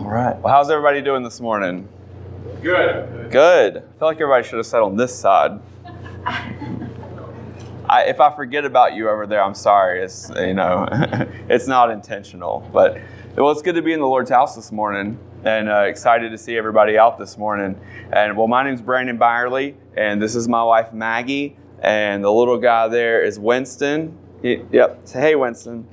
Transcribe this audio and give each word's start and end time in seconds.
All 0.00 0.06
right. 0.06 0.34
Well, 0.40 0.50
how's 0.50 0.70
everybody 0.70 1.02
doing 1.02 1.22
this 1.22 1.42
morning? 1.42 1.86
Good. 2.62 3.30
Good. 3.30 3.76
I 3.76 3.80
feel 3.80 4.08
like 4.08 4.16
everybody 4.16 4.48
should 4.48 4.56
have 4.56 4.64
sat 4.64 4.80
on 4.80 4.96
this 4.96 5.14
side. 5.14 5.60
I, 6.24 8.04
if 8.06 8.18
I 8.18 8.34
forget 8.34 8.64
about 8.64 8.94
you 8.94 9.10
over 9.10 9.26
there, 9.26 9.42
I'm 9.42 9.54
sorry. 9.54 10.02
It's 10.02 10.30
you 10.34 10.54
know, 10.54 10.88
it's 11.50 11.66
not 11.66 11.90
intentional. 11.90 12.66
But 12.72 12.98
well, 13.36 13.50
it's 13.50 13.60
good 13.60 13.74
to 13.74 13.82
be 13.82 13.92
in 13.92 14.00
the 14.00 14.06
Lord's 14.06 14.30
house 14.30 14.56
this 14.56 14.72
morning, 14.72 15.18
and 15.44 15.68
uh, 15.68 15.80
excited 15.80 16.30
to 16.30 16.38
see 16.38 16.56
everybody 16.56 16.96
out 16.96 17.18
this 17.18 17.36
morning. 17.36 17.78
And 18.10 18.38
well, 18.38 18.48
my 18.48 18.64
name's 18.64 18.80
Brandon 18.80 19.18
Byerly, 19.18 19.76
and 19.98 20.20
this 20.20 20.34
is 20.34 20.48
my 20.48 20.62
wife 20.62 20.94
Maggie, 20.94 21.58
and 21.82 22.24
the 22.24 22.32
little 22.32 22.56
guy 22.56 22.88
there 22.88 23.22
is 23.22 23.38
Winston. 23.38 24.16
He, 24.40 24.62
yep. 24.72 25.02
Say 25.04 25.20
hey, 25.20 25.34
Winston. 25.34 25.86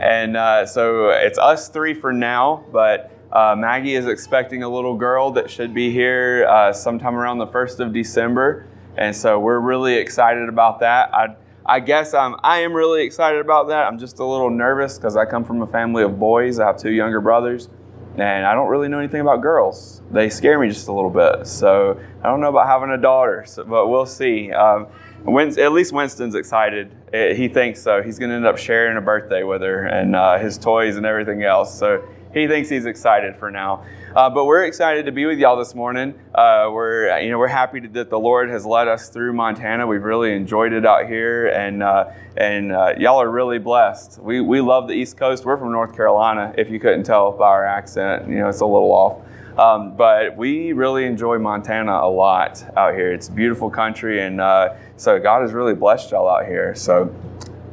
And 0.00 0.36
uh, 0.36 0.66
so 0.66 1.10
it's 1.10 1.38
us 1.38 1.68
three 1.68 1.94
for 1.94 2.12
now, 2.12 2.64
but 2.72 3.12
uh, 3.34 3.56
Maggie 3.58 3.96
is 3.96 4.06
expecting 4.06 4.62
a 4.62 4.68
little 4.68 4.94
girl 4.94 5.32
that 5.32 5.50
should 5.50 5.74
be 5.74 5.90
here 5.90 6.46
uh, 6.48 6.72
sometime 6.72 7.16
around 7.16 7.38
the 7.38 7.46
1st 7.46 7.80
of 7.80 7.92
December. 7.92 8.66
And 8.96 9.14
so 9.14 9.40
we're 9.40 9.58
really 9.58 9.94
excited 9.94 10.48
about 10.48 10.78
that. 10.80 11.12
I, 11.12 11.34
I 11.66 11.80
guess 11.80 12.14
I'm, 12.14 12.36
I 12.44 12.58
am 12.58 12.72
really 12.72 13.02
excited 13.02 13.40
about 13.40 13.66
that. 13.68 13.86
I'm 13.88 13.98
just 13.98 14.20
a 14.20 14.24
little 14.24 14.50
nervous 14.50 14.98
because 14.98 15.16
I 15.16 15.24
come 15.24 15.44
from 15.44 15.62
a 15.62 15.66
family 15.66 16.04
of 16.04 16.16
boys. 16.16 16.60
I 16.60 16.66
have 16.66 16.76
two 16.76 16.92
younger 16.92 17.20
brothers, 17.20 17.68
and 18.16 18.46
I 18.46 18.54
don't 18.54 18.68
really 18.68 18.86
know 18.86 19.00
anything 19.00 19.22
about 19.22 19.42
girls. 19.42 20.02
They 20.12 20.28
scare 20.28 20.60
me 20.60 20.68
just 20.68 20.86
a 20.86 20.92
little 20.92 21.10
bit. 21.10 21.48
So 21.48 22.00
I 22.22 22.28
don't 22.28 22.40
know 22.40 22.50
about 22.50 22.68
having 22.68 22.90
a 22.90 22.98
daughter, 22.98 23.44
so, 23.48 23.64
but 23.64 23.88
we'll 23.88 24.06
see. 24.06 24.52
Um, 24.52 24.86
at 25.26 25.72
least 25.72 25.92
Winston's 25.92 26.36
excited. 26.36 26.92
Eh, 27.12 27.34
he 27.34 27.48
thinks 27.48 27.82
so. 27.82 28.00
He's 28.00 28.18
going 28.18 28.30
to 28.30 28.36
end 28.36 28.46
up 28.46 28.58
sharing 28.58 28.96
a 28.96 29.00
birthday 29.00 29.42
with 29.42 29.62
her 29.62 29.86
and 29.86 30.14
uh, 30.14 30.38
his 30.38 30.56
toys 30.56 30.96
and 30.96 31.06
everything 31.06 31.42
else. 31.42 31.76
So 31.76 32.06
he 32.34 32.48
thinks 32.48 32.68
he's 32.68 32.84
excited 32.84 33.36
for 33.36 33.50
now. 33.50 33.84
Uh, 34.14 34.28
but 34.28 34.44
we're 34.44 34.64
excited 34.64 35.06
to 35.06 35.12
be 35.12 35.24
with 35.24 35.38
y'all 35.38 35.56
this 35.56 35.74
morning. 35.74 36.14
Uh, 36.34 36.68
we're 36.72 37.18
you 37.20 37.30
know 37.30 37.38
we're 37.38 37.46
happy 37.46 37.80
to, 37.80 37.88
that 37.88 38.10
the 38.10 38.18
Lord 38.18 38.50
has 38.50 38.66
led 38.66 38.86
us 38.86 39.08
through 39.08 39.32
Montana. 39.32 39.86
We've 39.86 40.02
really 40.02 40.34
enjoyed 40.34 40.72
it 40.72 40.84
out 40.84 41.06
here, 41.06 41.46
and 41.46 41.82
uh, 41.82 42.10
and 42.36 42.72
uh, 42.72 42.94
y'all 42.98 43.22
are 43.22 43.30
really 43.30 43.58
blessed. 43.58 44.18
We 44.18 44.40
we 44.40 44.60
love 44.60 44.88
the 44.88 44.94
East 44.94 45.16
Coast. 45.16 45.44
We're 45.44 45.56
from 45.56 45.72
North 45.72 45.96
Carolina. 45.96 46.52
If 46.58 46.70
you 46.70 46.78
couldn't 46.78 47.04
tell 47.04 47.32
by 47.32 47.48
our 47.48 47.64
accent, 47.64 48.28
you 48.28 48.36
know 48.36 48.48
it's 48.48 48.60
a 48.60 48.66
little 48.66 48.92
off. 48.92 49.22
Um, 49.58 49.96
but 49.96 50.36
we 50.36 50.72
really 50.72 51.04
enjoy 51.04 51.38
Montana 51.38 51.92
a 51.92 52.10
lot 52.10 52.64
out 52.76 52.94
here. 52.94 53.12
It's 53.12 53.28
beautiful 53.28 53.70
country, 53.70 54.20
and 54.20 54.40
uh, 54.40 54.74
so 54.96 55.20
God 55.20 55.42
has 55.42 55.52
really 55.52 55.74
blessed 55.74 56.10
y'all 56.10 56.28
out 56.28 56.46
here. 56.46 56.74
So, 56.74 57.14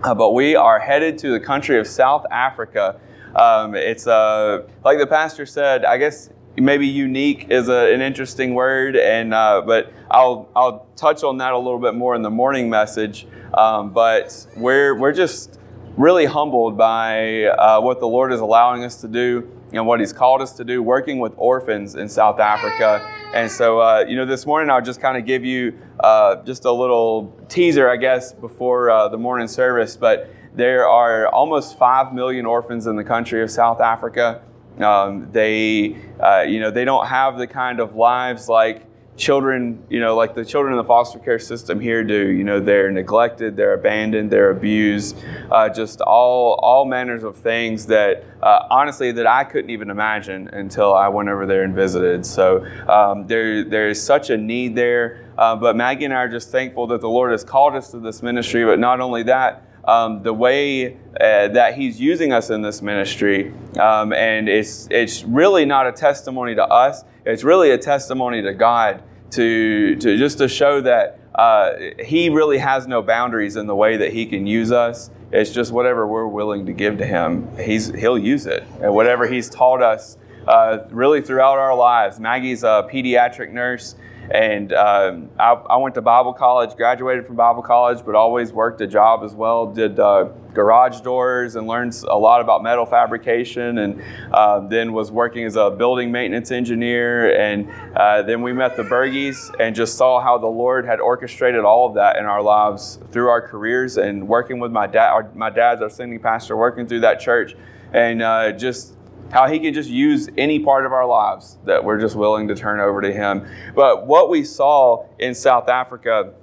uh, 0.04 0.14
but 0.14 0.32
we 0.32 0.56
are 0.56 0.80
headed 0.80 1.18
to 1.20 1.32
the 1.32 1.40
country 1.40 1.80
of 1.80 1.88
South 1.88 2.26
Africa. 2.30 3.00
Um, 3.36 3.76
it's 3.76 4.08
uh, 4.08 4.68
like 4.84 4.98
the 4.98 5.08
pastor 5.08 5.46
said. 5.46 5.86
I 5.86 5.98
guess 5.98 6.30
maybe 6.58 6.88
unique 6.88 7.48
is 7.50 7.70
a, 7.70 7.94
an 7.94 8.02
interesting 8.02 8.54
word, 8.54 8.96
and 8.96 9.34
uh, 9.34 9.62
but 9.66 9.92
I'll 10.10 10.50
I'll 10.56 10.88
touch 10.96 11.24
on 11.24 11.38
that 11.38 11.54
a 11.54 11.58
little 11.58 11.80
bit 11.80 11.96
more 11.96 12.16
in 12.16 12.22
the 12.22 12.30
morning 12.30 12.70
message. 12.70 13.28
Um, 13.54 13.92
but 13.92 14.48
we're 14.58 14.96
we're 14.96 15.14
just 15.14 15.60
really 15.98 16.26
humbled 16.26 16.78
by 16.78 17.44
uh, 17.46 17.82
what 17.82 18.00
the 18.00 18.08
Lord 18.08 18.32
is 18.34 18.40
allowing 18.40 18.84
us 18.84 19.02
to 19.02 19.08
do 19.08 19.50
and 19.74 19.86
what 19.86 20.00
He's 20.00 20.14
called 20.14 20.42
us 20.42 20.54
to 20.54 20.64
do, 20.64 20.82
working 20.84 21.20
with 21.20 21.34
orphans 21.38 21.96
in 21.96 22.10
South 22.10 22.40
Africa. 22.40 23.08
And 23.34 23.50
so, 23.50 23.80
uh, 23.80 24.06
you 24.08 24.18
know, 24.18 24.26
this 24.26 24.46
morning 24.46 24.70
I'll 24.70 24.82
just 24.82 25.00
kind 25.00 25.18
of 25.18 25.26
give 25.26 25.46
you 25.46 25.78
uh, 26.02 26.44
just 26.44 26.66
a 26.66 26.72
little 26.72 27.34
teaser, 27.48 27.90
I 27.90 27.96
guess, 27.96 28.34
before 28.34 28.90
uh, 28.90 29.08
the 29.08 29.18
morning 29.18 29.48
service. 29.48 29.96
But 29.96 30.30
there 30.54 30.88
are 30.88 31.28
almost 31.28 31.78
5 31.78 32.14
million 32.14 32.46
orphans 32.46 32.88
in 32.88 32.96
the 32.96 33.04
country 33.04 33.42
of 33.42 33.50
South 33.50 33.80
Africa. 33.80 34.42
Um, 34.80 35.32
they, 35.32 35.98
uh, 36.20 36.42
you 36.42 36.60
know, 36.60 36.72
they 36.72 36.86
don't 36.86 37.08
have 37.08 37.38
the 37.38 37.48
kind 37.48 37.80
of 37.80 37.96
lives 37.96 38.50
like 38.50 38.86
children, 39.18 39.84
you 39.90 40.00
know, 40.00 40.16
like 40.16 40.34
the 40.34 40.44
children 40.44 40.74
in 40.74 40.78
the 40.78 40.84
foster 40.84 41.20
care 41.20 41.40
system 41.40 41.80
here 41.80 42.04
do. 42.04 42.30
You 42.30 42.44
know, 42.44 42.60
they're 42.60 42.92
neglected, 42.92 43.56
they're 43.56 43.74
abandoned, 43.74 44.32
they're 44.32 44.50
abused, 44.50 45.18
uh, 45.52 45.70
just 45.70 46.02
all 46.02 46.54
all 46.62 46.86
manners 46.86 47.24
of 47.24 47.38
things 47.38 47.86
that 47.88 48.24
uh, 48.42 48.68
honestly 48.70 49.12
that 49.12 49.28
I 49.28 49.44
couldn't 49.44 49.70
even 49.70 49.90
imagine 49.90 50.48
until 50.50 50.94
I 50.94 51.08
went 51.10 51.30
over 51.30 51.46
there 51.46 51.64
and 51.64 51.76
visited. 51.76 52.26
So 52.26 52.66
um, 52.88 53.28
there 53.28 53.64
there 53.64 53.90
is 53.90 54.02
such 54.02 54.30
a 54.30 54.38
need 54.38 54.76
there. 54.76 55.26
Uh, 55.38 55.56
but 55.56 55.76
Maggie 55.76 56.06
and 56.06 56.14
I 56.14 56.18
are 56.18 56.30
just 56.30 56.52
thankful 56.52 56.88
that 56.88 57.02
the 57.02 57.10
Lord 57.10 57.32
has 57.32 57.44
called 57.44 57.76
us 57.76 57.92
to 57.92 58.00
this 58.00 58.22
ministry. 58.22 58.66
But 58.66 58.80
not 58.80 59.00
only 59.00 59.24
that. 59.24 59.68
Um, 59.84 60.22
the 60.22 60.34
way 60.34 60.94
uh, 61.20 61.48
that 61.50 61.76
he's 61.76 62.00
using 62.00 62.32
us 62.32 62.52
in 62.52 62.62
this 62.62 62.82
ministry, 62.84 63.52
um, 63.80 64.14
and 64.14 64.48
it's 64.48 64.88
it's 64.92 65.24
really 65.24 65.66
not 65.66 65.88
a 65.88 65.92
testimony 65.92 66.54
to 66.56 66.64
us. 66.64 67.04
It's 67.26 67.44
really 67.44 67.72
a 67.72 67.78
testimony 67.78 68.44
to 68.44 68.54
God 68.54 69.04
to, 69.32 69.96
to 69.96 70.18
just 70.18 70.38
to 70.40 70.48
show 70.48 70.82
that 70.82 71.20
uh, 71.36 71.74
he 72.04 72.30
really 72.30 72.58
has 72.58 72.88
no 72.88 73.02
boundaries 73.02 73.56
in 73.56 73.68
the 73.68 73.76
way 73.76 73.98
that 73.98 74.12
he 74.12 74.26
can 74.26 74.46
use 74.46 74.72
us. 74.72 75.10
It's 75.32 75.52
just 75.52 75.72
whatever 75.72 76.06
we're 76.06 76.28
willing 76.28 76.66
to 76.66 76.74
give 76.74 76.98
to 76.98 77.06
him, 77.06 77.48
he's, 77.58 77.88
he'll 77.94 78.18
use 78.18 78.46
it. 78.46 78.64
And 78.82 78.94
whatever 78.94 79.28
he's 79.28 79.50
taught 79.50 79.82
us 79.82 80.18
uh, 80.48 80.80
really 80.90 81.22
throughout 81.22 81.58
our 81.58 81.76
lives. 81.76 82.20
Maggie's 82.20 82.64
a 82.64 82.88
pediatric 82.92 83.52
nurse. 83.52 83.96
And 84.30 84.72
um, 84.72 85.30
I, 85.38 85.54
I, 85.54 85.78
went 85.78 85.96
to 85.96 86.02
Bible 86.02 86.32
college, 86.32 86.76
graduated 86.78 87.26
from 87.26 87.36
Bible 87.36 87.62
college, 87.62 88.06
but 88.06 88.16
always 88.16 88.54
worked 88.54 88.80
a 88.80 88.88
job 88.88 89.24
as 89.24 89.34
well. 89.34 89.66
Did 89.74 90.00
uh, 90.00 90.30
garage 90.54 91.02
doors 91.02 91.56
and 91.56 91.68
learned 91.68 91.94
a 92.08 92.18
lot 92.18 92.42
about 92.42 92.64
metal 92.64 92.86
fabrication. 92.86 93.78
And 93.80 94.02
uh, 94.32 94.60
then 94.68 94.94
was 94.94 95.12
working 95.12 95.46
as 95.46 95.56
a 95.56 95.72
building 95.72 96.12
maintenance 96.12 96.52
engineer. 96.52 97.36
And 97.36 97.70
uh, 97.96 98.22
then 98.24 98.42
we 98.42 98.54
met 98.54 98.78
the 98.78 98.84
Bergies 98.84 99.54
and 99.60 99.76
just 99.76 99.98
saw 99.98 100.22
how 100.22 100.38
the 100.38 100.48
Lord 100.48 100.86
had 100.86 101.00
orchestrated 101.00 101.64
all 101.64 101.88
of 101.88 101.96
that 101.96 102.18
in 102.18 102.26
our 102.26 102.42
lives 102.42 103.00
through 103.12 103.30
our 103.30 103.42
careers 103.42 103.98
and 103.98 104.28
working 104.28 104.60
with 104.60 104.72
my 104.72 104.88
dad. 104.88 105.10
Our, 105.10 105.32
my 105.34 105.50
dad's 105.50 105.82
our 105.82 105.90
senior 105.90 106.20
pastor, 106.20 106.56
working 106.58 106.88
through 106.88 107.02
that 107.02 107.20
church, 107.20 107.56
and 107.94 108.22
uh, 108.22 108.52
just 108.54 108.96
how 109.32 109.48
he 109.48 109.60
can 109.60 109.74
just 109.74 109.90
use 109.90 110.30
any 110.38 110.60
part 110.60 110.86
of 110.86 110.92
our 110.92 111.06
lives 111.06 111.58
that 111.66 111.84
we're 111.84 112.00
just 112.00 112.16
willing 112.16 112.48
to 112.50 112.56
turn 112.56 112.80
over 112.80 113.02
to 113.02 113.12
him. 113.12 113.48
But 113.74 114.06
what 114.06 114.30
we 114.30 114.44
saw 114.44 115.06
in 115.20 115.34
South 115.34 115.70
Africa 115.70 116.34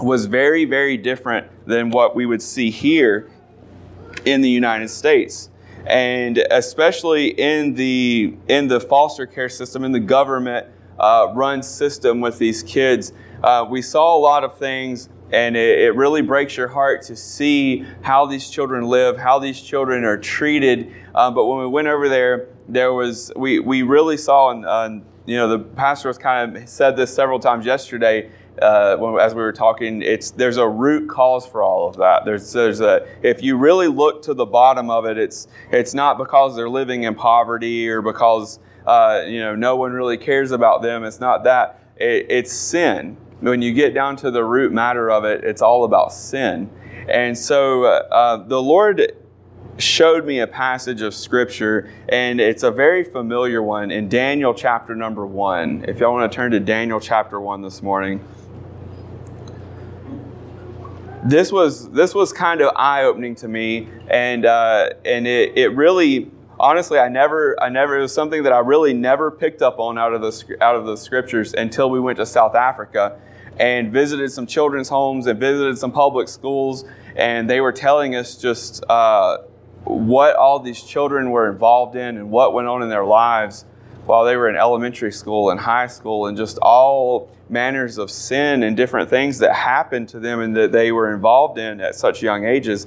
was 0.00 0.26
very, 0.26 0.64
very 0.64 0.96
different 0.96 1.48
than 1.66 1.90
what 1.90 2.14
we 2.14 2.26
would 2.26 2.42
see 2.42 2.70
here 2.70 3.30
in 4.24 4.42
the 4.42 4.50
United 4.50 4.88
States. 4.88 5.50
And 5.86 6.38
especially 6.50 7.28
in 7.28 7.74
the 7.74 8.36
in 8.46 8.68
the 8.68 8.80
foster 8.80 9.26
care 9.26 9.48
system, 9.48 9.84
in 9.84 9.92
the 9.92 10.00
government 10.00 10.66
uh, 10.98 11.32
run 11.34 11.62
system 11.62 12.20
with 12.20 12.38
these 12.38 12.62
kids, 12.62 13.12
uh, 13.42 13.66
we 13.68 13.80
saw 13.80 14.16
a 14.16 14.18
lot 14.18 14.44
of 14.44 14.58
things 14.58 15.08
and 15.30 15.56
it, 15.56 15.80
it, 15.80 15.94
really 15.94 16.22
breaks 16.22 16.56
your 16.56 16.68
heart 16.68 17.02
to 17.02 17.14
see 17.14 17.84
how 18.02 18.26
these 18.26 18.48
children 18.48 18.84
live, 18.84 19.18
how 19.18 19.38
these 19.38 19.60
children 19.60 20.04
are 20.04 20.16
treated. 20.16 20.92
Um, 21.18 21.34
but 21.34 21.46
when 21.46 21.58
we 21.58 21.66
went 21.66 21.88
over 21.88 22.08
there, 22.08 22.46
there 22.68 22.92
was 22.92 23.32
we 23.34 23.58
we 23.58 23.82
really 23.82 24.16
saw, 24.16 24.52
and 24.52 24.64
uh, 24.64 25.04
you 25.26 25.36
know, 25.36 25.48
the 25.48 25.58
pastor 25.58 26.06
was 26.06 26.16
kind 26.16 26.56
of 26.56 26.68
said 26.68 26.96
this 26.96 27.12
several 27.12 27.40
times 27.40 27.66
yesterday. 27.66 28.30
Uh, 28.62 28.96
when, 28.96 29.20
as 29.20 29.34
we 29.34 29.42
were 29.42 29.52
talking, 29.52 30.00
it's 30.00 30.30
there's 30.30 30.58
a 30.58 30.68
root 30.68 31.08
cause 31.08 31.44
for 31.44 31.60
all 31.60 31.88
of 31.88 31.96
that. 31.96 32.24
There's 32.24 32.52
there's 32.52 32.80
a 32.80 33.04
if 33.20 33.42
you 33.42 33.56
really 33.56 33.88
look 33.88 34.22
to 34.22 34.34
the 34.34 34.46
bottom 34.46 34.90
of 34.90 35.06
it, 35.06 35.18
it's 35.18 35.48
it's 35.72 35.92
not 35.92 36.18
because 36.18 36.54
they're 36.54 36.70
living 36.70 37.02
in 37.02 37.16
poverty 37.16 37.88
or 37.88 38.00
because 38.00 38.60
uh, 38.86 39.24
you 39.26 39.40
know 39.40 39.56
no 39.56 39.74
one 39.74 39.92
really 39.92 40.18
cares 40.18 40.52
about 40.52 40.82
them. 40.82 41.02
It's 41.02 41.18
not 41.18 41.42
that. 41.42 41.82
It, 41.96 42.26
it's 42.28 42.52
sin 42.52 43.16
when 43.40 43.60
you 43.60 43.72
get 43.72 43.92
down 43.92 44.16
to 44.16 44.30
the 44.30 44.44
root 44.44 44.72
matter 44.72 45.10
of 45.10 45.24
it, 45.24 45.44
it's 45.44 45.62
all 45.62 45.84
about 45.84 46.12
sin. 46.12 46.70
And 47.08 47.36
so 47.38 47.84
uh, 47.84 48.08
uh, 48.10 48.36
the 48.48 48.60
Lord 48.60 49.12
showed 49.78 50.26
me 50.26 50.40
a 50.40 50.46
passage 50.46 51.02
of 51.02 51.14
scripture, 51.14 51.90
and 52.08 52.40
it's 52.40 52.62
a 52.62 52.70
very 52.70 53.04
familiar 53.04 53.62
one 53.62 53.90
in 53.90 54.08
Daniel 54.08 54.52
chapter 54.52 54.94
number 54.94 55.26
one. 55.26 55.84
If 55.88 56.00
y'all 56.00 56.12
want 56.12 56.30
to 56.30 56.34
turn 56.34 56.50
to 56.50 56.60
Daniel 56.60 57.00
chapter 57.00 57.40
one 57.40 57.62
this 57.62 57.82
morning. 57.82 58.24
This 61.24 61.50
was 61.50 61.90
this 61.90 62.14
was 62.14 62.32
kind 62.32 62.60
of 62.60 62.72
eye 62.76 63.04
opening 63.04 63.34
to 63.36 63.48
me, 63.48 63.88
and 64.08 64.46
uh, 64.46 64.90
and 65.04 65.26
it, 65.26 65.56
it 65.58 65.68
really 65.68 66.30
honestly, 66.60 66.98
I 66.98 67.08
never, 67.08 67.60
I 67.62 67.68
never, 67.68 67.98
it 67.98 68.02
was 68.02 68.12
something 68.12 68.42
that 68.42 68.52
I 68.52 68.58
really 68.58 68.92
never 68.92 69.30
picked 69.30 69.62
up 69.62 69.78
on 69.78 69.98
out 69.98 70.12
of 70.12 70.22
the, 70.22 70.56
out 70.60 70.76
of 70.76 70.86
the 70.86 70.96
scriptures 70.96 71.54
until 71.54 71.90
we 71.90 72.00
went 72.00 72.18
to 72.18 72.26
South 72.26 72.54
Africa 72.54 73.18
and 73.58 73.92
visited 73.92 74.30
some 74.30 74.46
children's 74.46 74.88
homes 74.88 75.26
and 75.26 75.38
visited 75.38 75.78
some 75.78 75.92
public 75.92 76.28
schools. 76.28 76.84
And 77.16 77.48
they 77.48 77.60
were 77.60 77.72
telling 77.72 78.14
us 78.14 78.36
just 78.36 78.84
uh, 78.88 79.38
what 79.84 80.36
all 80.36 80.60
these 80.60 80.82
children 80.82 81.30
were 81.30 81.50
involved 81.50 81.96
in 81.96 82.16
and 82.16 82.30
what 82.30 82.52
went 82.52 82.68
on 82.68 82.82
in 82.82 82.88
their 82.88 83.04
lives 83.04 83.64
while 84.06 84.24
they 84.24 84.36
were 84.36 84.48
in 84.48 84.56
elementary 84.56 85.12
school 85.12 85.50
and 85.50 85.60
high 85.60 85.86
school 85.86 86.26
and 86.26 86.36
just 86.36 86.58
all 86.62 87.30
manners 87.48 87.98
of 87.98 88.10
sin 88.10 88.62
and 88.62 88.76
different 88.76 89.10
things 89.10 89.38
that 89.38 89.54
happened 89.54 90.08
to 90.08 90.20
them 90.20 90.40
and 90.40 90.56
that 90.56 90.72
they 90.72 90.92
were 90.92 91.12
involved 91.14 91.58
in 91.58 91.80
at 91.80 91.94
such 91.94 92.22
young 92.22 92.44
ages 92.44 92.86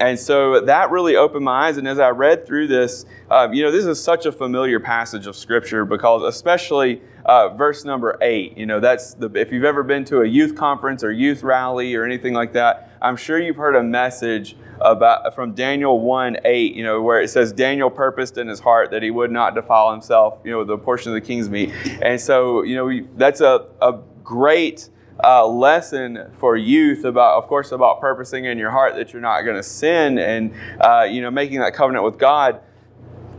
And 0.00 0.18
so 0.18 0.60
that 0.62 0.90
really 0.90 1.16
opened 1.16 1.44
my 1.44 1.68
eyes. 1.68 1.76
And 1.76 1.86
as 1.86 1.98
I 2.00 2.10
read 2.10 2.46
through 2.46 2.68
this, 2.68 3.04
um, 3.30 3.52
you 3.52 3.62
know, 3.62 3.70
this 3.70 3.84
is 3.84 4.02
such 4.02 4.26
a 4.26 4.32
familiar 4.32 4.80
passage 4.80 5.26
of 5.26 5.36
Scripture 5.36 5.84
because, 5.84 6.22
especially 6.24 7.02
uh, 7.24 7.50
verse 7.50 7.84
number 7.84 8.18
eight, 8.20 8.56
you 8.56 8.66
know, 8.66 8.80
that's 8.80 9.14
the, 9.14 9.30
if 9.34 9.52
you've 9.52 9.64
ever 9.64 9.82
been 9.82 10.04
to 10.06 10.20
a 10.20 10.26
youth 10.26 10.54
conference 10.54 11.04
or 11.04 11.12
youth 11.12 11.42
rally 11.42 11.94
or 11.94 12.04
anything 12.04 12.34
like 12.34 12.52
that, 12.54 12.90
I'm 13.00 13.16
sure 13.16 13.38
you've 13.38 13.56
heard 13.56 13.76
a 13.76 13.82
message 13.82 14.56
about 14.80 15.34
from 15.34 15.54
Daniel 15.54 16.00
1 16.00 16.38
8, 16.44 16.74
you 16.74 16.82
know, 16.82 17.02
where 17.02 17.20
it 17.20 17.28
says 17.28 17.52
Daniel 17.52 17.90
purposed 17.90 18.38
in 18.38 18.48
his 18.48 18.60
heart 18.60 18.90
that 18.90 19.02
he 19.02 19.10
would 19.10 19.30
not 19.30 19.54
defile 19.54 19.92
himself, 19.92 20.38
you 20.44 20.50
know, 20.50 20.64
the 20.64 20.78
portion 20.78 21.12
of 21.12 21.14
the 21.14 21.26
king's 21.26 21.48
meat. 21.48 21.72
And 22.02 22.20
so, 22.20 22.62
you 22.62 22.76
know, 22.76 23.06
that's 23.16 23.40
a, 23.40 23.66
a 23.80 23.98
great 24.24 24.90
uh, 25.22 25.46
lesson 25.46 26.30
for 26.38 26.56
youth 26.56 27.04
about, 27.04 27.38
of 27.38 27.46
course, 27.46 27.72
about 27.72 28.00
purposing 28.00 28.44
in 28.44 28.58
your 28.58 28.70
heart 28.70 28.96
that 28.96 29.12
you're 29.12 29.22
not 29.22 29.42
going 29.42 29.56
to 29.56 29.62
sin 29.62 30.18
and, 30.18 30.52
uh, 30.80 31.02
you 31.02 31.20
know, 31.20 31.30
making 31.30 31.60
that 31.60 31.74
covenant 31.74 32.04
with 32.04 32.18
God. 32.18 32.60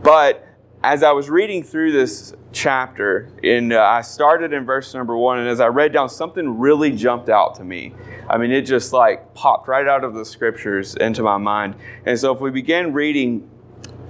But 0.02 0.46
as 0.84 1.02
I 1.02 1.12
was 1.12 1.30
reading 1.30 1.62
through 1.62 1.92
this 1.92 2.34
chapter, 2.52 3.30
and 3.42 3.72
uh, 3.72 3.80
I 3.82 4.02
started 4.02 4.52
in 4.52 4.66
verse 4.66 4.92
number 4.92 5.16
one, 5.16 5.38
and 5.38 5.48
as 5.48 5.58
I 5.58 5.68
read 5.68 5.94
down, 5.94 6.10
something 6.10 6.58
really 6.58 6.92
jumped 6.92 7.30
out 7.30 7.54
to 7.54 7.64
me. 7.64 7.94
I 8.28 8.36
mean, 8.36 8.52
it 8.52 8.62
just 8.62 8.92
like 8.92 9.32
popped 9.32 9.66
right 9.66 9.88
out 9.88 10.04
of 10.04 10.12
the 10.12 10.26
scriptures 10.26 10.94
into 10.96 11.22
my 11.22 11.38
mind. 11.38 11.76
And 12.04 12.18
so, 12.18 12.34
if 12.34 12.40
we 12.42 12.50
begin 12.50 12.92
reading 12.92 13.48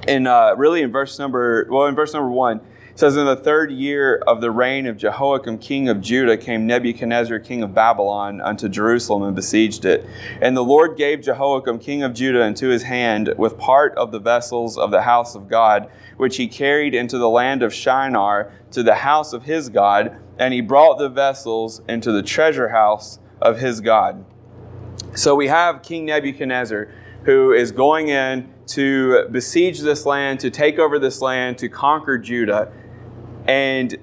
in 0.08 0.26
uh, 0.26 0.56
really 0.56 0.82
in 0.82 0.90
verse 0.90 1.16
number, 1.16 1.64
well, 1.70 1.86
in 1.86 1.94
verse 1.94 2.12
number 2.12 2.28
one, 2.28 2.60
it 2.94 3.00
says, 3.00 3.16
In 3.16 3.26
the 3.26 3.34
third 3.34 3.72
year 3.72 4.22
of 4.24 4.40
the 4.40 4.52
reign 4.52 4.86
of 4.86 4.96
Jehoiakim, 4.96 5.58
king 5.58 5.88
of 5.88 6.00
Judah, 6.00 6.36
came 6.36 6.64
Nebuchadnezzar, 6.64 7.40
king 7.40 7.64
of 7.64 7.74
Babylon, 7.74 8.40
unto 8.40 8.68
Jerusalem 8.68 9.24
and 9.24 9.34
besieged 9.34 9.84
it. 9.84 10.06
And 10.40 10.56
the 10.56 10.62
Lord 10.62 10.96
gave 10.96 11.20
Jehoiakim, 11.20 11.80
king 11.80 12.04
of 12.04 12.14
Judah, 12.14 12.42
into 12.42 12.68
his 12.68 12.84
hand 12.84 13.34
with 13.36 13.58
part 13.58 13.96
of 13.96 14.12
the 14.12 14.20
vessels 14.20 14.78
of 14.78 14.92
the 14.92 15.02
house 15.02 15.34
of 15.34 15.48
God, 15.48 15.90
which 16.18 16.36
he 16.36 16.46
carried 16.46 16.94
into 16.94 17.18
the 17.18 17.28
land 17.28 17.64
of 17.64 17.74
Shinar 17.74 18.52
to 18.70 18.84
the 18.84 18.94
house 18.94 19.32
of 19.32 19.42
his 19.42 19.70
God. 19.70 20.16
And 20.38 20.54
he 20.54 20.60
brought 20.60 20.98
the 20.98 21.08
vessels 21.08 21.82
into 21.88 22.12
the 22.12 22.22
treasure 22.22 22.68
house 22.68 23.18
of 23.42 23.58
his 23.58 23.80
God. 23.80 24.24
So 25.16 25.34
we 25.34 25.48
have 25.48 25.82
King 25.82 26.04
Nebuchadnezzar 26.04 26.88
who 27.24 27.52
is 27.52 27.72
going 27.72 28.08
in 28.08 28.52
to 28.66 29.28
besiege 29.30 29.80
this 29.80 30.06
land, 30.06 30.40
to 30.40 30.50
take 30.50 30.78
over 30.78 30.98
this 30.98 31.20
land, 31.20 31.58
to 31.58 31.68
conquer 31.68 32.18
Judah. 32.18 32.72
And 33.46 33.96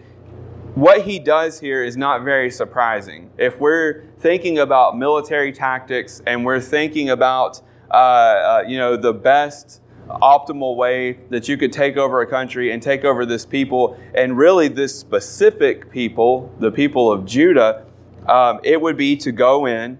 what 0.76 1.02
he 1.02 1.20
does 1.20 1.60
here 1.60 1.84
is 1.84 1.98
not 1.98 2.24
very 2.24 2.50
surprising. 2.50 3.32
If 3.38 3.60
we're 3.60 4.06
thinking 4.20 4.60
about 4.60 4.98
military 4.98 5.52
tactics 5.52 6.22
and 6.26 6.46
we're 6.46 6.62
thinking 6.62 7.10
about 7.10 7.62
uh, 7.90 7.94
uh, 7.94 8.64
you 8.68 8.78
know 8.78 8.96
the 8.96 9.14
best 9.14 9.82
optimal 10.08 10.76
way 10.76 11.20
that 11.30 11.48
you 11.48 11.58
could 11.58 11.72
take 11.72 11.98
over 11.98 12.22
a 12.22 12.28
country 12.28 12.72
and 12.72 12.82
take 12.82 13.04
over 13.04 13.26
this 13.26 13.46
people, 13.46 13.98
and 14.16 14.38
really 14.38 14.68
this 14.68 14.98
specific 14.98 15.92
people, 15.92 16.54
the 16.60 16.72
people 16.72 17.12
of 17.12 17.26
Judah, 17.26 17.86
um, 18.28 18.60
it 18.64 18.80
would 18.80 18.98
be 18.98 19.16
to 19.18 19.32
go 19.32 19.66
in 19.66 19.98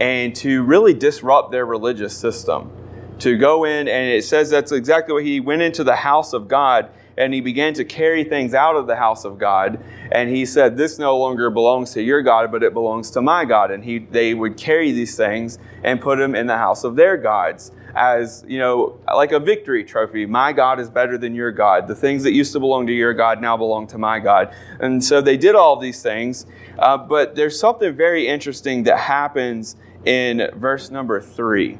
and 0.00 0.34
to 0.34 0.62
really 0.62 0.94
disrupt 0.94 1.52
their 1.52 1.66
religious 1.66 2.16
system. 2.16 2.72
To 3.20 3.36
go 3.36 3.64
in, 3.64 3.86
and 3.86 4.08
it 4.08 4.24
says 4.24 4.48
that's 4.48 4.72
exactly 4.72 5.12
what 5.12 5.24
he 5.24 5.40
went 5.40 5.62
into 5.62 5.84
the 5.84 5.96
house 5.96 6.32
of 6.32 6.48
God 6.48 6.90
and 7.16 7.34
he 7.34 7.40
began 7.40 7.74
to 7.74 7.84
carry 7.84 8.24
things 8.24 8.54
out 8.54 8.76
of 8.76 8.86
the 8.86 8.96
house 8.96 9.24
of 9.24 9.38
God. 9.38 9.82
And 10.12 10.30
he 10.30 10.46
said, 10.46 10.76
This 10.76 10.98
no 10.98 11.16
longer 11.18 11.50
belongs 11.50 11.92
to 11.94 12.02
your 12.02 12.22
God, 12.22 12.50
but 12.50 12.62
it 12.62 12.72
belongs 12.72 13.10
to 13.12 13.22
my 13.22 13.44
God. 13.44 13.70
And 13.70 13.84
he, 13.84 13.98
they 13.98 14.34
would 14.34 14.56
carry 14.56 14.92
these 14.92 15.16
things 15.16 15.58
and 15.82 16.00
put 16.00 16.18
them 16.18 16.34
in 16.34 16.46
the 16.46 16.56
house 16.56 16.84
of 16.84 16.96
their 16.96 17.16
gods 17.16 17.72
as, 17.94 18.44
you 18.46 18.58
know, 18.58 18.98
like 19.06 19.32
a 19.32 19.40
victory 19.40 19.84
trophy. 19.84 20.26
My 20.26 20.52
God 20.52 20.80
is 20.80 20.88
better 20.88 21.18
than 21.18 21.34
your 21.34 21.52
God. 21.52 21.88
The 21.88 21.94
things 21.94 22.22
that 22.22 22.32
used 22.32 22.52
to 22.52 22.60
belong 22.60 22.86
to 22.86 22.92
your 22.92 23.14
God 23.14 23.40
now 23.40 23.56
belong 23.56 23.86
to 23.88 23.98
my 23.98 24.18
God. 24.18 24.54
And 24.78 25.02
so 25.02 25.20
they 25.20 25.36
did 25.36 25.54
all 25.54 25.76
these 25.76 26.02
things. 26.02 26.46
Uh, 26.78 26.96
but 26.96 27.34
there's 27.34 27.58
something 27.58 27.94
very 27.94 28.26
interesting 28.26 28.84
that 28.84 28.98
happens 28.98 29.76
in 30.04 30.48
verse 30.54 30.90
number 30.90 31.20
three. 31.20 31.78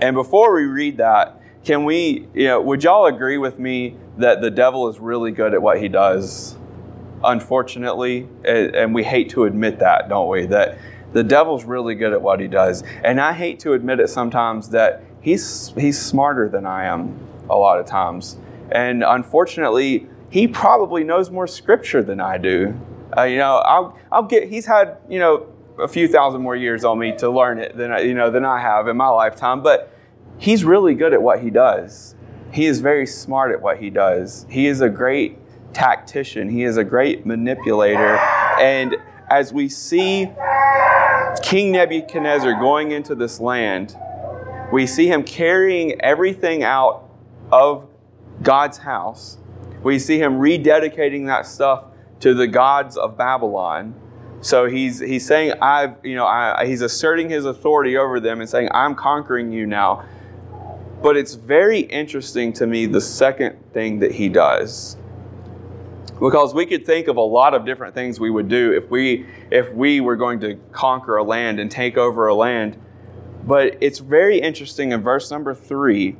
And 0.00 0.14
before 0.14 0.54
we 0.54 0.64
read 0.64 0.98
that, 0.98 1.37
can 1.68 1.84
we, 1.84 2.26
you 2.32 2.46
know, 2.46 2.62
would 2.62 2.82
y'all 2.82 3.04
agree 3.04 3.36
with 3.36 3.58
me 3.58 3.94
that 4.16 4.40
the 4.40 4.50
devil 4.50 4.88
is 4.88 4.98
really 4.98 5.30
good 5.30 5.52
at 5.52 5.60
what 5.60 5.78
he 5.78 5.86
does? 5.86 6.56
Unfortunately, 7.22 8.26
and 8.42 8.94
we 8.94 9.04
hate 9.04 9.28
to 9.28 9.44
admit 9.44 9.80
that, 9.80 10.08
don't 10.08 10.30
we? 10.30 10.46
That 10.46 10.78
the 11.12 11.22
devil's 11.22 11.66
really 11.66 11.94
good 11.94 12.14
at 12.14 12.22
what 12.22 12.40
he 12.40 12.48
does. 12.48 12.84
And 13.04 13.20
I 13.20 13.34
hate 13.34 13.60
to 13.60 13.74
admit 13.74 14.00
it 14.00 14.08
sometimes 14.08 14.70
that 14.70 15.04
he's 15.20 15.74
he's 15.76 16.00
smarter 16.00 16.48
than 16.48 16.64
I 16.64 16.86
am 16.86 17.20
a 17.50 17.56
lot 17.56 17.78
of 17.78 17.84
times. 17.84 18.38
And 18.72 19.04
unfortunately, 19.04 20.08
he 20.30 20.48
probably 20.48 21.04
knows 21.04 21.30
more 21.30 21.46
scripture 21.46 22.02
than 22.02 22.18
I 22.18 22.38
do. 22.38 22.80
Uh, 23.14 23.24
you 23.24 23.36
know, 23.36 23.56
I'll 23.56 23.98
I'll 24.10 24.22
get 24.22 24.48
he's 24.48 24.64
had, 24.64 24.96
you 25.06 25.18
know, 25.18 25.46
a 25.78 25.86
few 25.86 26.08
thousand 26.08 26.40
more 26.40 26.56
years 26.56 26.82
on 26.82 26.98
me 26.98 27.14
to 27.18 27.28
learn 27.28 27.58
it 27.58 27.76
than 27.76 27.90
you 28.06 28.14
know 28.14 28.30
than 28.30 28.46
I 28.46 28.58
have 28.58 28.88
in 28.88 28.96
my 28.96 29.08
lifetime. 29.08 29.62
But 29.62 29.92
he's 30.38 30.64
really 30.64 30.94
good 30.94 31.12
at 31.12 31.22
what 31.22 31.42
he 31.42 31.50
does. 31.50 32.14
He 32.52 32.66
is 32.66 32.80
very 32.80 33.06
smart 33.06 33.52
at 33.52 33.60
what 33.60 33.78
he 33.78 33.90
does. 33.90 34.46
He 34.48 34.66
is 34.66 34.80
a 34.80 34.88
great 34.88 35.38
tactician. 35.74 36.48
He 36.48 36.64
is 36.64 36.76
a 36.76 36.84
great 36.84 37.26
manipulator. 37.26 38.18
And 38.58 38.96
as 39.30 39.52
we 39.52 39.68
see 39.68 40.30
King 41.42 41.72
Nebuchadnezzar 41.72 42.58
going 42.58 42.92
into 42.92 43.14
this 43.14 43.40
land, 43.40 43.96
we 44.72 44.86
see 44.86 45.08
him 45.08 45.22
carrying 45.22 46.00
everything 46.00 46.62
out 46.62 47.08
of 47.50 47.88
God's 48.42 48.78
house. 48.78 49.38
We 49.82 49.98
see 49.98 50.18
him 50.18 50.38
rededicating 50.38 51.26
that 51.26 51.46
stuff 51.46 51.84
to 52.20 52.34
the 52.34 52.46
gods 52.46 52.96
of 52.96 53.16
Babylon. 53.16 53.94
So 54.40 54.66
he's 54.66 55.00
he's 55.00 55.26
saying 55.26 55.54
I've 55.60 55.96
you 56.04 56.14
know 56.14 56.26
I, 56.26 56.66
he's 56.66 56.80
asserting 56.80 57.28
his 57.28 57.44
authority 57.44 57.96
over 57.96 58.20
them 58.20 58.40
and 58.40 58.48
saying 58.48 58.68
I'm 58.72 58.94
conquering 58.94 59.52
you 59.52 59.66
now. 59.66 60.04
But 61.02 61.16
it's 61.16 61.34
very 61.34 61.80
interesting 61.80 62.52
to 62.54 62.66
me 62.66 62.86
the 62.86 63.00
second 63.00 63.56
thing 63.72 64.00
that 64.00 64.12
he 64.12 64.28
does. 64.28 64.96
Because 66.18 66.52
we 66.52 66.66
could 66.66 66.84
think 66.84 67.06
of 67.06 67.16
a 67.16 67.22
lot 67.22 67.54
of 67.54 67.64
different 67.64 67.94
things 67.94 68.18
we 68.18 68.30
would 68.30 68.48
do 68.48 68.72
if 68.72 68.90
we 68.90 69.24
if 69.52 69.72
we 69.72 70.00
were 70.00 70.16
going 70.16 70.40
to 70.40 70.56
conquer 70.72 71.16
a 71.16 71.22
land 71.22 71.60
and 71.60 71.70
take 71.70 71.96
over 71.96 72.26
a 72.26 72.34
land. 72.34 72.76
But 73.44 73.78
it's 73.80 74.00
very 74.00 74.40
interesting 74.40 74.90
in 74.90 75.00
verse 75.00 75.30
number 75.30 75.54
3. 75.54 76.16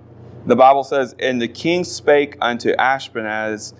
The 0.46 0.54
Bible 0.54 0.84
says, 0.84 1.16
"And 1.18 1.42
the 1.42 1.48
king 1.48 1.82
spake 1.82 2.36
unto 2.40 2.76
Ashpenaz, 2.76 3.74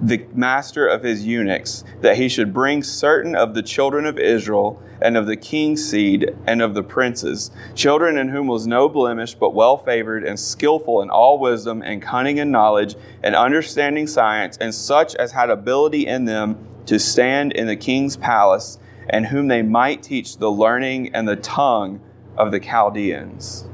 the 0.00 0.26
master 0.34 0.86
of 0.86 1.02
his 1.02 1.26
eunuchs, 1.26 1.84
that 2.00 2.16
he 2.16 2.28
should 2.28 2.52
bring 2.52 2.82
certain 2.82 3.36
of 3.36 3.54
the 3.54 3.62
children 3.62 4.06
of 4.06 4.18
Israel 4.18 4.82
and 5.00 5.16
of 5.16 5.26
the 5.26 5.36
king's 5.36 5.88
seed 5.88 6.34
and 6.46 6.62
of 6.62 6.74
the 6.74 6.82
princes, 6.82 7.50
children 7.74 8.16
in 8.16 8.28
whom 8.28 8.46
was 8.46 8.66
no 8.66 8.88
blemish, 8.88 9.34
but 9.34 9.54
well 9.54 9.76
favored 9.76 10.24
and 10.24 10.38
skillful 10.38 11.02
in 11.02 11.10
all 11.10 11.38
wisdom 11.38 11.82
and 11.82 12.00
cunning 12.00 12.38
and 12.38 12.52
knowledge 12.52 12.94
and 13.22 13.34
understanding 13.34 14.06
science, 14.06 14.56
and 14.58 14.74
such 14.74 15.14
as 15.16 15.32
had 15.32 15.50
ability 15.50 16.06
in 16.06 16.24
them 16.24 16.56
to 16.86 16.98
stand 16.98 17.52
in 17.52 17.66
the 17.66 17.76
king's 17.76 18.16
palace, 18.16 18.78
and 19.10 19.26
whom 19.26 19.48
they 19.48 19.62
might 19.62 20.02
teach 20.02 20.38
the 20.38 20.50
learning 20.50 21.14
and 21.14 21.28
the 21.28 21.36
tongue 21.36 22.00
of 22.36 22.50
the 22.50 22.60
Chaldeans. 22.60 23.68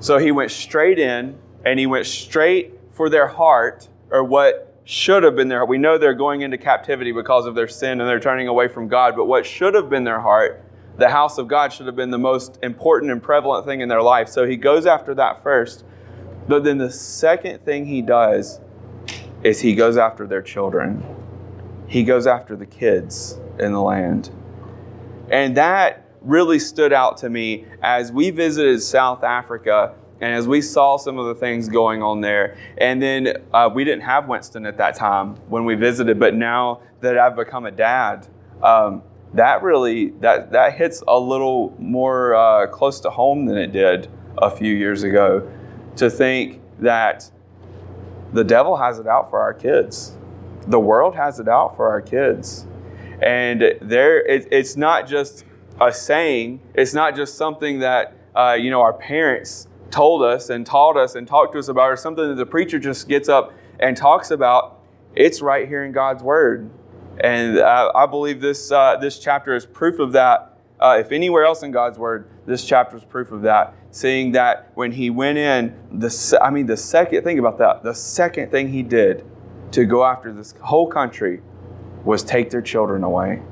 So 0.00 0.18
he 0.18 0.30
went 0.30 0.50
straight 0.50 0.98
in, 0.98 1.38
and 1.64 1.78
he 1.78 1.86
went 1.86 2.06
straight 2.06 2.78
for 2.90 3.08
their 3.08 3.28
heart, 3.28 3.88
or 4.10 4.24
what 4.24 4.74
should 4.84 5.22
have 5.22 5.36
been 5.36 5.48
their 5.48 5.58
heart. 5.58 5.68
we 5.68 5.76
know 5.76 5.98
they're 5.98 6.14
going 6.14 6.40
into 6.40 6.56
captivity 6.56 7.12
because 7.12 7.44
of 7.44 7.54
their 7.54 7.68
sin 7.68 8.00
and 8.00 8.08
they're 8.08 8.18
turning 8.18 8.48
away 8.48 8.68
from 8.68 8.88
God, 8.88 9.14
but 9.14 9.26
what 9.26 9.44
should 9.44 9.74
have 9.74 9.90
been 9.90 10.04
their 10.04 10.20
heart, 10.20 10.64
the 10.96 11.10
house 11.10 11.38
of 11.38 11.46
God 11.46 11.72
should 11.72 11.86
have 11.86 11.94
been 11.94 12.10
the 12.10 12.18
most 12.18 12.58
important 12.62 13.12
and 13.12 13.22
prevalent 13.22 13.66
thing 13.66 13.80
in 13.80 13.88
their 13.88 14.02
life. 14.02 14.28
So 14.28 14.46
he 14.46 14.56
goes 14.56 14.86
after 14.86 15.14
that 15.14 15.42
first. 15.42 15.84
But 16.48 16.64
then 16.64 16.78
the 16.78 16.90
second 16.90 17.64
thing 17.64 17.84
he 17.84 18.00
does 18.00 18.60
is 19.44 19.60
he 19.60 19.74
goes 19.74 19.96
after 19.96 20.26
their 20.26 20.42
children. 20.42 21.04
He 21.86 22.02
goes 22.02 22.26
after 22.26 22.56
the 22.56 22.66
kids 22.66 23.38
in 23.58 23.72
the 23.72 23.82
land. 23.82 24.30
And 25.30 25.56
that 25.56 26.08
really 26.22 26.58
stood 26.58 26.92
out 26.92 27.18
to 27.18 27.30
me 27.30 27.66
as 27.82 28.10
we 28.10 28.30
visited 28.30 28.82
South 28.82 29.22
Africa 29.22 29.94
and 30.20 30.34
as 30.34 30.48
we 30.48 30.60
saw 30.60 30.96
some 30.96 31.18
of 31.18 31.26
the 31.26 31.34
things 31.34 31.68
going 31.68 32.02
on 32.02 32.20
there, 32.20 32.56
and 32.78 33.00
then 33.00 33.36
uh, 33.52 33.70
we 33.72 33.84
didn't 33.84 34.02
have 34.02 34.28
Winston 34.28 34.66
at 34.66 34.76
that 34.78 34.96
time 34.96 35.36
when 35.48 35.64
we 35.64 35.74
visited, 35.74 36.18
but 36.18 36.34
now 36.34 36.80
that 37.00 37.16
I've 37.16 37.36
become 37.36 37.66
a 37.66 37.70
dad, 37.70 38.26
um, 38.62 39.02
that 39.34 39.62
really 39.62 40.10
that 40.20 40.50
that 40.52 40.74
hits 40.74 41.02
a 41.06 41.18
little 41.18 41.74
more 41.78 42.34
uh, 42.34 42.66
close 42.66 42.98
to 43.00 43.10
home 43.10 43.46
than 43.46 43.56
it 43.56 43.72
did 43.72 44.08
a 44.38 44.50
few 44.50 44.74
years 44.74 45.02
ago. 45.02 45.48
To 45.96 46.08
think 46.08 46.60
that 46.80 47.30
the 48.32 48.44
devil 48.44 48.76
has 48.76 48.98
it 48.98 49.06
out 49.06 49.30
for 49.30 49.40
our 49.40 49.54
kids, 49.54 50.16
the 50.66 50.80
world 50.80 51.14
has 51.14 51.38
it 51.40 51.48
out 51.48 51.76
for 51.76 51.88
our 51.88 52.00
kids, 52.00 52.66
and 53.22 53.62
there 53.80 54.24
it, 54.26 54.48
it's 54.50 54.76
not 54.76 55.06
just 55.06 55.44
a 55.80 55.92
saying. 55.92 56.60
It's 56.74 56.94
not 56.94 57.14
just 57.14 57.36
something 57.36 57.80
that 57.80 58.14
uh, 58.34 58.54
you 58.54 58.70
know, 58.70 58.80
our 58.80 58.92
parents 58.92 59.67
told 59.90 60.22
us 60.22 60.50
and 60.50 60.66
taught 60.66 60.96
us 60.96 61.14
and 61.14 61.26
talked 61.26 61.52
to 61.52 61.58
us 61.58 61.68
about, 61.68 61.90
or 61.90 61.96
something 61.96 62.28
that 62.28 62.36
the 62.36 62.46
preacher 62.46 62.78
just 62.78 63.08
gets 63.08 63.28
up 63.28 63.52
and 63.80 63.96
talks 63.96 64.30
about, 64.30 64.80
it's 65.14 65.40
right 65.40 65.66
here 65.66 65.84
in 65.84 65.92
God's 65.92 66.22
Word. 66.22 66.70
And 67.20 67.58
I, 67.58 67.90
I 67.94 68.06
believe 68.06 68.40
this, 68.40 68.70
uh, 68.70 68.96
this 68.96 69.18
chapter 69.18 69.54
is 69.54 69.66
proof 69.66 69.98
of 69.98 70.12
that. 70.12 70.58
Uh, 70.78 70.98
if 71.00 71.10
anywhere 71.10 71.44
else 71.44 71.62
in 71.62 71.72
God's 71.72 71.98
Word, 71.98 72.30
this 72.46 72.64
chapter 72.64 72.96
is 72.96 73.04
proof 73.04 73.32
of 73.32 73.42
that. 73.42 73.74
Seeing 73.90 74.32
that 74.32 74.70
when 74.74 74.92
he 74.92 75.10
went 75.10 75.38
in, 75.38 75.74
the, 75.90 76.38
I 76.40 76.50
mean, 76.50 76.66
the 76.66 76.76
second, 76.76 77.24
think 77.24 77.40
about 77.40 77.58
that, 77.58 77.82
the 77.82 77.94
second 77.94 78.50
thing 78.50 78.68
he 78.68 78.82
did 78.82 79.24
to 79.72 79.84
go 79.84 80.04
after 80.04 80.32
this 80.32 80.54
whole 80.60 80.86
country 80.86 81.40
was 82.04 82.22
take 82.22 82.50
their 82.50 82.62
children 82.62 83.02
away. 83.02 83.42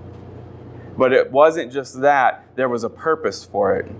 But 0.96 1.12
it 1.12 1.32
wasn't 1.32 1.72
just 1.72 2.00
that, 2.00 2.46
there 2.54 2.68
was 2.68 2.84
a 2.84 2.90
purpose 2.90 3.44
for 3.44 3.76
it. 3.76 3.90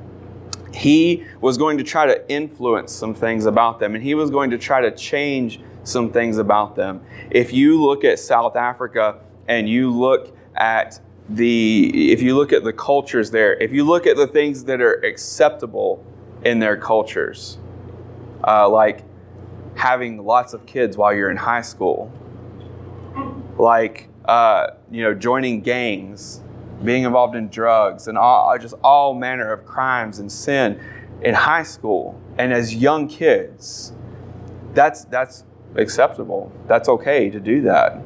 He 0.75 1.25
was 1.40 1.56
going 1.58 1.78
to 1.78 1.85
try 1.85 2.06
to 2.06 2.30
influence 2.30 2.92
some 2.92 3.14
things 3.14 3.46
about 3.46 3.78
them, 3.78 3.94
and 3.94 4.02
he 4.02 4.14
was 4.14 4.30
going 4.30 4.50
to 4.50 4.58
try 4.58 4.80
to 4.80 4.90
change 4.90 5.61
some 5.85 6.11
things 6.11 6.38
about 6.38 6.75
them. 6.76 7.00
If 7.30 7.52
you 7.52 7.82
look 7.82 8.04
at 8.04 8.18
South 8.18 8.56
Africa 8.56 9.20
and 9.49 9.68
you 9.68 9.90
look 9.90 10.37
at 10.56 11.00
the 11.28 12.12
if 12.12 12.23
you 12.23 12.37
look 12.37 12.52
at 12.52 12.64
the 12.64 12.73
cultures 12.73 13.30
there, 13.30 13.54
if 13.54 13.73
you 13.73 13.85
look 13.85 14.06
at 14.06 14.16
the 14.16 14.26
things 14.26 14.64
that 14.64 14.80
are 14.80 14.94
acceptable 15.04 16.04
in 16.44 16.58
their 16.58 16.76
cultures, 16.76 17.58
uh, 18.46 18.68
like 18.68 19.04
having 19.75 20.25
lots 20.25 20.52
of 20.52 20.64
kids 20.66 20.96
while 20.96 21.14
you're 21.14 21.30
in 21.30 21.37
high 21.37 21.62
school, 21.62 22.12
like 23.58 24.08
uh, 24.25 24.68
you 24.90 25.02
know 25.02 25.14
joining 25.14 25.61
gangs, 25.61 26.40
being 26.85 27.04
involved 27.04 27.35
in 27.35 27.49
drugs, 27.49 28.09
and 28.09 28.18
all, 28.18 28.56
just 28.59 28.75
all 28.85 29.14
manner 29.14 29.52
of 29.52 29.64
crimes 29.64 30.18
and 30.18 30.30
sin 30.30 30.80
in 31.23 31.35
high 31.35 31.62
school 31.62 32.21
and 32.38 32.52
as 32.52 32.75
young 32.75 33.09
kids. 33.09 33.92
That's 34.75 35.04
that's 35.06 35.45
acceptable. 35.75 36.52
That's 36.66 36.88
okay 36.88 37.30
to 37.30 37.40
do 37.40 37.62
that. 37.62 38.02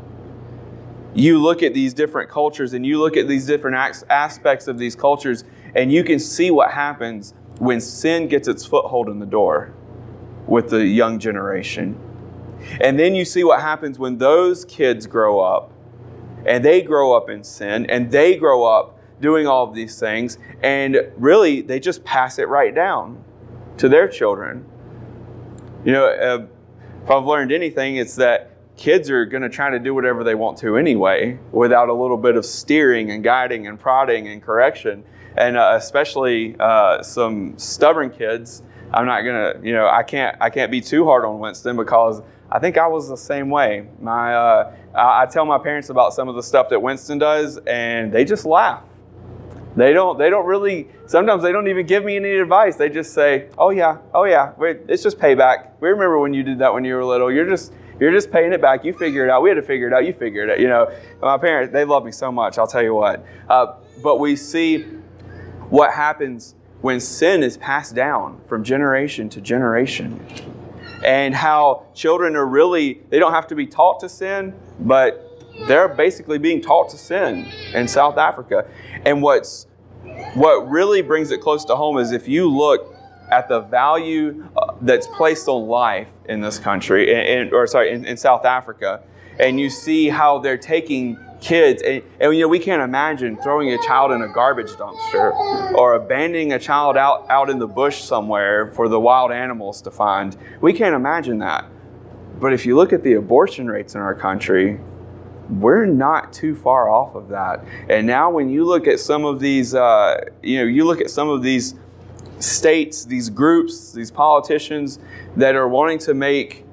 You 1.15 1.39
look 1.39 1.63
at 1.63 1.75
these 1.75 1.93
different 1.93 2.31
cultures 2.31 2.73
and 2.73 2.87
you 2.87 3.01
look 3.01 3.17
at 3.17 3.27
these 3.27 3.47
different 3.47 3.77
aspects 4.09 4.69
of 4.69 4.79
these 4.79 4.95
cultures, 4.95 5.43
and 5.75 5.93
you 5.93 6.05
can 6.05 6.21
see 6.21 6.51
what 6.51 6.71
happens 6.71 7.35
when 7.59 7.81
sin 7.81 8.29
gets 8.29 8.47
its 8.47 8.65
foothold 8.65 9.09
in 9.09 9.19
the 9.19 9.27
door 9.27 9.75
with 10.47 10.71
the 10.71 10.87
young 10.87 11.19
generation. 11.19 11.99
And 12.81 12.99
then 12.99 13.15
you 13.15 13.25
see 13.25 13.43
what 13.43 13.61
happens 13.61 13.99
when 13.99 14.19
those 14.19 14.65
kids 14.65 15.07
grow 15.07 15.41
up 15.41 15.73
and 16.47 16.65
they 16.65 16.83
grow 16.83 17.17
up 17.17 17.29
in 17.29 17.45
sin 17.45 17.87
and 17.87 18.11
they 18.11 18.37
grow 18.37 18.65
up 18.65 18.99
doing 19.21 19.47
all 19.47 19.69
of 19.69 19.75
these 19.75 20.01
things, 20.01 20.39
and 20.63 21.13
really 21.17 21.61
they 21.61 21.79
just 21.79 22.05
pass 22.05 22.39
it 22.39 22.49
right 22.49 22.75
down 22.75 23.23
to 23.77 23.89
their 23.89 24.09
children. 24.09 24.65
You 25.85 25.93
know, 25.93 26.07
uh, 26.07 26.47
if 27.05 27.11
I've 27.11 27.25
learned 27.25 27.53
anything, 27.53 27.97
it's 27.97 28.17
that 28.17 28.51
kids 28.77 29.11
are 29.11 29.27
going 29.27 29.43
to 29.43 29.49
try 29.49 29.71
to 29.71 29.79
do 29.79 29.95
whatever 29.95 30.25
they 30.25 30.35
want 30.35 30.57
to 30.59 30.77
anyway 30.77 31.39
without 31.53 31.89
a 31.91 31.93
little 31.93 32.17
bit 32.17 32.37
of 32.37 32.47
steering 32.47 33.11
and 33.11 33.23
guiding 33.23 33.67
and 33.67 33.79
prodding 33.79 34.29
and 34.29 34.43
correction. 34.43 35.05
And 35.37 35.57
uh, 35.57 35.73
especially 35.75 36.57
uh, 36.59 37.03
some 37.03 37.59
stubborn 37.59 38.11
kids. 38.11 38.63
I'm 38.93 39.07
not 39.07 39.21
gonna, 39.21 39.55
you 39.63 39.73
know, 39.73 39.87
I 39.87 40.03
can't, 40.03 40.37
I 40.41 40.51
can't 40.51 40.71
be 40.71 40.81
too 40.81 41.05
hard 41.05 41.25
on 41.25 41.39
Winston 41.39 41.77
because 41.77 42.23
I 42.53 42.59
think 42.59 42.79
I 42.79 42.87
was 42.87 43.09
the 43.09 43.17
same 43.17 43.49
way. 43.49 43.87
My, 44.01 44.35
uh, 44.35 44.75
I 44.95 45.27
tell 45.27 45.45
my 45.45 45.59
parents 45.59 45.89
about 45.89 46.15
some 46.15 46.29
of 46.29 46.35
the 46.35 46.43
stuff 46.43 46.69
that 46.71 46.81
Winston 46.81 47.19
does, 47.19 47.59
and 47.59 48.13
they 48.13 48.25
just 48.25 48.45
laugh. 48.45 48.83
They 49.77 49.93
don't. 49.93 50.19
They 50.19 50.31
don't 50.31 50.47
really. 50.47 50.89
Sometimes 51.07 51.43
they 51.43 51.53
don't 51.53 51.69
even 51.69 51.87
give 51.87 52.05
me 52.05 52.17
any 52.17 52.33
advice. 52.33 52.75
They 52.77 52.89
just 52.89 53.15
say, 53.15 53.49
"Oh 53.57 53.71
yeah, 53.71 53.99
oh 54.13 54.25
yeah, 54.25 54.53
it's 54.59 55.03
just 55.03 55.19
payback." 55.19 55.71
We 55.81 55.89
remember 55.91 56.19
when 56.19 56.35
you 56.35 56.43
did 56.43 56.59
that 56.59 56.75
when 56.75 56.85
you 56.85 56.97
were 56.97 57.05
little. 57.05 57.31
You're 57.31 57.49
just 57.49 57.73
you're 58.01 58.11
just 58.11 58.33
paying 58.33 58.53
it 58.53 58.61
back. 58.61 58.85
You 58.85 58.93
figure 58.93 59.25
it 59.25 59.31
out. 59.31 59.43
We 59.43 59.49
had 59.49 59.55
to 59.55 59.63
figure 59.63 59.87
it 59.87 59.93
out. 59.93 60.05
You 60.05 60.13
figure 60.13 60.43
it 60.43 60.51
out. 60.51 60.59
You 60.59 60.69
know, 60.69 60.91
my 61.23 61.39
parents 61.39 61.73
they 61.73 61.85
love 61.85 62.05
me 62.05 62.11
so 62.11 62.33
much. 62.33 62.59
I'll 62.59 62.67
tell 62.67 62.83
you 62.83 62.95
what. 62.95 63.25
Uh, 63.49 63.75
but 64.03 64.19
we 64.19 64.35
see 64.35 64.83
what 65.69 65.93
happens 65.93 66.57
when 66.81 66.99
sin 66.99 67.43
is 67.43 67.57
passed 67.57 67.95
down 67.95 68.41
from 68.49 68.65
generation 68.65 69.29
to 69.29 69.41
generation, 69.41 70.25
and 71.05 71.35
how 71.35 71.87
children 71.95 72.37
are 72.37 72.47
really 72.47 73.01
they 73.09 73.19
don't 73.19 73.33
have 73.33 73.47
to 73.49 73.55
be 73.55 73.67
taught 73.67 74.01
to 74.01 74.09
sin, 74.09 74.55
but 74.81 75.27
they're 75.67 75.89
basically 75.89 76.39
being 76.39 76.61
taught 76.61 76.89
to 76.91 76.99
sin 76.99 77.47
in 77.75 77.89
South 77.89 78.19
Africa. 78.19 78.67
And 79.05 79.23
what's 79.23 79.67
what 80.35 80.69
really 80.69 81.03
brings 81.03 81.31
it 81.31 81.41
close 81.41 81.65
to 81.67 81.77
home 81.77 81.99
is 81.99 82.13
if 82.13 82.29
you 82.29 82.49
look 82.49 82.95
at 83.31 83.49
the 83.49 83.61
value 83.61 84.47
uh, 84.57 84.75
that's 84.81 85.07
placed 85.07 85.49
on 85.49 85.67
life 85.69 86.09
in 86.29 86.41
this 86.41 86.59
country, 86.59 87.13
in, 87.13 87.53
or 87.53 87.67
sorry, 87.67 87.93
in, 87.93 88.05
in, 88.05 88.17
South 88.17 88.45
Africa, 88.45 89.03
and 89.39 89.61
you 89.61 89.71
see 89.71 90.09
how 90.09 90.39
they're 90.39 90.59
taking 90.59 91.17
kids, 91.41 91.83
and, 91.83 92.03
and, 92.21 92.35
you 92.35 92.43
know 92.43 92.49
we 92.49 92.59
can't 92.59 92.83
imagine 92.83 93.37
throwing 93.43 93.73
a 93.73 93.79
child 93.79 94.13
in 94.13 94.23
a 94.23 94.29
garbage 94.29 94.71
dumpster 94.73 95.33
or 95.75 95.95
abandoning 95.95 96.53
a 96.53 96.59
child 96.59 96.97
out 96.97 97.29
out 97.31 97.49
in 97.51 97.59
the 97.59 97.67
bush 97.67 98.03
somewhere 98.03 98.69
for 98.69 98.89
the 98.89 99.01
wild 99.01 99.33
animals 99.33 99.81
to 99.83 99.91
find. 99.91 100.37
We 100.61 100.73
can't 100.73 100.95
imagine 100.95 101.39
that. 101.39 101.65
But 102.39 102.53
if 102.53 102.65
you 102.65 102.77
look 102.77 102.93
at 102.93 103.03
the 103.03 103.15
abortion 103.15 103.69
rates 103.69 103.95
in 103.95 104.01
our 104.01 104.15
country, 104.15 104.81
we're 105.51 105.85
not 105.85 106.33
too 106.33 106.55
far 106.55 106.89
off 106.89 107.15
of 107.15 107.29
that. 107.29 107.65
And 107.89 108.07
now, 108.07 108.31
when 108.31 108.49
you 108.49 108.65
look 108.65 108.87
at 108.87 109.01
some 109.01 109.25
of 109.25 109.41
these, 109.41 109.75
uh, 109.75 110.25
you 110.43 110.59
know, 110.59 110.65
you 110.65 110.85
look 110.85 111.01
at 111.01 111.11
some 111.11 111.29
of 111.29 111.43
these 111.43 111.75
states, 112.39 113.05
these 113.05 113.29
groups, 113.31 113.93
these 113.93 114.11
politicians 114.11 114.99
that 115.37 115.55
are 115.55 115.69
wanting 115.69 115.99
to 115.99 116.15
make, 116.15 116.65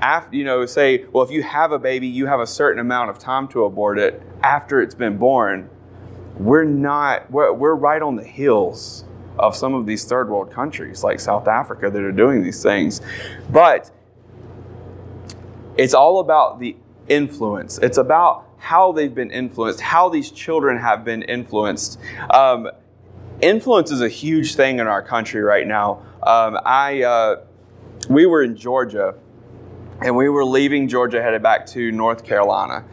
after, 0.00 0.36
you 0.36 0.44
know, 0.44 0.66
say, 0.66 1.04
well, 1.12 1.24
if 1.24 1.30
you 1.30 1.42
have 1.42 1.72
a 1.72 1.78
baby, 1.78 2.06
you 2.06 2.26
have 2.26 2.40
a 2.40 2.46
certain 2.46 2.80
amount 2.80 3.10
of 3.10 3.18
time 3.18 3.48
to 3.48 3.64
abort 3.64 3.98
it 3.98 4.22
after 4.42 4.80
it's 4.80 4.94
been 4.94 5.16
born. 5.16 5.70
We're 6.38 6.64
not, 6.64 7.30
we're, 7.30 7.52
we're 7.52 7.74
right 7.74 8.02
on 8.02 8.16
the 8.16 8.24
heels 8.24 9.04
of 9.38 9.56
some 9.56 9.74
of 9.74 9.86
these 9.86 10.04
third 10.04 10.28
world 10.28 10.50
countries 10.50 11.02
like 11.02 11.20
South 11.20 11.48
Africa 11.48 11.90
that 11.90 12.02
are 12.02 12.12
doing 12.12 12.42
these 12.42 12.62
things. 12.62 13.00
But 13.50 13.90
it's 15.76 15.94
all 15.94 16.20
about 16.20 16.58
the 16.58 16.76
influence. 17.08 17.78
It's 17.78 17.98
about 17.98 18.48
how 18.58 18.92
they've 18.92 19.14
been 19.14 19.30
influenced, 19.30 19.80
how 19.80 20.08
these 20.08 20.30
children 20.30 20.78
have 20.78 21.04
been 21.04 21.22
influenced. 21.22 21.98
Um, 22.30 22.70
influence 23.40 23.90
is 23.90 24.00
a 24.00 24.08
huge 24.08 24.54
thing 24.54 24.78
in 24.78 24.86
our 24.86 25.02
country 25.02 25.42
right 25.42 25.66
now. 25.66 26.02
Um, 26.22 26.58
I, 26.64 27.02
uh, 27.02 27.44
we 28.08 28.26
were 28.26 28.42
in 28.42 28.56
Georgia, 28.56 29.14
and 30.02 30.16
we 30.16 30.28
were 30.28 30.44
leaving 30.44 30.88
Georgia, 30.88 31.22
headed 31.22 31.42
back 31.42 31.66
to 31.66 31.90
North 31.92 32.24
Carolina, 32.24 32.84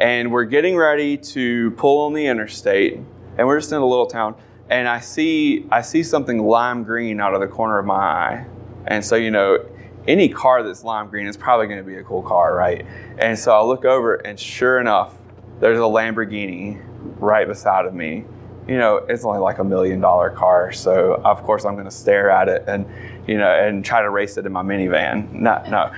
and 0.00 0.32
we're 0.32 0.44
getting 0.44 0.76
ready 0.76 1.16
to 1.16 1.70
pull 1.72 2.06
on 2.06 2.14
the 2.14 2.26
interstate, 2.26 2.94
and 3.36 3.46
we're 3.46 3.58
just 3.58 3.72
in 3.72 3.78
a 3.78 3.86
little 3.86 4.06
town, 4.06 4.34
and 4.68 4.88
I 4.88 5.00
see 5.00 5.66
I 5.70 5.82
see 5.82 6.02
something 6.02 6.38
lime 6.38 6.84
green 6.84 7.20
out 7.20 7.34
of 7.34 7.40
the 7.40 7.46
corner 7.46 7.78
of 7.78 7.86
my 7.86 7.94
eye, 7.94 8.46
and 8.86 9.04
so 9.04 9.16
you 9.16 9.30
know 9.30 9.64
any 10.06 10.28
car 10.28 10.62
that's 10.62 10.82
lime 10.82 11.08
green 11.08 11.26
is 11.26 11.36
probably 11.36 11.66
going 11.66 11.78
to 11.78 11.84
be 11.84 11.96
a 11.96 12.02
cool 12.02 12.22
car, 12.22 12.54
right? 12.56 12.84
And 13.18 13.38
so 13.38 13.52
I 13.52 13.62
look 13.62 13.84
over, 13.84 14.14
and 14.14 14.40
sure 14.40 14.80
enough, 14.80 15.14
there's 15.60 15.78
a 15.78 15.82
Lamborghini 15.82 16.82
right 17.18 17.46
beside 17.46 17.84
of 17.84 17.94
me. 17.94 18.24
You 18.66 18.78
know, 18.78 18.96
it's 18.96 19.24
only 19.24 19.38
like 19.38 19.58
a 19.58 19.64
million 19.64 20.00
dollar 20.00 20.30
car, 20.30 20.72
so 20.72 21.20
of 21.24 21.42
course 21.42 21.64
I'm 21.64 21.74
going 21.74 21.84
to 21.84 21.90
stare 21.90 22.30
at 22.30 22.48
it 22.48 22.64
and, 22.66 22.86
you 23.26 23.38
know, 23.38 23.50
and 23.50 23.84
try 23.84 24.02
to 24.02 24.10
race 24.10 24.36
it 24.36 24.46
in 24.46 24.52
my 24.52 24.62
minivan. 24.62 25.30
No, 25.32 25.62
no. 25.68 25.92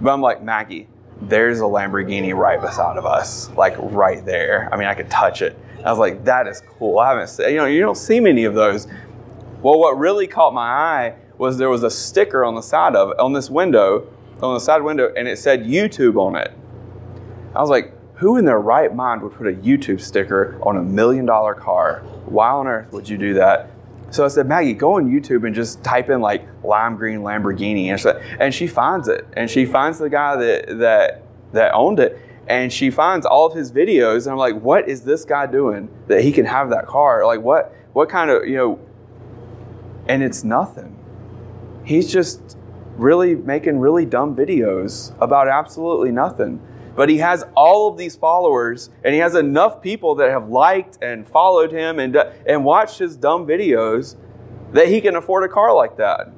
But 0.00 0.12
I'm 0.12 0.20
like, 0.20 0.42
Maggie, 0.42 0.88
there's 1.22 1.60
a 1.60 1.64
Lamborghini 1.64 2.34
right 2.34 2.60
beside 2.60 2.96
of 2.96 3.06
us, 3.06 3.50
like 3.50 3.74
right 3.78 4.24
there. 4.24 4.68
I 4.72 4.76
mean, 4.76 4.88
I 4.88 4.94
could 4.94 5.10
touch 5.10 5.42
it. 5.42 5.58
I 5.84 5.90
was 5.90 5.98
like, 5.98 6.24
that 6.24 6.46
is 6.46 6.62
cool. 6.78 6.98
I 6.98 7.10
haven't, 7.10 7.50
you 7.50 7.56
know, 7.56 7.66
you 7.66 7.80
don't 7.80 7.96
see 7.96 8.20
many 8.20 8.44
of 8.44 8.54
those. 8.54 8.86
Well, 9.62 9.78
what 9.78 9.98
really 9.98 10.26
caught 10.26 10.54
my 10.54 10.68
eye 10.68 11.14
was 11.38 11.58
there 11.58 11.70
was 11.70 11.82
a 11.82 11.90
sticker 11.90 12.44
on 12.44 12.54
the 12.54 12.62
side 12.62 12.94
of 12.96 13.18
on 13.18 13.32
this 13.32 13.50
window, 13.50 14.06
on 14.42 14.54
the 14.54 14.60
side 14.60 14.82
window, 14.82 15.12
and 15.16 15.28
it 15.28 15.38
said 15.38 15.64
YouTube 15.64 16.16
on 16.16 16.36
it. 16.36 16.52
I 17.54 17.60
was 17.60 17.70
like, 17.70 17.92
who 18.16 18.36
in 18.36 18.44
their 18.44 18.60
right 18.60 18.94
mind 18.94 19.22
would 19.22 19.34
put 19.34 19.46
a 19.46 19.52
YouTube 19.52 20.00
sticker 20.00 20.58
on 20.62 20.76
a 20.76 20.82
million 20.82 21.26
dollar 21.26 21.54
car? 21.54 22.00
Why 22.26 22.50
on 22.50 22.66
earth 22.66 22.92
would 22.92 23.08
you 23.08 23.18
do 23.18 23.34
that? 23.34 23.70
So 24.14 24.24
I 24.24 24.28
said, 24.28 24.46
Maggie, 24.46 24.74
go 24.74 24.94
on 24.94 25.10
YouTube 25.10 25.44
and 25.46 25.54
just 25.54 25.82
type 25.82 26.08
in 26.08 26.20
like 26.20 26.46
lime 26.62 26.96
green 26.96 27.20
Lamborghini, 27.20 27.86
and 27.86 28.00
she, 28.00 28.10
and 28.38 28.54
she 28.54 28.66
finds 28.66 29.08
it, 29.08 29.26
and 29.34 29.50
she 29.50 29.66
finds 29.66 29.98
the 29.98 30.08
guy 30.08 30.36
that 30.36 30.78
that 30.78 31.22
that 31.52 31.74
owned 31.74 31.98
it, 31.98 32.18
and 32.46 32.72
she 32.72 32.90
finds 32.90 33.26
all 33.26 33.46
of 33.46 33.54
his 33.54 33.72
videos, 33.72 34.22
and 34.22 34.32
I'm 34.32 34.38
like, 34.38 34.60
what 34.60 34.88
is 34.88 35.02
this 35.02 35.24
guy 35.24 35.46
doing 35.46 35.88
that 36.06 36.22
he 36.22 36.32
can 36.32 36.44
have 36.44 36.70
that 36.70 36.86
car? 36.86 37.26
Like 37.26 37.40
what 37.40 37.74
what 37.92 38.08
kind 38.08 38.30
of 38.30 38.46
you 38.46 38.56
know? 38.56 38.80
And 40.06 40.22
it's 40.22 40.44
nothing 40.44 40.94
he's 41.84 42.10
just 42.10 42.56
really 42.96 43.34
making 43.34 43.78
really 43.78 44.06
dumb 44.06 44.34
videos 44.34 45.14
about 45.20 45.48
absolutely 45.48 46.10
nothing. 46.10 46.60
But 46.94 47.08
he 47.08 47.18
has 47.18 47.44
all 47.56 47.88
of 47.88 47.98
these 47.98 48.16
followers, 48.16 48.90
and 49.02 49.14
he 49.14 49.20
has 49.20 49.34
enough 49.34 49.82
people 49.82 50.14
that 50.16 50.30
have 50.30 50.48
liked 50.48 50.98
and 51.02 51.26
followed 51.26 51.72
him 51.72 51.98
and, 51.98 52.16
and 52.46 52.64
watched 52.64 52.98
his 52.98 53.16
dumb 53.16 53.46
videos 53.46 54.16
that 54.72 54.88
he 54.88 55.00
can 55.00 55.16
afford 55.16 55.44
a 55.44 55.48
car 55.48 55.74
like 55.74 55.96
that. 55.96 56.32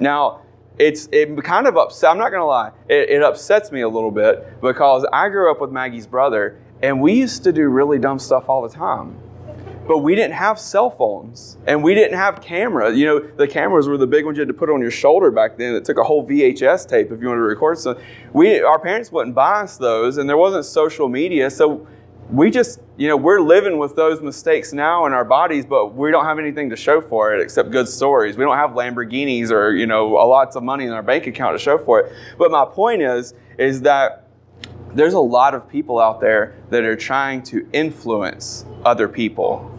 Now, 0.00 0.42
it's 0.78 1.08
it 1.12 1.42
kind 1.44 1.66
of 1.66 1.76
upset. 1.76 2.10
I'm 2.10 2.18
not 2.18 2.30
gonna 2.30 2.46
lie, 2.46 2.72
it, 2.88 3.10
it 3.10 3.22
upsets 3.22 3.70
me 3.70 3.82
a 3.82 3.88
little 3.88 4.10
bit 4.10 4.60
because 4.60 5.06
I 5.12 5.28
grew 5.28 5.50
up 5.50 5.60
with 5.60 5.70
Maggie's 5.70 6.06
brother, 6.06 6.60
and 6.82 7.00
we 7.00 7.14
used 7.14 7.44
to 7.44 7.52
do 7.52 7.68
really 7.68 7.98
dumb 7.98 8.18
stuff 8.18 8.48
all 8.48 8.62
the 8.62 8.74
time. 8.74 9.18
But 9.86 9.98
we 9.98 10.14
didn't 10.14 10.34
have 10.34 10.58
cell 10.58 10.90
phones 10.90 11.58
and 11.66 11.82
we 11.82 11.94
didn't 11.94 12.16
have 12.16 12.40
cameras. 12.40 12.96
You 12.96 13.06
know, 13.06 13.18
the 13.20 13.46
cameras 13.46 13.86
were 13.86 13.98
the 13.98 14.06
big 14.06 14.24
ones 14.24 14.36
you 14.36 14.40
had 14.40 14.48
to 14.48 14.54
put 14.54 14.70
on 14.70 14.80
your 14.80 14.90
shoulder 14.90 15.30
back 15.30 15.58
then. 15.58 15.74
It 15.74 15.84
took 15.84 15.98
a 15.98 16.02
whole 16.02 16.26
VHS 16.26 16.88
tape 16.88 17.12
if 17.12 17.20
you 17.20 17.28
wanted 17.28 17.40
to 17.40 17.46
record. 17.46 17.78
So 17.78 18.00
we, 18.32 18.60
our 18.60 18.78
parents 18.78 19.12
wouldn't 19.12 19.34
buy 19.34 19.62
us 19.62 19.76
those, 19.76 20.16
and 20.16 20.28
there 20.28 20.38
wasn't 20.38 20.64
social 20.64 21.08
media. 21.08 21.50
So 21.50 21.86
we 22.30 22.50
just, 22.50 22.80
you 22.96 23.08
know, 23.08 23.16
we're 23.16 23.40
living 23.40 23.76
with 23.76 23.94
those 23.94 24.22
mistakes 24.22 24.72
now 24.72 25.04
in 25.04 25.12
our 25.12 25.24
bodies, 25.24 25.66
but 25.66 25.94
we 25.94 26.10
don't 26.10 26.24
have 26.24 26.38
anything 26.38 26.70
to 26.70 26.76
show 26.76 27.02
for 27.02 27.34
it 27.34 27.42
except 27.42 27.70
good 27.70 27.88
stories. 27.88 28.38
We 28.38 28.44
don't 28.44 28.56
have 28.56 28.70
Lamborghinis 28.70 29.50
or, 29.50 29.72
you 29.72 29.86
know, 29.86 30.08
lots 30.08 30.56
of 30.56 30.62
money 30.62 30.86
in 30.86 30.92
our 30.92 31.02
bank 31.02 31.26
account 31.26 31.58
to 31.58 31.62
show 31.62 31.76
for 31.76 32.00
it. 32.00 32.12
But 32.38 32.50
my 32.50 32.64
point 32.64 33.02
is, 33.02 33.34
is 33.58 33.82
that 33.82 34.30
there's 34.94 35.14
a 35.14 35.20
lot 35.20 35.54
of 35.54 35.68
people 35.68 35.98
out 35.98 36.20
there 36.20 36.56
that 36.70 36.84
are 36.84 36.96
trying 36.96 37.42
to 37.42 37.68
influence 37.72 38.64
other 38.84 39.08
people 39.08 39.73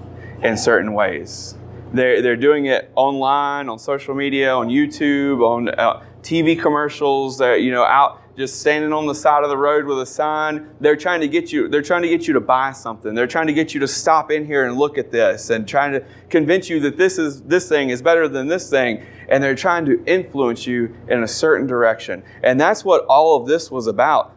in 0.45 0.57
certain 0.57 0.93
ways. 0.93 1.55
They're, 1.93 2.21
they're 2.21 2.35
doing 2.35 2.65
it 2.65 2.91
online, 2.95 3.69
on 3.69 3.79
social 3.79 4.15
media, 4.15 4.53
on 4.53 4.67
YouTube, 4.67 5.41
on 5.41 5.69
uh, 5.69 6.03
TV 6.21 6.59
commercials, 6.59 7.37
They're 7.37 7.57
you 7.57 7.71
know, 7.71 7.83
out 7.83 8.21
just 8.35 8.59
standing 8.59 8.91
on 8.91 9.05
the 9.05 9.15
side 9.15 9.43
of 9.43 9.49
the 9.49 9.57
road 9.57 9.85
with 9.85 10.01
a 10.01 10.05
sign. 10.05 10.69
They're 10.81 10.97
trying 10.97 11.21
to 11.21 11.27
get 11.27 11.53
you, 11.53 11.69
they're 11.69 11.81
trying 11.81 12.01
to 12.01 12.09
get 12.09 12.27
you 12.27 12.33
to 12.33 12.41
buy 12.41 12.73
something. 12.73 13.15
They're 13.15 13.27
trying 13.27 13.47
to 13.47 13.53
get 13.53 13.73
you 13.73 13.79
to 13.79 13.87
stop 13.87 14.29
in 14.29 14.45
here 14.45 14.65
and 14.65 14.77
look 14.77 14.97
at 14.97 15.09
this 15.11 15.49
and 15.49 15.65
trying 15.67 15.93
to 15.93 16.03
convince 16.29 16.69
you 16.69 16.81
that 16.81 16.97
this 16.97 17.17
is 17.17 17.43
this 17.43 17.69
thing 17.69 17.89
is 17.89 18.01
better 18.01 18.27
than 18.27 18.47
this 18.47 18.69
thing. 18.69 19.05
And 19.29 19.41
they're 19.41 19.55
trying 19.55 19.85
to 19.85 20.03
influence 20.05 20.67
you 20.67 20.95
in 21.07 21.23
a 21.23 21.27
certain 21.27 21.65
direction. 21.65 22.23
And 22.43 22.59
that's 22.59 22.83
what 22.83 23.05
all 23.05 23.41
of 23.41 23.47
this 23.47 23.71
was 23.71 23.87
about. 23.87 24.31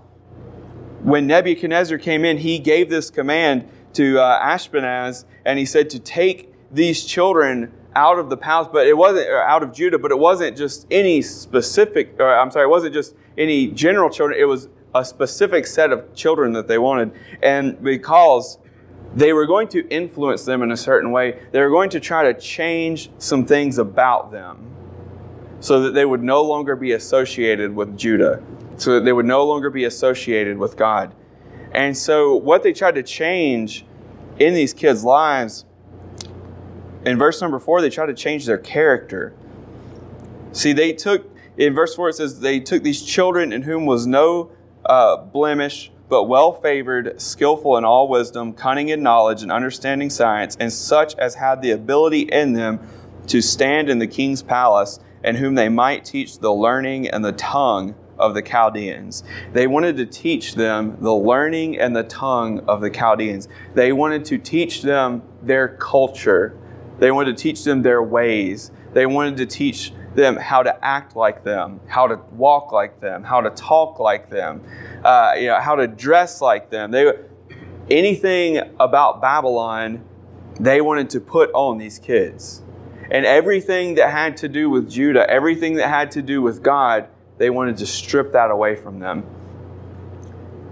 When 1.03 1.27
Nebuchadnezzar 1.27 1.99
came 1.99 2.25
in, 2.25 2.39
he 2.39 2.59
gave 2.59 2.89
this 2.89 3.11
command 3.11 3.69
to 3.95 4.21
uh, 4.21 4.41
Ashpenaz, 4.41 5.25
and 5.49 5.59
he 5.59 5.65
said 5.65 5.89
to 5.89 5.99
take 5.99 6.53
these 6.71 7.07
children 7.07 7.73
out 7.97 8.19
of 8.19 8.29
the 8.29 8.37
palace, 8.37 8.69
but 8.71 8.87
it 8.87 8.99
wasn't 8.99 9.27
out 9.31 9.63
of 9.63 9.73
Judah, 9.73 9.99
but 9.99 10.11
it 10.11 10.19
wasn't 10.19 10.55
just 10.59 10.87
any 10.91 11.23
specific, 11.23 12.17
or 12.19 12.39
I'm 12.39 12.51
sorry, 12.51 12.67
it 12.67 12.69
wasn't 12.69 12.93
just 12.93 13.15
any 13.39 13.69
general 13.69 14.11
children. 14.11 14.39
It 14.39 14.45
was 14.45 14.69
a 14.95 15.03
specific 15.07 15.67
set 15.67 15.91
of 15.91 16.15
children 16.15 16.53
that 16.53 16.69
they 16.69 16.77
wanted. 16.77 17.13
And 17.43 17.83
because 17.83 18.59
they 19.15 19.33
were 19.33 19.47
going 19.47 19.69
to 19.69 19.89
influence 19.89 20.45
them 20.45 20.63
in 20.63 20.71
a 20.71 20.77
certain 20.77 21.13
way, 21.13 21.41
they 21.53 21.63
were 21.63 21.71
going 21.71 21.89
to 21.91 22.01
try 22.01 22.31
to 22.31 22.39
change 22.39 23.11
some 23.17 23.47
things 23.47 23.79
about 23.79 24.31
them 24.31 24.71
so 25.61 25.81
that 25.81 25.95
they 25.95 26.05
would 26.05 26.23
no 26.23 26.43
longer 26.43 26.77
be 26.77 26.93
associated 26.93 27.75
with 27.75 27.97
Judah, 27.97 28.43
so 28.77 28.97
that 28.97 29.07
they 29.07 29.15
would 29.15 29.25
no 29.25 29.47
longer 29.47 29.71
be 29.71 29.85
associated 29.85 30.59
with 30.59 30.77
God. 30.77 31.15
And 31.73 31.97
so, 31.97 32.35
what 32.35 32.63
they 32.63 32.75
tried 32.75 32.97
to 32.97 33.03
change 33.03 33.87
in 34.39 34.55
these 34.55 34.73
kids' 34.73 35.05
lives, 35.05 35.65
in 37.05 37.19
verse 37.19 37.41
number 37.41 37.59
four, 37.59 37.81
they 37.81 37.91
try 37.91 38.07
to 38.07 38.15
change 38.15 38.47
their 38.47 38.59
character. 38.59 39.33
See, 40.53 40.73
they 40.73 40.93
took, 40.93 41.31
in 41.57 41.75
verse 41.75 41.95
four, 41.95 42.09
it 42.09 42.15
says, 42.15 42.41
they 42.41 42.61
took 42.61 42.83
these 42.83 43.03
children 43.03 43.53
in 43.53 43.63
whom 43.63 43.87
was 43.87 44.07
no 44.07 44.51
uh, 44.85 45.17
blemish, 45.17 45.91
but 46.09 46.25
well 46.25 46.53
favored, 46.53 47.21
skillful 47.21 47.77
in 47.77 47.85
all 47.85 48.09
wisdom, 48.09 48.53
cunning 48.53 48.89
in 48.89 49.03
knowledge, 49.03 49.43
and 49.43 49.53
understanding 49.53 50.11
science, 50.11 50.57
and 50.59 50.73
such 50.73 51.15
as 51.17 51.35
had 51.35 51.63
the 51.63 51.71
ability 51.71 52.21
in 52.21 52.55
them 52.55 52.81
to 53.27 53.43
stand 53.43 53.91
in 53.91 53.99
the 53.99 54.07
king's 54.07 54.43
palace, 54.43 55.01
and 55.23 55.37
whom 55.37 55.55
they 55.55 55.69
might 55.69 56.05
teach 56.05 56.39
the 56.39 56.53
learning 56.53 57.09
and 57.09 57.25
the 57.25 57.33
tongue 57.33 57.95
of 58.19 58.35
the 58.35 58.43
Chaldeans. 58.43 59.25
They 59.53 59.67
wanted 59.67 59.97
to 59.97 60.07
teach 60.07 60.55
them 60.55 60.97
the 61.01 61.15
learning 61.15 61.79
and 61.79 61.95
the 61.95 62.05
tongue 62.05 62.61
of 62.69 62.81
the 62.81 62.91
Chaldeans. 62.91 63.49
They 63.75 63.93
wanted 63.93 64.25
to 64.27 64.39
teach 64.39 64.83
them 64.83 65.23
their 65.43 65.69
culture. 65.69 66.57
They 66.99 67.11
wanted 67.11 67.37
to 67.37 67.43
teach 67.43 67.65
them 67.65 67.83
their 67.83 68.03
ways. 68.03 68.71
They 68.93 69.07
wanted 69.07 69.37
to 69.39 69.47
teach 69.47 69.93
them 70.15 70.37
how 70.37 70.63
to 70.63 70.85
act 70.85 71.15
like 71.15 71.45
them, 71.45 71.81
how 71.87 72.09
to 72.09 72.17
walk 72.33 72.73
like 72.73 73.01
them, 73.01 73.23
how 73.23 73.41
to 73.41 73.51
talk 73.51 73.99
like 74.01 74.31
them, 74.31 74.63
uh, 75.05 75.35
you 75.37 75.47
know, 75.47 75.61
how 75.61 75.77
to 75.77 75.87
dress 75.87 76.41
like 76.41 76.71
them. 76.71 76.91
They, 76.91 77.13
anything 77.91 78.59
about 78.81 79.21
Babylon, 79.21 80.05
they 80.59 80.81
wanted 80.81 81.11
to 81.11 81.21
put 81.21 81.51
on 81.53 81.79
these 81.79 81.99
kids. 81.99 82.63
And 83.11 83.25
everything 83.25 83.95
that 83.95 84.11
had 84.11 84.37
to 84.39 84.49
do 84.49 84.69
with 84.69 84.91
Judah, 84.91 85.29
everything 85.31 85.75
that 85.75 85.89
had 85.89 86.11
to 86.13 86.23
do 86.23 86.43
with 86.43 86.63
God, 86.63 87.09
they 87.39 87.51
wanted 87.51 87.77
to 87.79 87.87
strip 87.87 88.33
that 88.33 88.51
away 88.51 88.77
from 88.77 88.99
them. 88.99 89.25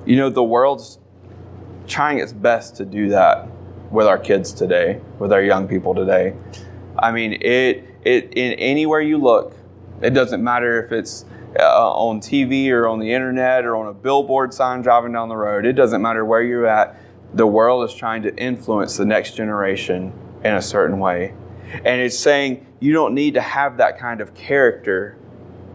You 0.04 0.16
know, 0.16 0.30
the 0.30 0.42
world's 0.42 0.98
trying 1.86 2.18
its 2.18 2.32
best 2.32 2.76
to 2.76 2.84
do 2.84 3.08
that 3.10 3.48
with 3.90 4.06
our 4.06 4.18
kids 4.18 4.52
today, 4.52 5.00
with 5.18 5.32
our 5.32 5.42
young 5.42 5.68
people 5.68 5.94
today. 5.94 6.34
I 6.98 7.12
mean, 7.12 7.34
it, 7.34 7.84
it 8.04 8.32
in 8.34 8.52
anywhere 8.54 9.00
you 9.00 9.18
look, 9.18 9.54
it 10.02 10.10
doesn't 10.10 10.42
matter 10.42 10.84
if 10.84 10.92
it's 10.92 11.24
uh, 11.58 11.92
on 11.92 12.20
TV 12.20 12.70
or 12.70 12.86
on 12.86 12.98
the 12.98 13.12
internet 13.12 13.64
or 13.64 13.76
on 13.76 13.86
a 13.86 13.94
billboard 13.94 14.52
sign 14.52 14.82
driving 14.82 15.12
down 15.12 15.28
the 15.28 15.36
road. 15.36 15.64
It 15.64 15.72
doesn't 15.72 16.02
matter 16.02 16.24
where 16.24 16.42
you're 16.42 16.66
at. 16.66 17.00
The 17.34 17.46
world 17.46 17.88
is 17.88 17.94
trying 17.94 18.22
to 18.22 18.36
influence 18.36 18.96
the 18.96 19.04
next 19.04 19.36
generation 19.36 20.12
in 20.44 20.54
a 20.54 20.62
certain 20.62 20.98
way. 20.98 21.34
And 21.72 22.00
it's 22.00 22.18
saying 22.18 22.66
you 22.80 22.92
don't 22.92 23.14
need 23.14 23.34
to 23.34 23.40
have 23.40 23.78
that 23.78 23.98
kind 23.98 24.20
of 24.20 24.34
character 24.34 25.16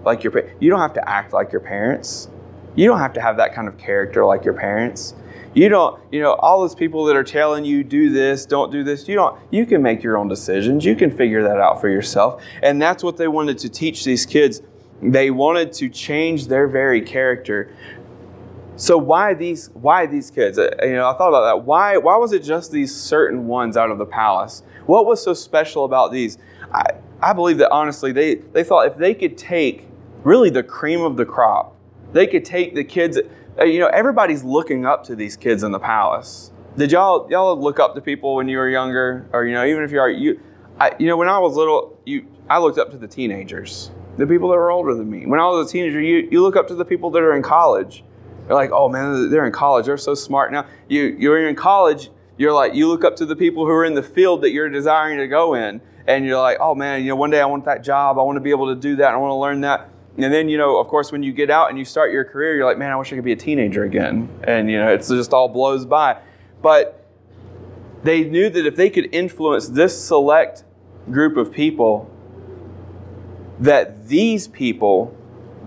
like 0.04 0.24
your 0.24 0.34
you 0.60 0.70
don't 0.70 0.80
have 0.80 0.94
to 0.94 1.10
act 1.10 1.34
like 1.34 1.52
your 1.52 1.62
parents. 1.62 2.30
You 2.76 2.88
don't 2.88 3.00
have 3.00 3.14
to 3.14 3.22
have 3.22 3.38
that 3.38 3.54
kind 3.54 3.68
of 3.68 3.78
character 3.78 4.26
like 4.26 4.46
your 4.46 4.54
parents. 4.54 5.14
You 5.54 5.68
don't, 5.68 6.02
you 6.12 6.22
know, 6.22 6.34
all 6.36 6.62
those 6.62 6.76
people 6.76 7.04
that 7.06 7.16
are 7.18 7.26
telling 7.26 7.66
you 7.66 7.84
do 7.84 8.10
this, 8.10 8.46
don't 8.46 8.72
do 8.72 8.84
this, 8.86 9.08
you 9.08 9.16
don't 9.16 9.38
you 9.52 9.66
can 9.66 9.82
make 9.82 10.02
your 10.02 10.18
own 10.18 10.28
decisions. 10.28 10.86
You 10.86 10.96
can 10.96 11.16
figure 11.16 11.44
that 11.44 11.58
out 11.58 11.82
for 11.82 11.90
yourself. 11.90 12.42
And 12.64 12.82
that's 12.82 13.04
what 13.04 13.18
they 13.18 13.28
wanted 13.28 13.58
to 13.60 13.70
teach 13.70 14.06
these 14.06 14.26
kids. 14.26 14.62
They 15.02 15.32
wanted 15.32 15.74
to 15.74 15.90
change 15.90 16.48
their 16.48 16.68
very 16.68 17.02
character. 17.02 17.76
So 18.78 18.98
why 18.98 19.34
these 19.34 19.70
why 19.74 20.06
these 20.06 20.32
kids? 20.32 20.58
Uh, 20.58 20.72
you 20.82 20.94
know, 20.94 21.10
I 21.10 21.18
thought 21.18 21.30
about 21.30 21.46
that. 21.46 21.66
Why 21.66 21.98
why 21.98 22.16
was 22.16 22.32
it 22.32 22.44
just 22.44 22.72
these 22.72 22.96
certain 22.96 23.48
ones 23.48 23.76
out 23.76 23.92
of 23.92 23.98
the 23.98 24.06
palace? 24.06 24.64
What 24.86 25.06
was 25.06 25.22
so 25.22 25.34
special 25.34 25.86
about 25.86 26.12
these? 26.12 26.38
I, 26.74 26.84
I 27.22 27.34
believe 27.34 27.58
that 27.60 27.72
honestly, 27.72 28.12
they, 28.12 28.36
they 28.36 28.64
thought 28.64 28.88
if 28.88 28.98
they 28.98 29.14
could 29.14 29.38
take 29.38 29.88
really 30.24 30.50
the 30.50 30.64
cream 30.64 31.02
of 31.02 31.18
the 31.18 31.26
crop. 31.26 31.76
They 32.14 32.28
could 32.28 32.46
take 32.46 32.76
the 32.76 32.84
kids, 32.84 33.20
uh, 33.60 33.64
you 33.64 33.80
know, 33.80 33.88
everybody's 33.88 34.44
looking 34.44 34.86
up 34.86 35.04
to 35.06 35.16
these 35.16 35.38
kids 35.38 35.64
in 35.64 35.72
the 35.72 35.80
palace. 35.80 36.52
Did 36.78 36.92
y'all 36.92 37.28
y'all 37.30 37.60
look 37.60 37.80
up 37.80 37.96
to 37.96 38.02
people 38.02 38.36
when 38.36 38.48
you 38.48 38.58
were 38.58 38.70
younger, 38.70 39.28
or 39.34 39.46
you 39.46 39.54
know, 39.54 39.66
even 39.66 39.84
if 39.84 39.92
you 39.92 40.00
are 40.00 40.10
you, 40.10 40.40
I, 40.80 40.94
you 41.00 41.08
know, 41.08 41.18
when 41.18 41.28
I 41.28 41.38
was 41.38 41.56
little, 41.56 42.00
you 42.06 42.26
I 42.50 42.60
looked 42.60 42.78
up 42.78 42.92
to 42.92 42.98
the 42.98 43.08
teenagers, 43.08 43.92
the 44.18 44.26
people 44.26 44.50
that 44.50 44.56
were 44.56 44.72
older 44.72 44.94
than 44.94 45.10
me. 45.10 45.26
When 45.26 45.40
I 45.40 45.46
was 45.48 45.70
a 45.70 45.72
teenager, 45.72 46.00
you 46.00 46.30
you 46.32 46.42
look 46.42 46.56
up 46.56 46.68
to 46.70 46.76
the 46.76 46.86
people 46.86 47.12
that 47.12 47.22
are 47.22 47.36
in 47.36 47.44
college. 47.44 48.04
You're 48.48 48.56
like, 48.56 48.72
oh 48.72 48.88
man, 48.90 49.30
they're 49.30 49.46
in 49.46 49.52
college. 49.52 49.86
They're 49.86 49.98
so 49.98 50.16
smart 50.16 50.52
now. 50.52 50.66
You 50.88 51.16
you're 51.20 51.48
in 51.48 51.56
college. 51.56 52.10
You're 52.38 52.54
like 52.54 52.74
you 52.74 52.88
look 52.88 53.04
up 53.04 53.18
to 53.18 53.26
the 53.26 53.36
people 53.36 53.66
who 53.66 53.72
are 53.72 53.86
in 53.86 53.94
the 53.94 54.04
field 54.04 54.42
that 54.44 54.52
you're 54.52 54.70
desiring 54.70 55.18
to 55.18 55.28
go 55.28 55.56
in, 55.56 55.82
and 56.08 56.26
you're 56.26 56.40
like, 56.40 56.58
oh 56.62 56.74
man, 56.74 57.02
you 57.02 57.10
know, 57.10 57.18
one 57.18 57.32
day 57.32 57.42
I 57.42 57.46
want 57.46 57.66
that 57.66 57.84
job. 57.84 58.18
I 58.18 58.22
want 58.22 58.38
to 58.38 58.42
be 58.42 58.52
able 58.52 58.74
to 58.74 58.80
do 58.80 58.96
that. 58.98 59.14
I 59.14 59.18
want 59.18 59.32
to 59.32 59.36
learn 59.36 59.62
that. 59.62 59.90
And 60.18 60.34
then, 60.34 60.50
you 60.50 60.58
know, 60.58 60.78
of 60.78 60.88
course, 60.88 61.12
when 61.12 61.24
you 61.24 61.32
get 61.32 61.50
out 61.50 61.70
and 61.70 61.80
you 61.80 61.86
start 61.86 62.12
your 62.12 62.26
career, 62.26 62.56
you're 62.56 62.66
like, 62.66 62.78
man, 62.78 62.92
I 62.92 62.96
wish 62.98 63.12
I 63.14 63.16
could 63.16 63.24
be 63.24 63.32
a 63.32 63.38
teenager 63.38 63.84
again. 63.84 64.30
And, 64.44 64.70
you 64.70 64.78
know, 64.78 64.92
it's 64.92 65.08
just 65.08 65.34
all 65.34 65.48
blows 65.48 65.86
by. 65.86 66.20
But 66.62 67.08
they 68.04 68.24
knew 68.26 68.50
that 68.50 68.66
if 68.66 68.76
they 68.76 68.90
could 68.90 69.14
influence 69.14 69.70
this 69.70 70.00
select 70.04 70.64
group 71.10 71.38
of 71.38 71.52
people, 71.52 72.12
that 73.60 74.08
these 74.08 74.48
people 74.48 75.16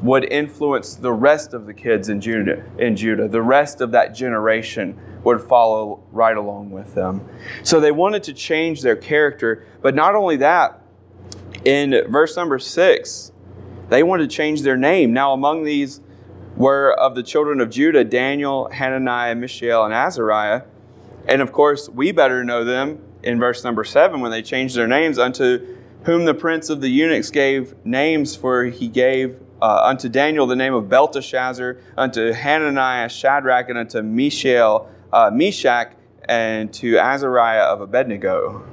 would 0.03 0.25
influence 0.25 0.95
the 0.97 1.13
rest 1.13 1.55
of 1.55 1.67
the 1.67 1.73
kids 1.73 2.09
in 2.09 2.21
Judah, 2.21 2.65
in 2.79 2.97
Judah. 2.97 3.29
The 3.29 3.41
rest 3.41 3.81
of 3.81 3.93
that 3.93 4.15
generation 4.15 5.01
would 5.23 5.41
follow 5.41 6.03
right 6.13 6.37
along 6.37 6.71
with 6.71 6.95
them. 6.95 7.27
So 7.63 7.81
they 7.81 7.93
wanted 7.93 8.23
to 8.25 8.35
change 8.35 8.83
their 8.83 8.97
character, 8.97 9.67
but 9.81 9.95
not 9.95 10.15
only 10.15 10.37
that, 10.37 10.83
in 11.65 11.95
verse 12.11 12.37
number 12.37 12.59
six, 12.59 13.33
they 13.89 14.03
wanted 14.03 14.31
to 14.31 14.37
change 14.37 14.63
their 14.63 14.77
name. 14.77 15.13
Now, 15.13 15.33
among 15.33 15.65
these 15.65 16.01
were 16.57 16.93
of 16.93 17.15
the 17.15 17.23
children 17.23 17.61
of 17.61 17.71
Judah 17.71 18.05
Daniel, 18.05 18.69
Hananiah, 18.71 19.35
Mishael, 19.35 19.85
and 19.85 19.93
Azariah. 19.93 20.63
And 21.29 21.43
of 21.43 21.53
course, 21.53 21.89
we 21.89 22.13
better 22.13 22.45
know 22.45 22.65
them 22.65 23.03
in 23.23 23.39
verse 23.39 23.65
number 23.65 23.85
seven 23.85 24.21
when 24.21 24.31
they 24.31 24.43
changed 24.43 24.77
their 24.77 24.87
names 24.87 25.19
unto 25.19 25.77
whom 26.05 26.27
the 26.27 26.35
prince 26.35 26.69
of 26.69 26.81
the 26.81 26.89
eunuchs 26.89 27.31
gave 27.31 27.75
names, 27.85 28.37
for 28.37 28.65
he 28.65 28.89
gave 28.89 29.41
uh, 29.63 29.83
unto 29.85 30.09
Daniel 30.09 30.47
the 30.47 30.57
name 30.57 30.75
of 30.75 30.89
Belteshazzar, 30.89 31.79
unto 31.97 32.33
Hananiah 32.33 33.09
Shadrach, 33.09 33.71
and 33.71 33.79
unto 33.79 34.03
Mishael 34.03 34.91
uh, 35.13 35.31
Meshach, 35.33 35.95
and 36.29 36.73
to 36.75 36.99
Azariah 36.99 37.63
of 37.63 37.81
Abednego. 37.81 38.67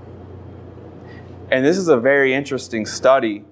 And 1.49 1.65
this 1.65 1.77
is 1.77 1.87
a 1.87 1.97
very 1.97 2.33
interesting 2.33 2.85
study. 2.85 3.45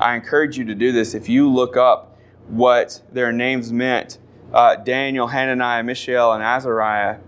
I 0.00 0.14
encourage 0.16 0.58
you 0.58 0.64
to 0.64 0.74
do 0.74 0.92
this. 0.92 1.14
If 1.14 1.28
you 1.28 1.48
look 1.48 1.76
up 1.76 2.18
what 2.48 3.02
their 3.12 3.32
names 3.32 3.72
meant 3.72 4.18
uh, 4.52 4.74
Daniel, 4.74 5.28
Hananiah, 5.28 5.84
Mishael, 5.84 6.32
and 6.32 6.42
Azariah 6.42 7.18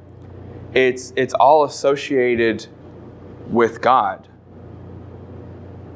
it's, 0.74 1.12
it's 1.16 1.34
all 1.34 1.64
associated 1.64 2.66
with 3.48 3.80
God. 3.80 4.28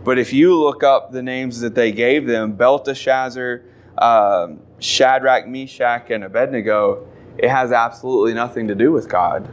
But 0.05 0.19
if 0.19 0.33
you 0.33 0.55
look 0.55 0.83
up 0.83 1.13
the 1.13 1.23
names 1.23 1.61
that 1.61 1.75
they 1.75 1.93
gave 1.93 2.27
them, 2.27 2.53
Belteshazzar, 2.53 3.63
um, 3.99 4.61
Shadrach, 4.79 5.49
Meshach, 5.49 6.11
and 6.11 6.25
Abednego, 6.25 7.09
it 7.39 7.49
has 7.49 7.73
absolutely 7.73 8.35
nothing 8.35 8.69
to 8.69 8.75
do 8.75 8.93
with 8.93 9.09
God, 9.09 9.53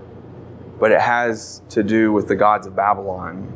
but 0.80 0.92
it 0.92 1.02
has 1.02 1.62
to 1.70 1.84
do 1.84 2.12
with 2.12 2.28
the 2.28 2.36
gods 2.36 2.68
of 2.68 2.76
Babylon. 2.76 3.52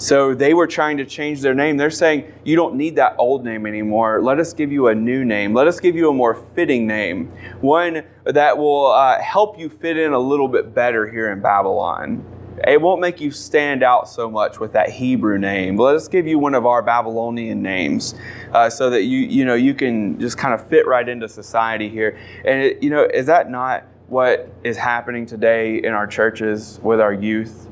So 0.00 0.34
they 0.34 0.54
were 0.54 0.66
trying 0.66 0.96
to 0.96 1.04
change 1.04 1.42
their 1.42 1.52
name. 1.52 1.76
They're 1.76 1.90
saying, 1.90 2.32
You 2.42 2.56
don't 2.56 2.76
need 2.76 2.96
that 2.96 3.16
old 3.18 3.44
name 3.44 3.66
anymore. 3.66 4.22
Let 4.22 4.40
us 4.40 4.54
give 4.54 4.72
you 4.72 4.88
a 4.88 4.94
new 4.94 5.26
name. 5.26 5.52
Let 5.52 5.66
us 5.66 5.78
give 5.78 5.94
you 5.94 6.08
a 6.08 6.14
more 6.14 6.34
fitting 6.54 6.86
name, 6.86 7.30
one 7.60 8.04
that 8.24 8.56
will 8.56 8.86
uh, 8.86 9.20
help 9.20 9.58
you 9.58 9.68
fit 9.68 9.98
in 9.98 10.14
a 10.14 10.18
little 10.18 10.48
bit 10.48 10.74
better 10.74 11.06
here 11.06 11.30
in 11.30 11.42
Babylon. 11.42 12.24
It 12.66 12.80
won't 12.80 13.02
make 13.02 13.20
you 13.20 13.30
stand 13.30 13.82
out 13.82 14.08
so 14.08 14.30
much 14.30 14.58
with 14.58 14.72
that 14.72 14.88
Hebrew 14.88 15.36
name. 15.36 15.76
Let 15.76 15.96
us 15.96 16.08
give 16.08 16.26
you 16.26 16.38
one 16.38 16.54
of 16.54 16.64
our 16.64 16.82
Babylonian 16.82 17.60
names, 17.60 18.14
uh, 18.52 18.70
so 18.70 18.88
that 18.88 19.02
you 19.02 19.18
you 19.18 19.44
know 19.44 19.54
you 19.54 19.74
can 19.74 20.18
just 20.18 20.38
kind 20.38 20.54
of 20.54 20.66
fit 20.68 20.86
right 20.86 21.06
into 21.06 21.28
society 21.28 21.90
here. 21.90 22.18
And 22.46 22.62
it, 22.62 22.82
you 22.82 22.88
know, 22.88 23.04
is 23.04 23.26
that 23.26 23.50
not 23.50 23.84
what 24.08 24.50
is 24.64 24.78
happening 24.78 25.26
today 25.26 25.76
in 25.76 25.92
our 25.92 26.06
churches 26.06 26.80
with 26.82 27.02
our 27.02 27.12
youth? 27.12 27.69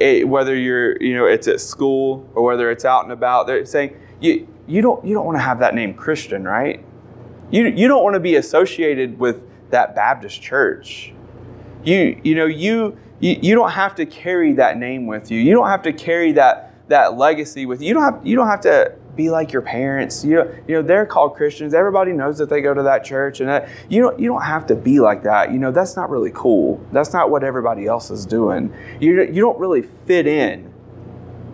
It, 0.00 0.28
whether 0.28 0.56
you're 0.56 1.00
you 1.02 1.14
know 1.14 1.26
it's 1.26 1.46
at 1.46 1.60
school 1.60 2.28
or 2.34 2.42
whether 2.42 2.70
it's 2.70 2.84
out 2.84 3.04
and 3.04 3.12
about 3.12 3.46
they're 3.46 3.64
saying 3.64 3.96
you 4.20 4.48
you 4.66 4.80
don't 4.82 5.04
you 5.04 5.14
don't 5.14 5.26
want 5.26 5.36
to 5.36 5.42
have 5.42 5.58
that 5.60 5.74
name 5.74 5.94
christian 5.94 6.44
right? 6.44 6.84
You 7.50 7.66
you 7.66 7.88
don't 7.88 8.02
want 8.02 8.14
to 8.14 8.20
be 8.20 8.36
associated 8.36 9.18
with 9.18 9.42
that 9.70 9.94
baptist 9.94 10.40
church. 10.40 11.12
You 11.84 12.20
you 12.24 12.34
know 12.34 12.46
you 12.46 12.96
you, 13.20 13.54
don't 13.54 13.72
have 13.72 13.94
to 13.96 14.06
carry 14.06 14.54
that 14.54 14.78
name 14.78 15.06
with 15.06 15.30
you. 15.30 15.38
You 15.38 15.52
don't 15.52 15.66
have 15.66 15.82
to 15.82 15.92
carry 15.92 16.32
that 16.32 16.74
that 16.88 17.18
legacy 17.18 17.66
with 17.66 17.82
you. 17.82 17.88
You 17.88 17.94
don't 17.94 18.02
have 18.02 18.26
you 18.26 18.36
don't 18.36 18.48
have 18.48 18.62
to 18.62 18.94
be 19.16 19.30
like 19.30 19.52
your 19.52 19.62
parents. 19.62 20.24
You 20.24 20.36
know, 20.36 20.54
you 20.66 20.74
know 20.74 20.82
they're 20.82 21.06
called 21.06 21.34
Christians. 21.34 21.74
Everybody 21.74 22.12
knows 22.12 22.38
that 22.38 22.48
they 22.48 22.60
go 22.60 22.74
to 22.74 22.82
that 22.84 23.04
church, 23.04 23.40
and 23.40 23.48
that, 23.48 23.68
you 23.88 24.02
don't 24.02 24.18
you 24.18 24.28
don't 24.28 24.42
have 24.42 24.66
to 24.66 24.74
be 24.74 25.00
like 25.00 25.22
that. 25.24 25.52
You 25.52 25.58
know, 25.58 25.72
that's 25.72 25.96
not 25.96 26.10
really 26.10 26.30
cool. 26.34 26.84
That's 26.92 27.12
not 27.12 27.30
what 27.30 27.44
everybody 27.44 27.86
else 27.86 28.10
is 28.10 28.26
doing. 28.26 28.74
You 29.00 29.22
you 29.22 29.40
don't 29.40 29.58
really 29.58 29.82
fit 29.82 30.26
in 30.26 30.72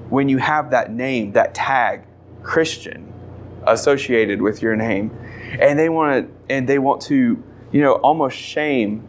when 0.09 0.29
you 0.29 0.39
have 0.39 0.71
that 0.71 0.93
name, 0.93 1.33
that 1.33 1.55
tag, 1.55 2.05
Christian, 2.43 3.13
associated 3.67 4.41
with 4.41 4.63
your 4.63 4.77
name, 4.77 5.17
and 5.59 5.79
they 5.79 5.89
want 5.89 6.27
to 6.27 6.55
and 6.55 6.69
they 6.69 6.79
want 6.79 7.03
to 7.03 7.43
you 7.73 7.81
know 7.83 7.95
almost 7.95 8.37
shame 8.37 9.09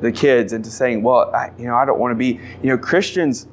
the 0.00 0.12
kids 0.12 0.52
into 0.52 0.70
saying, 0.70 1.02
well, 1.02 1.34
I, 1.34 1.52
you 1.58 1.66
know, 1.66 1.74
I 1.74 1.84
don't 1.84 1.98
want 1.98 2.12
to 2.12 2.16
be. 2.16 2.40
You 2.62 2.70
know, 2.70 2.78
Christians 2.78 3.46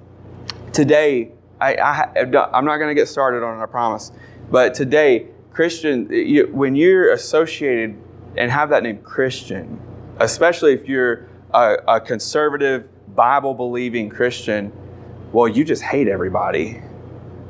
today 0.72 1.32
I, 1.64 1.76
I, 1.76 2.24
I'm 2.54 2.66
not 2.66 2.78
going 2.78 2.90
to 2.90 3.00
get 3.00 3.08
started 3.08 3.44
on 3.44 3.58
it, 3.58 3.64
I 3.64 3.66
promise. 3.68 4.12
But 4.52 4.74
today, 4.74 5.28
Christian, 5.52 6.10
you, 6.12 6.50
when 6.52 6.76
you're 6.76 7.14
associated 7.14 7.96
and 8.36 8.52
have 8.52 8.70
that 8.70 8.84
name 8.84 9.00
Christian, 9.00 9.80
especially 10.20 10.74
if 10.74 10.90
you're 10.90 11.30
a, 11.54 11.78
a 11.88 12.02
conservative, 12.02 12.90
Bible 13.16 13.54
believing 13.54 14.10
Christian, 14.10 14.74
well, 15.32 15.48
you 15.48 15.64
just 15.64 15.84
hate 15.84 16.08
everybody. 16.08 16.82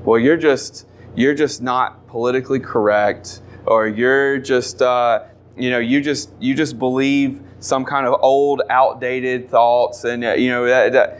Well, 0.03 0.19
you're 0.19 0.37
just 0.37 0.85
you're 1.15 1.35
just 1.35 1.61
not 1.61 2.07
politically 2.07 2.59
correct, 2.59 3.41
or 3.65 3.87
you're 3.87 4.37
just 4.37 4.81
uh, 4.81 5.23
you 5.57 5.69
know 5.69 5.79
you 5.79 6.01
just 6.01 6.31
you 6.39 6.53
just 6.53 6.77
believe 6.77 7.41
some 7.59 7.85
kind 7.85 8.05
of 8.05 8.19
old, 8.21 8.61
outdated 8.69 9.49
thoughts, 9.49 10.03
and 10.03 10.23
uh, 10.23 10.33
you 10.33 10.49
know 10.49 10.65
that, 10.65 10.91
that 10.91 11.19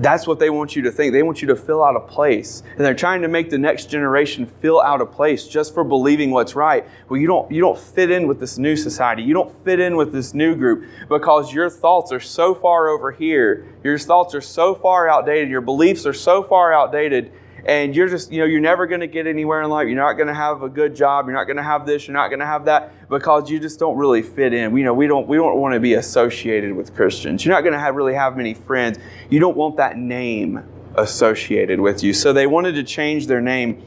that's 0.00 0.26
what 0.26 0.38
they 0.38 0.50
want 0.50 0.76
you 0.76 0.82
to 0.82 0.90
think. 0.90 1.12
They 1.12 1.22
want 1.22 1.42
you 1.42 1.48
to 1.48 1.56
fill 1.56 1.82
out 1.82 1.96
a 1.96 2.00
place. 2.00 2.62
And 2.76 2.80
they're 2.80 2.94
trying 2.94 3.22
to 3.22 3.28
make 3.28 3.50
the 3.50 3.58
next 3.58 3.90
generation 3.90 4.46
fill 4.46 4.80
out 4.80 5.00
a 5.00 5.06
place 5.06 5.46
just 5.46 5.74
for 5.74 5.84
believing 5.84 6.30
what's 6.30 6.54
right. 6.54 6.86
Well, 7.08 7.20
you 7.20 7.26
don't 7.26 7.50
you 7.50 7.60
don't 7.60 7.78
fit 7.78 8.10
in 8.10 8.26
with 8.26 8.40
this 8.40 8.58
new 8.58 8.76
society. 8.76 9.22
You 9.22 9.34
don't 9.34 9.64
fit 9.64 9.80
in 9.80 9.96
with 9.96 10.12
this 10.12 10.34
new 10.34 10.54
group 10.54 10.84
because 11.08 11.52
your 11.52 11.68
thoughts 11.70 12.12
are 12.12 12.20
so 12.20 12.54
far 12.54 12.88
over 12.88 13.10
here. 13.10 13.66
Your 13.82 13.98
thoughts 13.98 14.34
are 14.34 14.40
so 14.40 14.74
far 14.74 15.08
outdated. 15.08 15.48
Your 15.48 15.60
beliefs 15.60 16.06
are 16.06 16.12
so 16.12 16.42
far 16.42 16.72
outdated 16.72 17.32
and 17.68 17.94
you're 17.94 18.08
just, 18.08 18.32
you 18.32 18.38
know, 18.38 18.46
you're 18.46 18.62
never 18.62 18.86
going 18.86 19.02
to 19.02 19.06
get 19.06 19.26
anywhere 19.26 19.60
in 19.60 19.68
life. 19.68 19.88
You're 19.88 19.96
not 19.96 20.14
going 20.14 20.28
to 20.28 20.34
have 20.34 20.62
a 20.62 20.70
good 20.70 20.96
job. 20.96 21.26
You're 21.26 21.36
not 21.36 21.44
going 21.44 21.58
to 21.58 21.62
have 21.62 21.84
this. 21.84 22.08
You're 22.08 22.16
not 22.16 22.28
going 22.28 22.40
to 22.40 22.46
have 22.46 22.64
that 22.64 23.10
because 23.10 23.50
you 23.50 23.60
just 23.60 23.78
don't 23.78 23.98
really 23.98 24.22
fit 24.22 24.54
in. 24.54 24.72
We, 24.72 24.80
you 24.80 24.86
know, 24.86 24.94
we 24.94 25.06
don't, 25.06 25.28
we 25.28 25.36
don't 25.36 25.58
want 25.58 25.74
to 25.74 25.80
be 25.80 25.92
associated 25.92 26.74
with 26.74 26.94
Christians. 26.94 27.44
You're 27.44 27.54
not 27.54 27.60
going 27.60 27.74
to 27.74 27.78
have, 27.78 27.94
really 27.94 28.14
have 28.14 28.38
many 28.38 28.54
friends. 28.54 28.98
You 29.28 29.38
don't 29.38 29.56
want 29.56 29.76
that 29.76 29.98
name 29.98 30.64
associated 30.96 31.78
with 31.78 32.02
you. 32.02 32.14
So 32.14 32.32
they 32.32 32.46
wanted 32.46 32.74
to 32.76 32.84
change 32.84 33.26
their 33.26 33.42
name. 33.42 33.82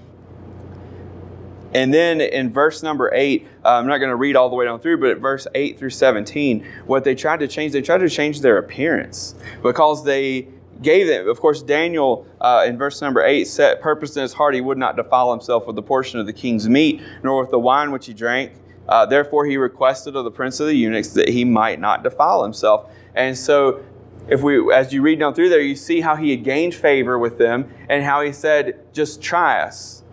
And 1.74 1.92
then 1.92 2.22
in 2.22 2.54
verse 2.54 2.84
number 2.84 3.12
eight, 3.16 3.48
uh, 3.66 3.70
I'm 3.70 3.88
not 3.88 3.98
going 3.98 4.10
to 4.10 4.16
read 4.16 4.36
all 4.36 4.52
the 4.52 4.56
way 4.56 4.66
down 4.66 4.80
through, 4.80 5.00
but 5.00 5.10
at 5.10 5.18
verse 5.18 5.48
eight 5.56 5.80
through 5.80 5.90
17, 5.90 6.68
what 6.86 7.04
they 7.04 7.16
tried 7.16 7.40
to 7.40 7.48
change, 7.48 7.72
they 7.74 7.82
tried 7.82 8.00
to 8.00 8.10
change 8.10 8.42
their 8.42 8.60
appearance 8.60 9.34
because 9.64 10.04
they 10.04 10.50
gave 10.82 11.08
them. 11.08 11.28
Of 11.28 11.40
course, 11.40 11.62
Daniel 11.62 12.26
uh, 12.40 12.66
in 12.68 12.78
verse 12.78 13.02
number 13.02 13.24
8 13.24 13.46
set 13.46 13.82
purpose 13.82 14.16
in 14.16 14.22
his 14.22 14.34
heart 14.34 14.56
he 14.56 14.62
would 14.62 14.78
not 14.78 14.96
defile 14.96 15.32
himself 15.32 15.68
with 15.68 15.76
the 15.76 15.84
portion 15.84 16.20
of 16.20 16.26
the 16.26 16.34
king's 16.34 16.68
meat, 16.68 17.02
nor 17.24 17.42
with 17.42 17.52
the 17.52 17.60
wine 17.60 17.92
which 17.92 18.08
he 18.08 18.14
drank. 18.14 18.54
Uh, 18.88 19.06
therefore, 19.06 19.46
he 19.46 19.58
requested 19.58 20.16
of 20.16 20.24
the 20.24 20.32
prince 20.32 20.60
of 20.60 20.68
the 20.68 20.76
eunuchs 20.76 21.10
that 21.10 21.30
he 21.30 21.46
might 21.46 21.80
not 21.80 22.04
defile 22.04 22.44
himself. 22.44 22.92
And 23.16 23.38
so, 23.38 23.84
if 24.28 24.42
we, 24.42 24.74
as 24.74 24.92
you 24.92 25.02
read 25.02 25.20
down 25.20 25.34
through 25.34 25.50
there, 25.50 25.62
you 25.62 25.76
see 25.76 26.02
how 26.02 26.16
he 26.16 26.32
had 26.32 26.44
gained 26.44 26.74
favor 26.74 27.18
with 27.18 27.38
them 27.38 27.72
and 27.90 28.04
how 28.04 28.22
he 28.22 28.32
said, 28.32 28.80
just 28.94 29.22
try 29.22 29.62
us 29.62 30.04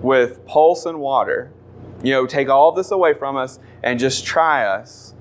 with 0.00 0.44
pulse 0.46 0.86
and 0.86 1.00
water. 1.00 1.50
You 2.02 2.12
know, 2.12 2.26
take 2.26 2.48
all 2.48 2.72
this 2.72 2.90
away 2.90 3.14
from 3.14 3.36
us 3.36 3.58
and 3.82 3.98
just 3.98 4.24
try 4.24 4.64
us 4.64 5.14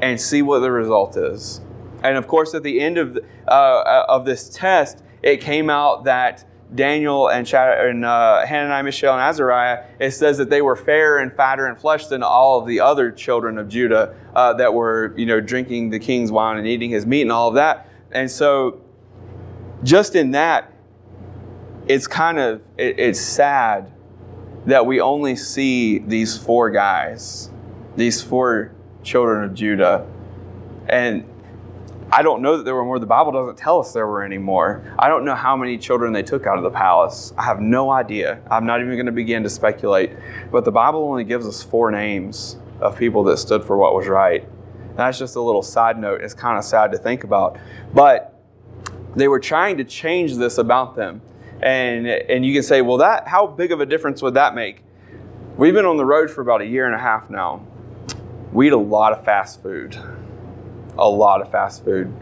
and 0.00 0.20
see 0.20 0.42
what 0.42 0.60
the 0.60 0.70
result 0.70 1.16
is. 1.16 1.60
And 2.04 2.18
of 2.18 2.28
course, 2.28 2.54
at 2.54 2.62
the 2.62 2.80
end 2.80 2.98
of, 2.98 3.18
uh, 3.48 4.04
of 4.08 4.26
this 4.26 4.50
test, 4.50 5.02
it 5.22 5.40
came 5.40 5.70
out 5.70 6.04
that 6.04 6.44
Daniel 6.74 7.28
and, 7.28 7.50
and 7.52 8.04
uh, 8.04 8.44
Hananiah, 8.44 8.82
Mishael, 8.82 9.14
and 9.14 9.22
Azariah, 9.22 9.84
it 9.98 10.10
says 10.10 10.36
that 10.38 10.50
they 10.50 10.60
were 10.60 10.76
fairer 10.76 11.18
and 11.18 11.32
fatter 11.32 11.66
in 11.66 11.76
flesh 11.76 12.06
than 12.06 12.22
all 12.22 12.60
of 12.60 12.66
the 12.66 12.80
other 12.80 13.10
children 13.10 13.56
of 13.56 13.68
Judah 13.68 14.14
uh, 14.34 14.52
that 14.54 14.74
were, 14.74 15.14
you 15.16 15.24
know, 15.24 15.40
drinking 15.40 15.90
the 15.90 15.98
king's 15.98 16.30
wine 16.30 16.58
and 16.58 16.66
eating 16.66 16.90
his 16.90 17.06
meat 17.06 17.22
and 17.22 17.32
all 17.32 17.48
of 17.48 17.54
that. 17.54 17.88
And 18.12 18.30
so, 18.30 18.82
just 19.82 20.14
in 20.14 20.32
that, 20.32 20.72
it's 21.86 22.06
kind 22.06 22.38
of 22.38 22.62
it, 22.76 22.98
it's 22.98 23.20
sad 23.20 23.92
that 24.66 24.84
we 24.84 25.00
only 25.00 25.36
see 25.36 25.98
these 25.98 26.36
four 26.36 26.70
guys, 26.70 27.50
these 27.96 28.22
four 28.22 28.72
children 29.02 29.44
of 29.44 29.54
Judah, 29.54 30.06
and 30.88 31.24
I 32.16 32.22
don't 32.22 32.42
know 32.42 32.56
that 32.56 32.62
there 32.62 32.76
were 32.76 32.84
more. 32.84 33.00
The 33.00 33.06
Bible 33.06 33.32
doesn't 33.32 33.58
tell 33.58 33.80
us 33.80 33.92
there 33.92 34.06
were 34.06 34.22
any 34.22 34.38
more. 34.38 34.84
I 35.00 35.08
don't 35.08 35.24
know 35.24 35.34
how 35.34 35.56
many 35.56 35.76
children 35.76 36.12
they 36.12 36.22
took 36.22 36.46
out 36.46 36.58
of 36.58 36.62
the 36.62 36.70
palace. 36.70 37.34
I 37.36 37.42
have 37.42 37.58
no 37.58 37.90
idea. 37.90 38.40
I'm 38.48 38.64
not 38.64 38.80
even 38.80 38.92
going 38.92 39.06
to 39.06 39.10
begin 39.10 39.42
to 39.42 39.50
speculate. 39.50 40.12
But 40.52 40.64
the 40.64 40.70
Bible 40.70 41.02
only 41.02 41.24
gives 41.24 41.44
us 41.44 41.64
four 41.64 41.90
names 41.90 42.56
of 42.80 42.96
people 42.96 43.24
that 43.24 43.38
stood 43.38 43.64
for 43.64 43.76
what 43.76 43.96
was 43.96 44.06
right. 44.06 44.48
That's 44.94 45.18
just 45.18 45.34
a 45.34 45.40
little 45.40 45.60
side 45.60 45.98
note. 45.98 46.20
It's 46.20 46.34
kind 46.34 46.56
of 46.56 46.62
sad 46.62 46.92
to 46.92 46.98
think 46.98 47.24
about. 47.24 47.58
But 47.92 48.40
they 49.16 49.26
were 49.26 49.40
trying 49.40 49.78
to 49.78 49.84
change 49.84 50.36
this 50.36 50.58
about 50.58 50.94
them. 50.94 51.20
And, 51.62 52.06
and 52.06 52.46
you 52.46 52.54
can 52.54 52.62
say, 52.62 52.80
well, 52.80 52.98
that 52.98 53.26
how 53.26 53.48
big 53.48 53.72
of 53.72 53.80
a 53.80 53.86
difference 53.86 54.22
would 54.22 54.34
that 54.34 54.54
make? 54.54 54.84
We've 55.56 55.74
been 55.74 55.84
on 55.84 55.96
the 55.96 56.06
road 56.06 56.30
for 56.30 56.42
about 56.42 56.60
a 56.60 56.66
year 56.66 56.86
and 56.86 56.94
a 56.94 56.98
half 56.98 57.28
now. 57.28 57.66
We 58.52 58.68
eat 58.68 58.72
a 58.72 58.76
lot 58.76 59.12
of 59.12 59.24
fast 59.24 59.64
food 59.64 59.98
a 60.98 61.08
lot 61.08 61.40
of 61.40 61.50
fast 61.50 61.84
food. 61.84 62.12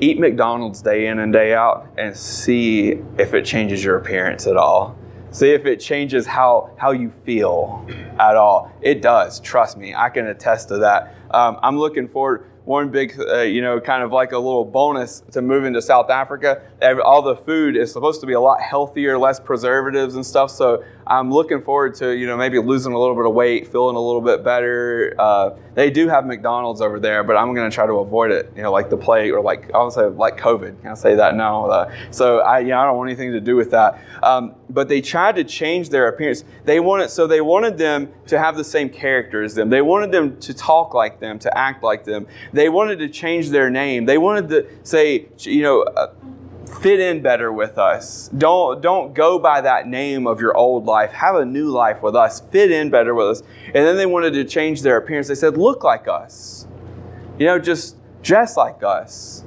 Eat 0.00 0.18
McDonald's 0.18 0.82
day 0.82 1.06
in 1.06 1.18
and 1.18 1.32
day 1.32 1.54
out 1.54 1.88
and 1.96 2.16
see 2.16 3.00
if 3.16 3.32
it 3.32 3.44
changes 3.44 3.82
your 3.84 3.96
appearance 3.96 4.46
at 4.46 4.56
all. 4.56 4.96
See 5.30 5.50
if 5.50 5.66
it 5.66 5.80
changes 5.80 6.26
how, 6.26 6.70
how 6.76 6.92
you 6.92 7.12
feel 7.24 7.86
at 8.20 8.36
all. 8.36 8.72
It 8.80 9.02
does, 9.02 9.40
trust 9.40 9.76
me. 9.76 9.94
I 9.94 10.08
can 10.08 10.26
attest 10.26 10.68
to 10.68 10.78
that. 10.78 11.14
Um, 11.30 11.58
I'm 11.62 11.78
looking 11.78 12.08
forward 12.08 12.50
one 12.64 12.90
big, 12.90 13.18
uh, 13.18 13.40
you 13.40 13.60
know, 13.60 13.78
kind 13.78 14.02
of 14.02 14.10
like 14.10 14.32
a 14.32 14.38
little 14.38 14.64
bonus 14.64 15.22
to 15.32 15.42
moving 15.42 15.74
to 15.74 15.82
South 15.82 16.08
Africa. 16.08 16.62
All 17.04 17.20
the 17.20 17.36
food 17.36 17.76
is 17.76 17.92
supposed 17.92 18.20
to 18.22 18.26
be 18.26 18.32
a 18.32 18.40
lot 18.40 18.60
healthier, 18.62 19.18
less 19.18 19.38
preservatives 19.38 20.14
and 20.14 20.24
stuff. 20.24 20.50
So 20.50 20.82
I'm 21.06 21.30
looking 21.30 21.60
forward 21.60 21.94
to 21.96 22.16
you 22.16 22.26
know 22.26 22.36
maybe 22.36 22.58
losing 22.58 22.92
a 22.92 22.98
little 22.98 23.14
bit 23.14 23.26
of 23.26 23.34
weight, 23.34 23.68
feeling 23.68 23.96
a 23.96 24.00
little 24.00 24.20
bit 24.20 24.42
better. 24.42 25.14
Uh, 25.18 25.50
they 25.74 25.90
do 25.90 26.08
have 26.08 26.26
McDonald's 26.26 26.80
over 26.80 26.98
there, 27.00 27.24
but 27.24 27.36
I'm 27.36 27.54
going 27.54 27.68
to 27.68 27.74
try 27.74 27.86
to 27.86 27.94
avoid 27.94 28.30
it. 28.30 28.52
You 28.56 28.62
know, 28.62 28.72
like 28.72 28.90
the 28.90 28.96
plague 28.96 29.32
or 29.32 29.40
like 29.40 29.66
say 29.90 30.06
like 30.06 30.38
COVID. 30.38 30.80
Can 30.80 30.90
I 30.90 30.94
say 30.94 31.14
that 31.16 31.34
now? 31.34 31.66
Uh, 31.66 31.94
so 32.10 32.38
I 32.38 32.60
you 32.60 32.68
know, 32.68 32.78
I 32.78 32.84
don't 32.84 32.96
want 32.96 33.10
anything 33.10 33.32
to 33.32 33.40
do 33.40 33.56
with 33.56 33.70
that. 33.72 34.00
Um, 34.22 34.54
but 34.70 34.88
they 34.88 35.00
tried 35.00 35.36
to 35.36 35.44
change 35.44 35.90
their 35.90 36.08
appearance. 36.08 36.44
They 36.64 36.80
wanted 36.80 37.10
so 37.10 37.26
they 37.26 37.40
wanted 37.40 37.76
them 37.76 38.12
to 38.26 38.38
have 38.38 38.56
the 38.56 38.64
same 38.64 38.88
character 38.88 39.42
as 39.42 39.54
them. 39.54 39.70
They 39.70 39.82
wanted 39.82 40.12
them 40.12 40.38
to 40.40 40.54
talk 40.54 40.94
like 40.94 41.20
them, 41.20 41.38
to 41.40 41.58
act 41.58 41.82
like 41.82 42.04
them. 42.04 42.26
They 42.52 42.68
wanted 42.68 42.98
to 43.00 43.08
change 43.08 43.50
their 43.50 43.70
name. 43.70 44.06
They 44.06 44.18
wanted 44.18 44.48
to 44.48 44.66
say 44.84 45.26
you 45.38 45.62
know. 45.62 45.82
Uh, 45.82 46.14
fit 46.80 47.00
in 47.00 47.22
better 47.22 47.52
with 47.52 47.78
us. 47.78 48.28
Don't, 48.36 48.80
don't 48.80 49.14
go 49.14 49.38
by 49.38 49.60
that 49.60 49.86
name 49.86 50.26
of 50.26 50.40
your 50.40 50.56
old 50.56 50.84
life. 50.84 51.12
Have 51.12 51.36
a 51.36 51.44
new 51.44 51.70
life 51.70 52.02
with 52.02 52.14
us. 52.14 52.40
Fit 52.40 52.70
in 52.70 52.90
better 52.90 53.14
with 53.14 53.28
us. 53.28 53.42
And 53.66 53.74
then 53.74 53.96
they 53.96 54.06
wanted 54.06 54.32
to 54.34 54.44
change 54.44 54.82
their 54.82 54.96
appearance. 54.96 55.28
They 55.28 55.34
said, 55.34 55.56
look 55.56 55.84
like 55.84 56.08
us. 56.08 56.66
You 57.38 57.46
know, 57.46 57.58
just 57.58 57.96
dress 58.22 58.56
like 58.56 58.82
us. 58.82 59.44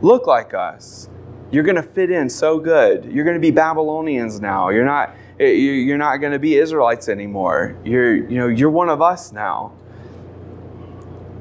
Look 0.00 0.26
like 0.26 0.54
us. 0.54 1.08
You're 1.50 1.64
going 1.64 1.76
to 1.76 1.82
fit 1.82 2.10
in 2.10 2.28
so 2.28 2.58
good. 2.58 3.04
You're 3.06 3.24
going 3.24 3.36
to 3.36 3.40
be 3.40 3.50
Babylonians 3.50 4.40
now. 4.40 4.68
You're 4.68 4.84
not, 4.84 5.14
eh, 5.40 5.50
you're 5.50 5.98
not 5.98 6.18
going 6.18 6.32
to 6.32 6.38
be 6.38 6.56
Israelites 6.56 7.08
anymore. 7.08 7.76
You're, 7.84 8.14
you 8.14 8.38
know, 8.38 8.48
you're 8.48 8.70
one 8.70 8.88
of 8.88 9.00
us 9.00 9.32
now. 9.32 9.72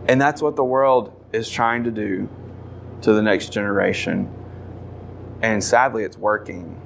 And 0.07 0.21
that's 0.21 0.41
what 0.41 0.55
the 0.55 0.63
world 0.63 1.13
is 1.33 1.49
trying 1.49 1.83
to 1.83 1.91
do 1.91 2.29
to 3.01 3.13
the 3.13 3.21
next 3.21 3.51
generation. 3.51 4.33
And 5.41 5.63
sadly, 5.63 6.03
it's 6.03 6.17
working 6.17 6.81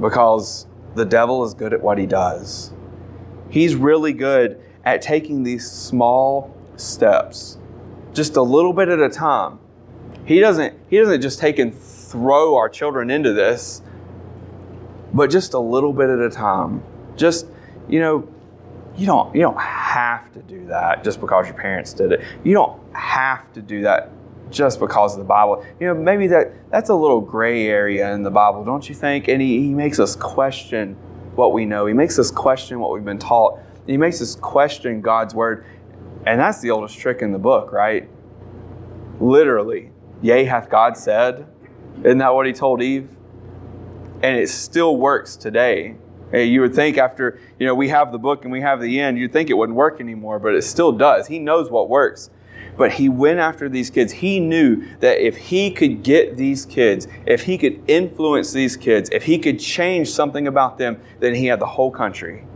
because 0.00 0.66
the 0.94 1.04
devil 1.04 1.44
is 1.44 1.54
good 1.54 1.72
at 1.72 1.80
what 1.80 1.98
he 1.98 2.06
does. 2.06 2.72
He's 3.50 3.74
really 3.74 4.12
good 4.12 4.60
at 4.84 5.02
taking 5.02 5.42
these 5.42 5.70
small 5.70 6.56
steps, 6.76 7.58
just 8.14 8.36
a 8.36 8.42
little 8.42 8.72
bit 8.72 8.88
at 8.88 9.00
a 9.00 9.08
time. 9.08 9.58
He 10.24 10.40
doesn't, 10.40 10.78
he 10.88 10.98
doesn't 10.98 11.20
just 11.20 11.38
take 11.38 11.58
and 11.58 11.74
throw 11.74 12.56
our 12.56 12.68
children 12.68 13.10
into 13.10 13.32
this, 13.32 13.82
but 15.12 15.30
just 15.30 15.54
a 15.54 15.58
little 15.58 15.92
bit 15.92 16.08
at 16.08 16.20
a 16.20 16.30
time. 16.30 16.82
Just, 17.16 17.46
you 17.88 18.00
know, 18.00 18.28
you 18.96 19.06
don't, 19.06 19.34
you 19.34 19.42
don't 19.42 19.60
have 19.60 20.32
to 20.32 20.40
do 20.40 20.66
that 20.66 21.04
just 21.04 21.20
because 21.20 21.46
your 21.46 21.56
parents 21.56 21.92
did 21.92 22.12
it. 22.12 22.20
You 22.44 22.54
don't 22.54 22.80
have 22.94 23.52
to 23.54 23.62
do 23.62 23.82
that 23.82 24.09
just 24.50 24.80
because 24.80 25.14
of 25.14 25.18
the 25.18 25.24
Bible. 25.24 25.64
You 25.78 25.88
know, 25.88 25.94
maybe 25.94 26.26
that 26.28 26.52
that's 26.70 26.90
a 26.90 26.94
little 26.94 27.20
gray 27.20 27.66
area 27.66 28.12
in 28.12 28.22
the 28.22 28.30
Bible, 28.30 28.64
don't 28.64 28.88
you 28.88 28.94
think? 28.94 29.28
And 29.28 29.40
he, 29.40 29.62
he 29.62 29.74
makes 29.74 29.98
us 29.98 30.16
question 30.16 30.94
what 31.34 31.52
we 31.52 31.64
know. 31.64 31.86
He 31.86 31.94
makes 31.94 32.18
us 32.18 32.30
question 32.30 32.80
what 32.80 32.92
we've 32.92 33.04
been 33.04 33.18
taught. 33.18 33.60
He 33.86 33.96
makes 33.96 34.20
us 34.20 34.34
question 34.34 35.00
God's 35.00 35.34
word. 35.34 35.64
And 36.26 36.38
that's 36.38 36.60
the 36.60 36.70
oldest 36.70 36.98
trick 36.98 37.22
in 37.22 37.32
the 37.32 37.38
book, 37.38 37.72
right? 37.72 38.08
Literally. 39.20 39.90
Yea, 40.22 40.44
hath 40.44 40.68
God 40.68 40.96
said. 40.96 41.46
Isn't 42.04 42.18
that 42.18 42.34
what 42.34 42.46
he 42.46 42.52
told 42.52 42.82
Eve? 42.82 43.08
And 44.22 44.36
it 44.36 44.48
still 44.48 44.96
works 44.96 45.36
today. 45.36 45.96
You 46.32 46.60
would 46.60 46.74
think 46.74 46.98
after, 46.98 47.40
you 47.58 47.66
know, 47.66 47.74
we 47.74 47.88
have 47.88 48.12
the 48.12 48.18
book 48.18 48.44
and 48.44 48.52
we 48.52 48.60
have 48.60 48.80
the 48.80 49.00
end, 49.00 49.18
you'd 49.18 49.32
think 49.32 49.50
it 49.50 49.54
wouldn't 49.54 49.76
work 49.76 50.00
anymore, 50.00 50.38
but 50.38 50.54
it 50.54 50.62
still 50.62 50.92
does. 50.92 51.26
He 51.26 51.38
knows 51.38 51.70
what 51.70 51.88
works. 51.88 52.30
But 52.80 52.92
he 52.92 53.10
went 53.10 53.40
after 53.40 53.68
these 53.68 53.90
kids. 53.90 54.10
He 54.10 54.40
knew 54.40 54.86
that 55.00 55.18
if 55.18 55.36
he 55.36 55.70
could 55.70 56.02
get 56.02 56.38
these 56.38 56.64
kids, 56.64 57.06
if 57.26 57.42
he 57.42 57.58
could 57.58 57.78
influence 57.86 58.52
these 58.52 58.74
kids, 58.74 59.10
if 59.12 59.24
he 59.24 59.38
could 59.38 59.60
change 59.60 60.10
something 60.10 60.46
about 60.46 60.78
them, 60.78 60.98
then 61.18 61.34
he 61.34 61.44
had 61.44 61.60
the 61.60 61.66
whole 61.66 61.90
country. 61.90 62.46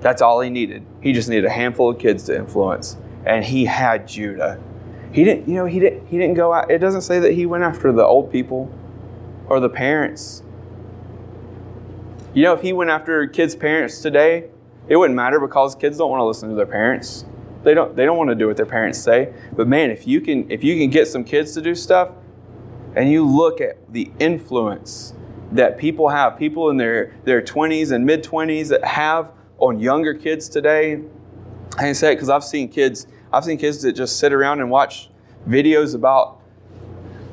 That's 0.00 0.22
all 0.22 0.40
he 0.40 0.48
needed. 0.48 0.86
He 1.02 1.12
just 1.12 1.28
needed 1.28 1.44
a 1.44 1.50
handful 1.50 1.90
of 1.90 1.98
kids 1.98 2.24
to 2.24 2.34
influence. 2.34 2.96
And 3.26 3.44
he 3.44 3.66
had 3.66 4.08
Judah. 4.08 4.58
He 5.12 5.24
didn't, 5.24 5.46
you 5.46 5.56
know, 5.56 5.66
he 5.66 5.78
didn't 5.78 6.06
he 6.06 6.16
didn't 6.16 6.36
go 6.36 6.54
out. 6.54 6.70
It 6.70 6.78
doesn't 6.78 7.02
say 7.02 7.18
that 7.18 7.32
he 7.32 7.44
went 7.44 7.64
after 7.64 7.92
the 7.92 8.06
old 8.06 8.32
people 8.32 8.72
or 9.46 9.60
the 9.60 9.68
parents. 9.68 10.42
You 12.32 12.44
know, 12.44 12.54
if 12.54 12.62
he 12.62 12.72
went 12.72 12.88
after 12.88 13.26
kids' 13.26 13.54
parents 13.54 14.00
today, 14.00 14.48
it 14.88 14.96
wouldn't 14.96 15.16
matter 15.16 15.38
because 15.38 15.74
kids 15.74 15.98
don't 15.98 16.08
want 16.08 16.20
to 16.20 16.24
listen 16.24 16.48
to 16.48 16.54
their 16.54 16.64
parents. 16.64 17.26
They 17.62 17.74
don't 17.74 17.94
they 17.94 18.04
don't 18.04 18.16
want 18.16 18.30
to 18.30 18.34
do 18.34 18.48
what 18.48 18.56
their 18.56 18.66
parents 18.66 18.98
say. 18.98 19.32
But 19.52 19.68
man, 19.68 19.90
if 19.90 20.06
you 20.06 20.20
can 20.20 20.50
if 20.50 20.64
you 20.64 20.78
can 20.78 20.90
get 20.90 21.08
some 21.08 21.24
kids 21.24 21.52
to 21.54 21.62
do 21.62 21.74
stuff 21.74 22.10
and 22.94 23.10
you 23.10 23.26
look 23.26 23.60
at 23.60 23.92
the 23.92 24.10
influence 24.18 25.14
that 25.52 25.78
people 25.78 26.08
have, 26.08 26.38
people 26.38 26.70
in 26.70 26.76
their, 26.76 27.14
their 27.24 27.42
20s 27.42 27.92
and 27.92 28.04
mid 28.04 28.24
20s 28.24 28.68
that 28.68 28.84
have 28.84 29.32
on 29.58 29.78
younger 29.78 30.14
kids 30.14 30.48
today. 30.48 31.02
I 31.78 31.92
say 31.92 32.12
it 32.12 32.16
because 32.16 32.28
I've 32.28 32.44
seen 32.44 32.68
kids, 32.68 33.06
I've 33.32 33.44
seen 33.44 33.58
kids 33.58 33.82
that 33.82 33.92
just 33.92 34.18
sit 34.18 34.32
around 34.32 34.60
and 34.60 34.70
watch 34.70 35.10
videos 35.48 35.94
about 35.94 36.40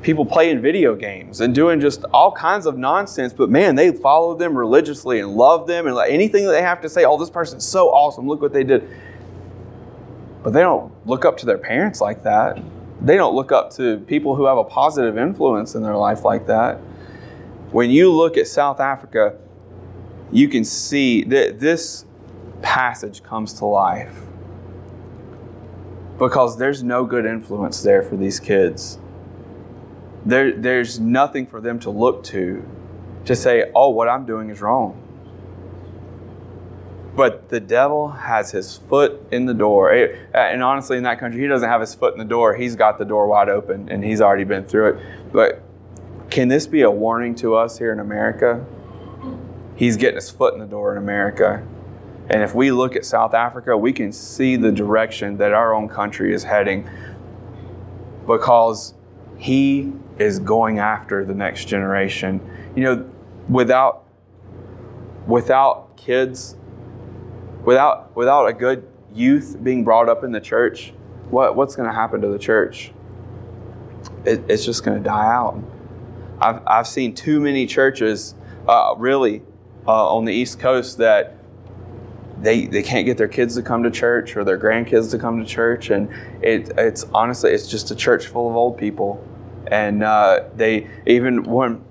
people 0.01 0.25
playing 0.25 0.61
video 0.61 0.95
games 0.95 1.41
and 1.41 1.53
doing 1.53 1.79
just 1.79 2.05
all 2.13 2.31
kinds 2.31 2.65
of 2.65 2.77
nonsense, 2.77 3.33
but 3.33 3.49
man, 3.49 3.75
they 3.75 3.91
follow 3.91 4.33
them 4.33 4.57
religiously 4.57 5.19
and 5.19 5.35
love 5.35 5.67
them 5.67 5.87
and 5.87 5.95
like 5.95 6.11
anything 6.11 6.45
that 6.45 6.51
they 6.51 6.61
have 6.61 6.79
to 6.81 6.87
say, 6.87 7.03
oh, 7.03 7.17
this 7.17 7.29
person's 7.29 7.65
so 7.65 7.89
awesome, 7.89 8.27
look 8.27 8.41
what 8.41 8.53
they 8.53 8.63
did. 8.63 8.87
But 10.43 10.53
they 10.53 10.61
don't 10.61 10.91
look 11.05 11.25
up 11.25 11.37
to 11.37 11.45
their 11.45 11.57
parents 11.57 12.01
like 12.01 12.23
that. 12.23 12.61
They 13.01 13.15
don't 13.15 13.35
look 13.35 13.51
up 13.51 13.71
to 13.75 13.97
people 13.99 14.35
who 14.35 14.45
have 14.45 14.57
a 14.57 14.63
positive 14.63 15.17
influence 15.17 15.75
in 15.75 15.83
their 15.83 15.95
life 15.95 16.23
like 16.25 16.47
that. 16.47 16.77
When 17.71 17.89
you 17.91 18.11
look 18.11 18.37
at 18.37 18.47
South 18.47 18.79
Africa, 18.79 19.37
you 20.31 20.47
can 20.47 20.63
see 20.63 21.23
that 21.25 21.59
this 21.59 22.05
passage 22.61 23.23
comes 23.23 23.53
to 23.53 23.65
life 23.65 24.15
because 26.17 26.57
there's 26.57 26.83
no 26.83 27.05
good 27.05 27.25
influence 27.25 27.81
there 27.81 28.03
for 28.03 28.17
these 28.17 28.39
kids. 28.39 28.99
There, 30.25 30.51
there's 30.51 30.99
nothing 30.99 31.47
for 31.47 31.61
them 31.61 31.79
to 31.79 31.89
look 31.89 32.23
to 32.25 32.65
to 33.25 33.35
say, 33.35 33.71
oh, 33.75 33.89
what 33.89 34.09
I'm 34.09 34.25
doing 34.25 34.49
is 34.49 34.61
wrong. 34.61 35.01
But 37.15 37.49
the 37.49 37.59
devil 37.59 38.09
has 38.09 38.51
his 38.51 38.77
foot 38.77 39.21
in 39.31 39.45
the 39.45 39.53
door. 39.53 39.91
Uh, 39.93 40.37
and 40.37 40.63
honestly, 40.63 40.97
in 40.97 41.03
that 41.03 41.19
country, 41.19 41.41
he 41.41 41.47
doesn't 41.47 41.67
have 41.67 41.81
his 41.81 41.95
foot 41.95 42.13
in 42.13 42.19
the 42.19 42.25
door. 42.25 42.55
He's 42.55 42.75
got 42.75 42.97
the 42.97 43.05
door 43.05 43.27
wide 43.27 43.49
open 43.49 43.89
and 43.89 44.03
he's 44.03 44.21
already 44.21 44.43
been 44.43 44.65
through 44.65 44.93
it. 44.93 45.31
But 45.33 45.61
can 46.29 46.47
this 46.47 46.67
be 46.67 46.81
a 46.81 46.91
warning 46.91 47.35
to 47.35 47.55
us 47.55 47.77
here 47.79 47.91
in 47.91 47.99
America? 47.99 48.65
He's 49.75 49.97
getting 49.97 50.15
his 50.15 50.29
foot 50.29 50.53
in 50.53 50.59
the 50.59 50.67
door 50.67 50.91
in 50.91 50.97
America. 50.97 51.65
And 52.29 52.43
if 52.43 52.53
we 52.53 52.71
look 52.71 52.95
at 52.95 53.05
South 53.05 53.33
Africa, 53.33 53.75
we 53.75 53.91
can 53.91 54.11
see 54.11 54.55
the 54.55 54.71
direction 54.71 55.37
that 55.37 55.51
our 55.51 55.73
own 55.73 55.89
country 55.89 56.33
is 56.33 56.43
heading 56.43 56.87
because 58.27 58.93
he 59.37 59.91
is 60.19 60.37
going 60.37 60.77
after 60.77 61.25
the 61.25 61.33
next 61.33 61.65
generation. 61.65 62.39
You 62.75 62.83
know, 62.83 63.09
without 63.47 64.05
without 65.25 65.95
kids 65.97 66.55
Without, 67.63 68.15
without 68.15 68.45
a 68.45 68.53
good 68.53 68.87
youth 69.13 69.57
being 69.61 69.83
brought 69.83 70.09
up 70.09 70.23
in 70.23 70.31
the 70.31 70.41
church, 70.41 70.93
what, 71.29 71.55
what's 71.55 71.75
going 71.75 71.87
to 71.87 71.93
happen 71.93 72.21
to 72.21 72.27
the 72.27 72.39
church? 72.39 72.91
It, 74.25 74.43
it's 74.49 74.65
just 74.65 74.83
going 74.83 74.97
to 74.97 75.03
die 75.03 75.27
out. 75.27 75.61
I've, 76.41 76.61
I've 76.65 76.87
seen 76.87 77.13
too 77.13 77.39
many 77.39 77.65
churches, 77.65 78.33
uh, 78.67 78.95
really, 78.97 79.43
uh, 79.87 80.15
on 80.15 80.25
the 80.25 80.33
East 80.33 80.59
Coast 80.59 80.97
that 80.99 81.35
they, 82.41 82.67
they 82.67 82.81
can't 82.81 83.05
get 83.05 83.17
their 83.17 83.27
kids 83.27 83.55
to 83.55 83.61
come 83.61 83.83
to 83.83 83.91
church 83.91 84.37
or 84.37 84.43
their 84.43 84.57
grandkids 84.57 85.11
to 85.11 85.17
come 85.17 85.39
to 85.39 85.45
church. 85.45 85.89
And 85.89 86.09
it, 86.41 86.71
it's 86.77 87.05
honestly, 87.13 87.51
it's 87.51 87.67
just 87.67 87.91
a 87.91 87.95
church 87.95 88.27
full 88.27 88.49
of 88.49 88.55
old 88.55 88.77
people. 88.77 89.25
And 89.67 90.03
uh, 90.03 90.45
they, 90.55 90.87
even 91.05 91.43
when 91.43 91.83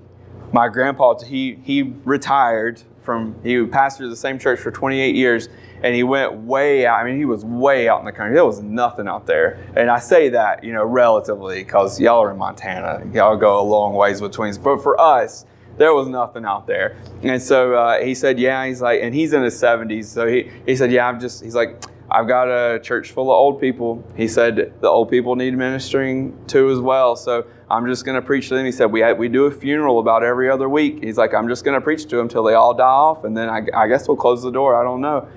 my 0.51 0.67
grandpa, 0.67 1.19
he, 1.19 1.59
he 1.63 1.93
retired 2.03 2.81
from, 3.09 3.33
he 3.41 3.55
pastored 3.55 4.11
the 4.11 4.15
same 4.15 4.37
church 4.37 4.59
for 4.59 4.69
28 4.69 5.15
years 5.15 5.49
and 5.81 5.95
he 5.95 6.03
went 6.03 6.31
way 6.31 6.85
out. 6.85 6.99
I 6.99 7.03
mean, 7.03 7.17
he 7.17 7.25
was 7.25 7.43
way 7.43 7.89
out 7.89 8.01
in 8.01 8.05
the 8.05 8.11
country. 8.11 8.35
There 8.35 8.45
was 8.45 8.61
nothing 8.61 9.07
out 9.07 9.25
there. 9.25 9.57
And 9.75 9.89
I 9.89 9.97
say 9.97 10.29
that, 10.29 10.63
you 10.63 10.73
know, 10.73 10.85
relatively 10.85 11.63
because 11.63 11.99
y'all 11.99 12.21
are 12.21 12.29
in 12.29 12.37
Montana. 12.37 13.03
Y'all 13.11 13.35
go 13.35 13.59
a 13.59 13.63
long 13.63 13.95
ways 13.95 14.21
between. 14.21 14.53
But 14.61 14.83
for 14.83 15.01
us, 15.01 15.47
there 15.77 15.91
was 15.91 16.07
nothing 16.07 16.45
out 16.45 16.67
there. 16.67 16.97
And 17.23 17.41
so 17.41 17.73
uh, 17.73 17.99
he 17.99 18.13
said, 18.13 18.37
yeah, 18.37 18.67
he's 18.67 18.79
like, 18.79 19.01
and 19.01 19.15
he's 19.15 19.33
in 19.33 19.41
his 19.41 19.59
70s. 19.59 20.05
So 20.05 20.27
he, 20.27 20.51
he 20.67 20.75
said, 20.75 20.91
yeah, 20.91 21.07
I'm 21.07 21.19
just, 21.19 21.43
he's 21.43 21.55
like, 21.55 21.83
I've 22.11 22.27
got 22.27 22.47
a 22.47 22.79
church 22.79 23.11
full 23.11 23.31
of 23.31 23.35
old 23.35 23.59
people. 23.61 24.03
He 24.15 24.27
said 24.27 24.73
the 24.81 24.87
old 24.87 25.09
people 25.09 25.35
need 25.35 25.55
ministering 25.55 26.37
to 26.47 26.69
as 26.69 26.79
well. 26.79 27.15
So 27.15 27.45
I'm 27.69 27.85
just 27.85 28.03
going 28.03 28.15
to 28.15 28.25
preach 28.25 28.49
to 28.49 28.55
them. 28.55 28.65
He 28.65 28.71
said 28.71 28.91
we 28.91 29.11
we 29.13 29.29
do 29.29 29.45
a 29.45 29.51
funeral 29.51 29.99
about 29.99 30.23
every 30.23 30.49
other 30.49 30.67
week. 30.67 31.03
He's 31.03 31.17
like 31.17 31.33
I'm 31.33 31.47
just 31.47 31.63
going 31.63 31.75
to 31.75 31.81
preach 31.81 32.05
to 32.07 32.15
them 32.15 32.27
till 32.27 32.43
they 32.43 32.53
all 32.53 32.73
die 32.73 32.83
off, 32.83 33.23
and 33.23 33.37
then 33.37 33.49
I, 33.49 33.61
I 33.75 33.87
guess 33.87 34.07
we'll 34.07 34.17
close 34.17 34.41
the 34.41 34.51
door. 34.51 34.79
I 34.79 34.83
don't 34.83 35.01
know 35.01 35.27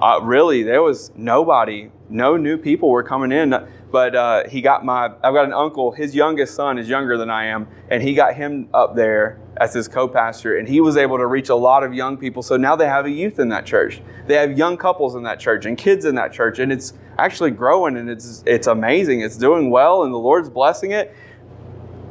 uh, 0.00 0.20
really, 0.22 0.62
there 0.62 0.82
was 0.82 1.12
nobody, 1.16 1.90
no 2.08 2.36
new 2.36 2.58
people 2.58 2.90
were 2.90 3.02
coming 3.02 3.32
in. 3.32 3.54
But 3.90 4.14
uh, 4.16 4.48
he 4.48 4.60
got 4.60 4.84
my, 4.84 5.06
I've 5.06 5.34
got 5.34 5.44
an 5.44 5.52
uncle, 5.52 5.92
his 5.92 6.14
youngest 6.14 6.54
son 6.54 6.78
is 6.78 6.88
younger 6.88 7.16
than 7.16 7.30
I 7.30 7.46
am, 7.46 7.68
and 7.88 8.02
he 8.02 8.14
got 8.14 8.34
him 8.34 8.68
up 8.74 8.96
there 8.96 9.38
as 9.58 9.72
his 9.72 9.86
co-pastor 9.86 10.56
and 10.58 10.68
he 10.68 10.80
was 10.80 10.96
able 10.96 11.16
to 11.16 11.26
reach 11.26 11.48
a 11.48 11.54
lot 11.54 11.84
of 11.84 11.94
young 11.94 12.16
people. 12.16 12.42
So 12.42 12.56
now 12.56 12.74
they 12.74 12.86
have 12.86 13.06
a 13.06 13.10
youth 13.10 13.38
in 13.38 13.48
that 13.50 13.64
church. 13.64 14.00
They 14.26 14.34
have 14.34 14.58
young 14.58 14.76
couples 14.76 15.14
in 15.14 15.22
that 15.24 15.38
church 15.38 15.64
and 15.64 15.78
kids 15.78 16.04
in 16.04 16.16
that 16.16 16.32
church 16.32 16.58
and 16.58 16.72
it's 16.72 16.94
actually 17.18 17.52
growing 17.52 17.96
and 17.96 18.10
it's 18.10 18.42
it's 18.46 18.66
amazing. 18.66 19.20
It's 19.20 19.36
doing 19.36 19.70
well 19.70 20.02
and 20.02 20.12
the 20.12 20.18
lord's 20.18 20.50
blessing 20.50 20.90
it. 20.90 21.14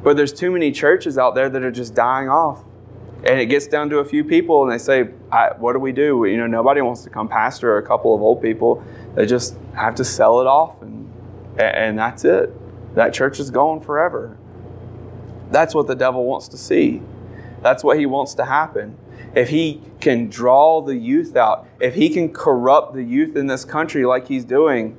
But 0.04 0.16
there's 0.18 0.34
too 0.34 0.52
many 0.52 0.72
churches 0.72 1.18
out 1.18 1.36
there 1.36 1.50
that 1.50 1.64
are 1.64 1.72
just 1.72 1.94
dying 1.94 2.30
off. 2.30 2.64
And 3.26 3.40
it 3.40 3.46
gets 3.46 3.68
down 3.68 3.90
to 3.90 4.00
a 4.00 4.06
few 4.06 4.24
people 4.24 4.64
and 4.64 4.72
they 4.72 4.78
say 4.78 5.04
what 5.58 5.74
do 5.74 5.80
we 5.80 5.92
do? 5.92 6.26
You 6.26 6.38
know 6.38 6.48
nobody 6.48 6.82
wants 6.82 7.04
to 7.04 7.10
come 7.10 7.28
pastor 7.28 7.78
a 7.78 7.86
couple 7.86 8.16
of 8.16 8.22
old 8.22 8.42
people. 8.42 8.84
They 9.16 9.26
just 9.26 9.58
have 9.76 9.96
to 9.96 10.06
sell 10.06 10.40
it 10.40 10.48
off 10.48 10.82
and 10.82 11.12
and 11.60 12.00
that's 12.00 12.24
it. 12.24 12.54
That 12.96 13.14
church 13.14 13.40
is 13.40 13.52
gone 13.52 13.82
forever. 13.82 14.38
That's 15.52 15.76
what 15.76 15.88
the 15.88 15.96
devil 15.96 16.26
wants 16.26 16.48
to 16.50 16.58
see 16.58 17.02
that's 17.64 17.84
what 17.84 17.98
he 17.98 18.06
wants 18.06 18.34
to 18.36 18.46
happen. 18.46 18.98
If 19.36 19.50
he 19.50 19.82
can 20.00 20.30
draw 20.30 20.82
the 20.82 20.96
youth 20.96 21.36
out, 21.36 21.68
if 21.80 21.96
he 21.96 22.10
can 22.10 22.32
corrupt 22.32 22.94
the 22.94 23.04
youth 23.04 23.36
in 23.36 23.48
this 23.48 23.66
country 23.66 24.06
like 24.06 24.28
he's 24.28 24.46
doing, 24.46 24.98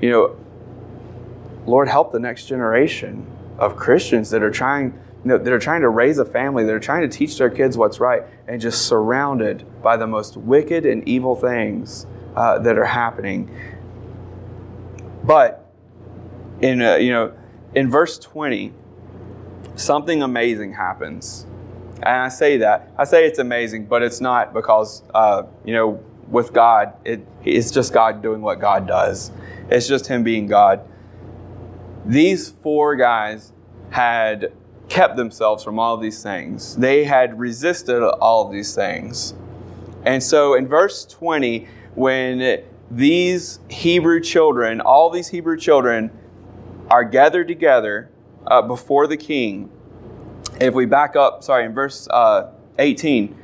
you 0.00 0.10
know, 0.10 0.36
Lord, 1.66 1.88
help 1.88 2.12
the 2.12 2.18
next 2.18 2.46
generation 2.46 3.26
of 3.58 3.76
Christians 3.76 4.30
that 4.30 4.42
are 4.42 4.50
trying, 4.50 4.92
you 5.24 5.28
know, 5.30 5.38
that 5.38 5.52
are 5.52 5.58
trying 5.58 5.82
to 5.82 5.88
raise 5.88 6.18
a 6.18 6.24
family, 6.24 6.64
that 6.64 6.72
are 6.72 6.80
trying 6.80 7.08
to 7.08 7.16
teach 7.16 7.38
their 7.38 7.50
kids 7.50 7.76
what's 7.76 8.00
right, 8.00 8.22
and 8.48 8.60
just 8.60 8.86
surrounded 8.86 9.64
by 9.82 9.96
the 9.96 10.06
most 10.06 10.36
wicked 10.36 10.84
and 10.86 11.06
evil 11.08 11.36
things 11.36 12.06
uh, 12.34 12.58
that 12.60 12.78
are 12.78 12.84
happening. 12.84 13.50
But 15.24 15.70
in 16.60 16.82
uh, 16.82 16.96
you 16.96 17.12
know, 17.12 17.32
in 17.74 17.90
verse 17.90 18.18
twenty, 18.18 18.72
something 19.74 20.22
amazing 20.22 20.74
happens. 20.74 21.46
And 21.96 22.22
I 22.22 22.28
say 22.28 22.58
that. 22.58 22.92
I 22.98 23.04
say 23.04 23.26
it's 23.26 23.38
amazing, 23.38 23.86
but 23.86 24.02
it's 24.02 24.20
not 24.20 24.52
because, 24.52 25.02
uh, 25.14 25.44
you 25.64 25.72
know, 25.72 26.02
with 26.28 26.52
God, 26.52 26.94
it, 27.04 27.26
it's 27.44 27.70
just 27.70 27.92
God 27.92 28.22
doing 28.22 28.42
what 28.42 28.60
God 28.60 28.86
does. 28.86 29.30
It's 29.70 29.88
just 29.88 30.06
Him 30.06 30.22
being 30.22 30.46
God. 30.46 30.86
These 32.04 32.50
four 32.50 32.96
guys 32.96 33.52
had 33.90 34.52
kept 34.88 35.16
themselves 35.16 35.64
from 35.64 35.78
all 35.78 35.94
of 35.94 36.00
these 36.00 36.22
things, 36.22 36.76
they 36.76 37.04
had 37.04 37.38
resisted 37.38 38.02
all 38.02 38.46
of 38.46 38.52
these 38.52 38.74
things. 38.74 39.34
And 40.04 40.22
so 40.22 40.54
in 40.54 40.68
verse 40.68 41.04
20, 41.04 41.66
when 41.94 42.62
these 42.90 43.58
Hebrew 43.68 44.20
children, 44.20 44.80
all 44.80 45.10
these 45.10 45.28
Hebrew 45.28 45.56
children, 45.56 46.10
are 46.88 47.02
gathered 47.02 47.48
together 47.48 48.10
uh, 48.46 48.62
before 48.62 49.08
the 49.08 49.16
king, 49.16 49.70
if 50.60 50.74
we 50.74 50.86
back 50.86 51.16
up, 51.16 51.42
sorry, 51.42 51.64
in 51.64 51.74
verse 51.74 52.08
uh, 52.10 52.50
18, 52.78 53.36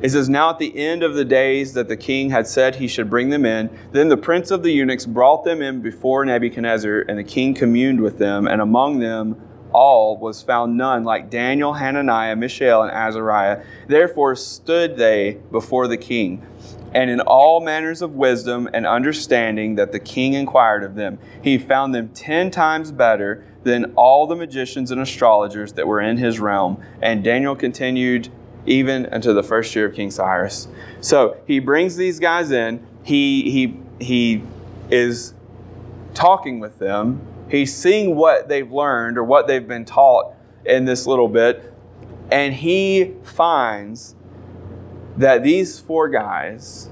it 0.00 0.10
says, 0.10 0.28
Now 0.28 0.50
at 0.50 0.58
the 0.58 0.76
end 0.76 1.02
of 1.02 1.14
the 1.14 1.24
days 1.24 1.72
that 1.74 1.88
the 1.88 1.96
king 1.96 2.30
had 2.30 2.46
said 2.46 2.76
he 2.76 2.86
should 2.86 3.10
bring 3.10 3.30
them 3.30 3.44
in, 3.44 3.70
then 3.92 4.08
the 4.08 4.16
prince 4.16 4.50
of 4.50 4.62
the 4.62 4.70
eunuchs 4.70 5.06
brought 5.06 5.44
them 5.44 5.62
in 5.62 5.80
before 5.80 6.24
Nebuchadnezzar, 6.24 7.00
and 7.00 7.18
the 7.18 7.24
king 7.24 7.54
communed 7.54 8.00
with 8.00 8.18
them, 8.18 8.46
and 8.46 8.60
among 8.60 9.00
them 9.00 9.40
all 9.72 10.16
was 10.16 10.42
found 10.42 10.76
none 10.76 11.04
like 11.04 11.30
Daniel, 11.30 11.74
Hananiah, 11.74 12.36
Mishael, 12.36 12.82
and 12.82 12.92
Azariah. 12.92 13.62
Therefore 13.86 14.34
stood 14.36 14.96
they 14.96 15.38
before 15.50 15.88
the 15.88 15.96
king. 15.96 16.46
And 16.94 17.10
in 17.10 17.20
all 17.20 17.60
manners 17.60 18.00
of 18.00 18.14
wisdom 18.14 18.68
and 18.72 18.86
understanding 18.86 19.74
that 19.74 19.92
the 19.92 20.00
king 20.00 20.32
inquired 20.32 20.82
of 20.84 20.94
them, 20.94 21.18
he 21.42 21.58
found 21.58 21.94
them 21.94 22.08
ten 22.10 22.50
times 22.50 22.92
better 22.92 23.44
than 23.64 23.92
all 23.96 24.26
the 24.26 24.36
magicians 24.36 24.90
and 24.90 25.00
astrologers 25.00 25.74
that 25.74 25.86
were 25.86 26.00
in 26.00 26.16
his 26.16 26.40
realm. 26.40 26.82
And 27.02 27.22
Daniel 27.22 27.54
continued 27.54 28.28
even 28.64 29.06
until 29.06 29.34
the 29.34 29.42
first 29.42 29.74
year 29.74 29.86
of 29.86 29.94
King 29.94 30.10
Cyrus. 30.10 30.68
So 31.00 31.36
he 31.46 31.58
brings 31.58 31.96
these 31.96 32.18
guys 32.18 32.50
in. 32.50 32.86
He, 33.02 33.50
he, 33.50 33.80
he 34.04 34.42
is 34.90 35.34
talking 36.14 36.60
with 36.60 36.78
them. 36.78 37.20
He's 37.50 37.74
seeing 37.74 38.14
what 38.16 38.48
they've 38.48 38.70
learned 38.70 39.16
or 39.16 39.24
what 39.24 39.46
they've 39.46 39.66
been 39.66 39.84
taught 39.84 40.34
in 40.64 40.84
this 40.84 41.06
little 41.06 41.28
bit. 41.28 41.72
And 42.30 42.54
he 42.54 43.14
finds 43.22 44.14
that 45.18 45.42
these 45.42 45.80
four 45.80 46.08
guys 46.08 46.88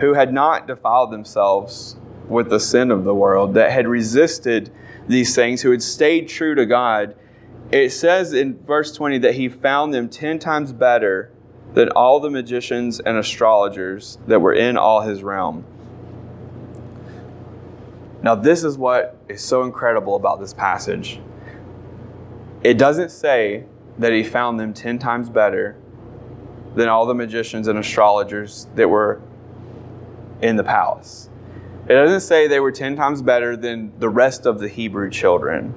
who 0.00 0.12
had 0.12 0.32
not 0.32 0.66
defiled 0.66 1.10
themselves 1.10 1.96
with 2.28 2.50
the 2.50 2.60
sin 2.60 2.90
of 2.90 3.04
the 3.04 3.14
world, 3.14 3.54
that 3.54 3.72
had 3.72 3.88
resisted 3.88 4.70
these 5.08 5.34
things, 5.34 5.62
who 5.62 5.70
had 5.70 5.82
stayed 5.82 6.28
true 6.28 6.54
to 6.54 6.66
God, 6.66 7.16
it 7.70 7.90
says 7.90 8.32
in 8.34 8.58
verse 8.62 8.92
20 8.92 9.18
that 9.18 9.34
he 9.34 9.48
found 9.48 9.94
them 9.94 10.08
10 10.08 10.38
times 10.38 10.72
better 10.72 11.32
than 11.72 11.88
all 11.90 12.20
the 12.20 12.30
magicians 12.30 13.00
and 13.00 13.16
astrologers 13.16 14.18
that 14.26 14.40
were 14.40 14.52
in 14.52 14.76
all 14.76 15.00
his 15.00 15.22
realm. 15.22 15.64
Now, 18.22 18.34
this 18.34 18.62
is 18.62 18.78
what 18.78 19.18
is 19.28 19.42
so 19.42 19.62
incredible 19.62 20.16
about 20.16 20.40
this 20.40 20.54
passage. 20.54 21.20
It 22.62 22.78
doesn't 22.78 23.10
say 23.10 23.64
that 23.98 24.12
he 24.12 24.22
found 24.22 24.60
them 24.60 24.72
10 24.72 24.98
times 24.98 25.28
better 25.28 25.76
than 26.74 26.88
all 26.88 27.06
the 27.06 27.14
magicians 27.14 27.68
and 27.68 27.78
astrologers 27.78 28.66
that 28.74 28.88
were 28.88 29.20
in 30.40 30.56
the 30.56 30.64
palace. 30.64 31.28
It 31.88 31.94
doesn't 31.94 32.20
say 32.20 32.48
they 32.48 32.60
were 32.60 32.72
10 32.72 32.96
times 32.96 33.22
better 33.22 33.56
than 33.56 33.92
the 33.98 34.08
rest 34.08 34.46
of 34.46 34.58
the 34.58 34.68
Hebrew 34.68 35.10
children 35.10 35.74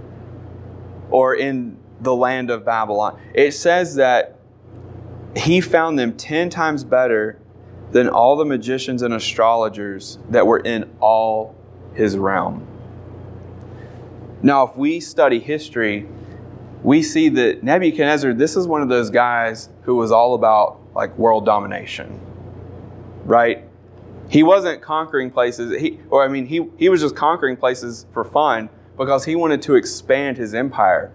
or 1.10 1.36
in 1.36 1.78
the 2.02 2.16
land 2.16 2.50
of 2.50 2.66
Babylon. 2.66 3.20
It 3.34 3.52
says 3.52 3.96
that 3.96 4.40
he 5.36 5.62
found 5.62 6.00
them 6.00 6.16
10 6.16 6.50
times 6.50 6.84
better 6.84 7.40
than 7.92 8.10
all 8.10 8.36
the 8.36 8.46
magicians 8.46 9.02
and 9.02 9.14
astrologers 9.14 10.18
that 10.30 10.46
were 10.46 10.60
in 10.60 10.90
all 11.00 11.56
his 11.94 12.18
realm. 12.18 12.66
Now, 14.42 14.68
if 14.68 14.76
we 14.76 15.00
study 15.00 15.40
history, 15.40 16.08
we 16.84 17.02
see 17.02 17.30
that 17.30 17.64
Nebuchadnezzar, 17.64 18.34
this 18.34 18.56
is 18.56 18.68
one 18.68 18.82
of 18.82 18.90
those 18.90 19.10
guys 19.10 19.70
who 19.84 19.96
was 19.96 20.12
all 20.12 20.36
about 20.36 20.80
like 20.98 21.16
world 21.18 21.46
domination, 21.46 22.20
right? 23.24 23.64
He 24.30 24.42
wasn't 24.44 24.82
conquering 24.82 25.30
places. 25.30 25.80
He, 25.80 26.00
or 26.10 26.24
I 26.24 26.28
mean, 26.28 26.48
he, 26.48 26.68
he 26.78 26.90
was 26.90 27.02
just 27.02 27.16
conquering 27.16 27.56
places 27.56 28.08
for 28.12 28.26
fun 28.26 28.70
because 28.98 29.24
he 29.24 29.36
wanted 29.36 29.62
to 29.62 29.76
expand 29.76 30.38
his 30.38 30.56
empire. 30.56 31.14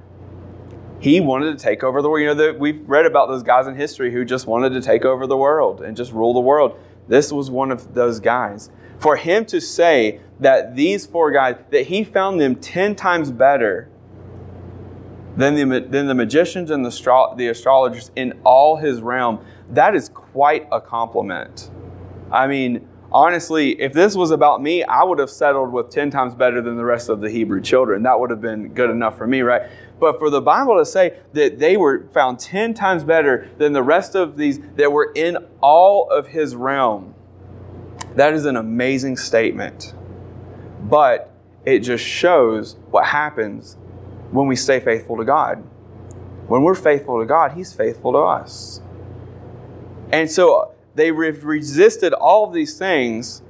He 1.01 1.21
wanted 1.21 1.59
to 1.59 1.62
take 1.62 1.83
over 1.83 2.01
the 2.01 2.09
world. 2.09 2.23
You 2.23 2.29
know, 2.29 2.35
the, 2.35 2.59
we've 2.59 2.88
read 2.88 3.07
about 3.07 3.29
those 3.29 3.42
guys 3.42 3.66
in 3.66 3.75
history 3.75 4.12
who 4.12 4.25
just 4.25 4.47
wanted 4.47 4.71
to 4.71 4.81
take 4.81 5.05
over 5.05 5.27
the 5.27 5.37
world 5.37 5.83
and 5.83 5.97
just 5.97 6.12
rule 6.12 6.33
the 6.33 6.40
world. 6.40 6.79
This 7.09 7.33
was 7.33 7.51
one 7.51 7.73
of 7.73 7.92
those 7.92 8.21
guys. 8.21 8.71
For 9.01 9.16
him 9.16 9.45
to 9.47 9.61
say 9.61 10.21
that 10.38 10.77
these 10.77 11.07
four 11.07 11.33
guys, 11.33 11.57
that 11.71 11.88
he 11.88 12.05
found 12.05 12.40
them 12.40 12.55
10 12.55 12.95
times 12.95 13.33
better 13.33 13.90
than 15.37 15.55
the, 15.57 15.81
than 15.81 16.07
the 16.07 16.14
magicians 16.14 16.71
and 16.71 16.85
the, 16.85 17.35
the 17.37 17.49
astrologers 17.49 18.12
in 18.14 18.38
all 18.45 18.77
his 18.77 19.01
realm, 19.01 19.45
that 19.72 19.94
is 19.94 20.08
quite 20.08 20.68
a 20.70 20.80
compliment. 20.80 21.70
I 22.30 22.46
mean, 22.46 22.88
honestly, 23.11 23.80
if 23.80 23.92
this 23.92 24.14
was 24.14 24.30
about 24.30 24.62
me, 24.62 24.85
I 24.85 25.02
would 25.02 25.18
have 25.18 25.30
settled 25.30 25.72
with 25.72 25.90
10 25.90 26.11
times 26.11 26.35
better 26.35 26.62
than 26.62 26.76
the 26.76 26.85
rest 26.85 27.08
of 27.08 27.20
the 27.20 27.30
Hebrew 27.30 27.61
children. 27.61 28.02
That 28.02 28.18
would 28.20 28.30
have 28.30 28.40
been 28.40 28.68
good 28.68 28.90
enough 28.90 29.18
for 29.18 29.26
me, 29.26 29.40
right? 29.40 29.62
But 29.98 30.18
for 30.18 30.30
the 30.30 30.40
Bible 30.40 30.78
to 30.78 30.87
say 30.87 31.18
that 31.32 31.58
they 31.58 31.76
were 31.76 32.06
found 32.12 32.38
10 32.38 32.74
times 32.74 33.04
better 33.04 33.48
than 33.58 33.72
the 33.72 33.82
rest 33.82 34.14
of 34.14 34.37
these 34.37 34.61
that 34.76 34.92
were 34.92 35.12
in 35.14 35.38
all 35.61 36.08
of 36.11 36.28
his 36.28 36.54
realm, 36.54 37.14
that 38.16 38.35
is 38.35 38.44
an 38.44 38.56
amazing 38.56 39.16
statement. 39.16 39.94
But 40.82 41.32
it 41.64 41.80
just 41.80 42.04
shows 42.04 42.76
what 42.90 43.06
happens 43.06 43.76
when 44.32 44.48
we 44.48 44.56
stay 44.56 44.80
faithful 44.80 45.16
to 45.16 45.24
God. 45.24 45.62
When 46.48 46.62
we're 46.62 46.74
faithful 46.74 47.20
to 47.20 47.24
God, 47.24 47.52
He's 47.52 47.72
faithful 47.72 48.12
to 48.12 48.18
us. 48.18 48.82
And 50.12 50.31
so 50.31 50.55
uh, 50.55 50.68
they 50.94 51.11
resisted 51.11 52.12
all 52.12 52.46
of 52.46 52.53
these 52.53 52.79
things, 52.79 53.42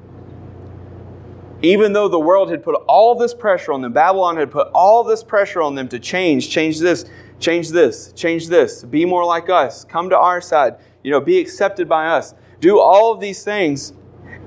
even 1.61 1.93
though 1.93 2.09
the 2.09 2.21
world 2.21 2.51
had 2.51 2.63
put 2.63 2.77
all 2.87 3.17
this 3.17 3.35
pressure 3.35 3.73
on 3.73 3.83
them. 3.83 3.93
Babylon 3.93 4.37
had 4.37 4.51
put 4.51 4.69
all 4.73 5.03
this 5.03 5.23
pressure 5.25 5.61
on 5.61 5.75
them 5.75 5.89
to 5.89 5.99
change, 5.99 6.49
change 6.49 6.79
this, 6.79 7.05
change 7.41 7.71
this, 7.71 8.13
change 8.13 8.49
this, 8.49 8.85
be 8.85 9.05
more 9.05 9.25
like 9.25 9.51
us, 9.51 9.85
come 9.85 10.09
to 10.11 10.17
our 10.17 10.41
side, 10.41 10.77
you 11.03 11.11
know, 11.11 11.21
be 11.21 11.39
accepted 11.39 11.89
by 11.89 12.07
us. 12.07 12.35
Do 12.61 12.79
all 12.79 13.13
of 13.13 13.21
these 13.21 13.43
things 13.43 13.93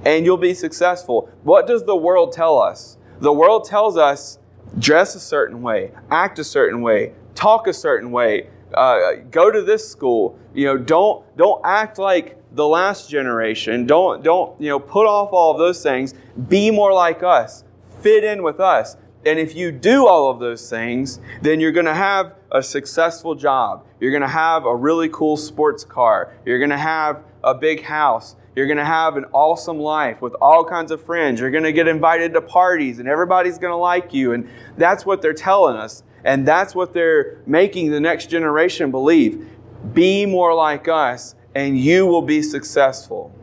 and 0.05 0.25
you'll 0.25 0.37
be 0.37 0.53
successful. 0.53 1.29
What 1.43 1.67
does 1.67 1.83
the 1.83 1.95
world 1.95 2.31
tell 2.31 2.59
us? 2.59 2.97
The 3.19 3.33
world 3.33 3.65
tells 3.65 3.97
us 3.97 4.39
dress 4.79 5.15
a 5.15 5.19
certain 5.19 5.61
way, 5.61 5.91
act 6.11 6.39
a 6.39 6.43
certain 6.43 6.81
way, 6.81 7.13
talk 7.33 7.67
a 7.67 7.73
certain 7.73 8.11
way, 8.11 8.49
uh, 8.75 9.15
go 9.31 9.51
to 9.51 9.61
this 9.61 9.87
school. 9.87 10.37
You 10.53 10.65
know, 10.65 10.77
don't 10.77 11.37
don't 11.37 11.61
act 11.65 11.97
like 11.97 12.37
the 12.53 12.67
last 12.67 13.09
generation. 13.09 13.85
Don't 13.85 14.23
don't 14.23 14.59
you 14.61 14.69
know 14.69 14.79
put 14.79 15.07
off 15.07 15.29
all 15.31 15.51
of 15.51 15.57
those 15.57 15.81
things. 15.81 16.13
Be 16.47 16.71
more 16.71 16.93
like 16.93 17.23
us. 17.23 17.63
Fit 18.01 18.23
in 18.23 18.43
with 18.43 18.59
us. 18.59 18.97
And 19.25 19.39
if 19.39 19.55
you 19.55 19.71
do 19.71 20.05
all 20.05 20.29
of 20.29 20.39
those 20.39 20.69
things, 20.69 21.19
then 21.41 21.59
you're 21.59 21.71
going 21.71 21.87
to 21.87 21.95
have 21.95 22.35
a 22.51 22.61
successful 22.61 23.33
job. 23.33 23.83
You're 23.99 24.11
going 24.11 24.21
to 24.21 24.27
have 24.27 24.65
a 24.65 24.75
really 24.75 25.09
cool 25.09 25.35
sports 25.35 25.83
car. 25.83 26.35
You're 26.45 26.59
going 26.59 26.69
to 26.69 26.77
have 26.77 27.23
a 27.43 27.55
big 27.55 27.81
house. 27.81 28.35
You're 28.55 28.67
going 28.67 28.77
to 28.77 28.85
have 28.85 29.17
an 29.17 29.25
awesome 29.33 29.79
life 29.79 30.21
with 30.21 30.33
all 30.35 30.63
kinds 30.63 30.91
of 30.91 31.03
friends. 31.03 31.39
You're 31.39 31.51
going 31.51 31.63
to 31.63 31.73
get 31.73 31.87
invited 31.87 32.33
to 32.33 32.41
parties 32.41 32.99
and 32.99 33.07
everybody's 33.07 33.57
going 33.57 33.71
to 33.71 33.77
like 33.77 34.13
you. 34.13 34.33
And 34.33 34.47
that's 34.77 35.05
what 35.05 35.23
they're 35.23 35.33
telling 35.33 35.75
us. 35.75 36.03
And 36.25 36.45
that's 36.45 36.73
what 36.73 36.91
they're 36.91 37.37
making 37.45 37.91
the 37.91 37.99
next 37.99 38.31
generation 38.31 38.89
believe. 38.89 39.47
Be 39.93 40.25
more 40.25 40.55
like 40.55 40.87
us 40.87 41.35
and 41.53 41.79
you 41.79 42.07
will 42.07 42.23
be 42.23 42.41
successful. 42.41 43.33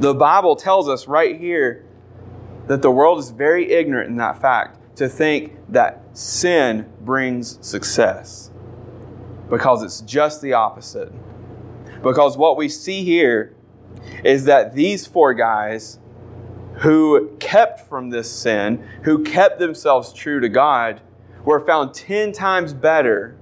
The 0.00 0.14
Bible 0.14 0.56
tells 0.56 0.88
us 0.88 1.06
right 1.06 1.38
here 1.38 1.86
that 2.66 2.82
the 2.82 2.90
world 2.90 3.20
is 3.20 3.30
very 3.30 3.70
ignorant 3.70 4.10
in 4.10 4.16
that 4.16 4.40
fact 4.40 4.96
to 4.96 5.08
think 5.08 5.56
that 5.68 6.02
sin 6.12 6.92
brings 7.00 7.64
success 7.66 8.50
because 9.48 9.82
it's 9.82 10.00
just 10.00 10.42
the 10.42 10.52
opposite. 10.52 11.12
Because 12.02 12.36
what 12.36 12.56
we 12.56 12.68
see 12.68 13.04
here 13.04 13.54
is 14.24 14.44
that 14.44 14.74
these 14.74 15.06
four 15.06 15.34
guys 15.34 16.00
who 16.78 17.36
kept 17.38 17.88
from 17.88 18.10
this 18.10 18.30
sin, 18.30 18.86
who 19.04 19.22
kept 19.22 19.58
themselves 19.58 20.12
true 20.12 20.40
to 20.40 20.48
God, 20.48 21.00
were 21.48 21.60
found 21.60 21.94
10 21.94 22.32
times 22.32 22.74
better 22.74 23.34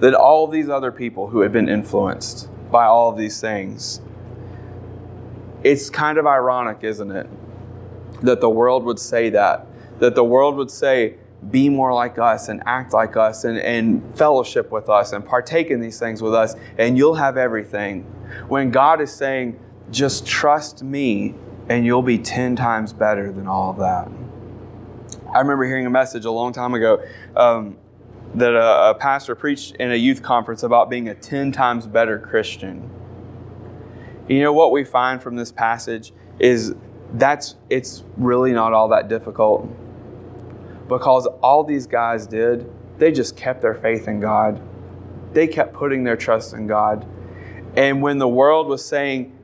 than 0.00 0.14
all 0.14 0.46
these 0.46 0.70
other 0.70 0.90
people 0.90 1.28
who 1.28 1.40
had 1.40 1.52
been 1.52 1.68
influenced 1.68 2.48
by 2.70 2.86
all 2.86 3.10
of 3.10 3.18
these 3.18 3.38
things. 3.38 4.00
It's 5.62 5.90
kind 5.90 6.16
of 6.16 6.26
ironic, 6.26 6.78
isn't 6.80 7.10
it? 7.10 7.28
That 8.22 8.40
the 8.40 8.48
world 8.48 8.82
would 8.84 8.98
say 8.98 9.28
that. 9.28 9.66
That 9.98 10.14
the 10.14 10.24
world 10.24 10.56
would 10.56 10.70
say, 10.70 11.16
be 11.50 11.68
more 11.68 11.92
like 11.92 12.18
us 12.18 12.48
and 12.48 12.62
act 12.64 12.94
like 12.94 13.14
us 13.14 13.44
and, 13.44 13.58
and 13.58 14.16
fellowship 14.16 14.70
with 14.70 14.88
us 14.88 15.12
and 15.12 15.22
partake 15.22 15.70
in 15.70 15.80
these 15.80 15.98
things 15.98 16.22
with 16.22 16.32
us, 16.32 16.54
and 16.78 16.96
you'll 16.96 17.16
have 17.16 17.36
everything. 17.36 18.04
When 18.48 18.70
God 18.70 19.02
is 19.02 19.12
saying, 19.12 19.60
just 19.90 20.26
trust 20.26 20.82
me 20.82 21.34
and 21.68 21.84
you'll 21.84 22.00
be 22.00 22.16
10 22.16 22.56
times 22.56 22.94
better 22.94 23.30
than 23.30 23.46
all 23.46 23.68
of 23.68 23.76
that. 23.80 24.08
I 25.32 25.40
remember 25.40 25.64
hearing 25.64 25.86
a 25.86 25.90
message 25.90 26.24
a 26.24 26.30
long 26.30 26.52
time 26.52 26.74
ago 26.74 27.04
um, 27.36 27.76
that 28.34 28.54
a, 28.54 28.90
a 28.90 28.94
pastor 28.94 29.34
preached 29.34 29.76
in 29.76 29.92
a 29.92 29.96
youth 29.96 30.22
conference 30.22 30.62
about 30.62 30.88
being 30.88 31.08
a 31.08 31.14
10 31.14 31.52
times 31.52 31.86
better 31.86 32.18
Christian. 32.18 32.90
You 34.28 34.42
know 34.42 34.52
what 34.52 34.72
we 34.72 34.84
find 34.84 35.22
from 35.22 35.36
this 35.36 35.52
passage 35.52 36.12
is 36.38 36.74
that's 37.14 37.56
it's 37.70 38.04
really 38.16 38.52
not 38.52 38.74
all 38.74 38.88
that 38.88 39.08
difficult 39.08 39.66
because 40.88 41.26
all 41.42 41.64
these 41.64 41.86
guys 41.86 42.26
did 42.26 42.70
they 42.98 43.12
just 43.12 43.36
kept 43.36 43.62
their 43.62 43.74
faith 43.74 44.08
in 44.08 44.20
God. 44.20 44.60
They 45.32 45.46
kept 45.46 45.72
putting 45.72 46.04
their 46.04 46.16
trust 46.16 46.52
in 46.52 46.66
God. 46.66 47.06
And 47.76 48.02
when 48.02 48.18
the 48.18 48.28
world 48.28 48.66
was 48.66 48.84
saying 48.84 49.36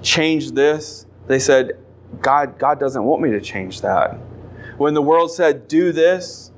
change 0.00 0.52
this, 0.52 1.06
they 1.26 1.38
said 1.38 1.72
God 2.20 2.58
God 2.58 2.78
doesn't 2.78 3.02
want 3.02 3.20
me 3.20 3.30
to 3.32 3.40
change 3.40 3.80
that. 3.80 4.16
When 4.76 4.94
the 4.94 5.02
world 5.02 5.30
said 5.32 5.68
do 5.68 5.92
this, 5.92 6.50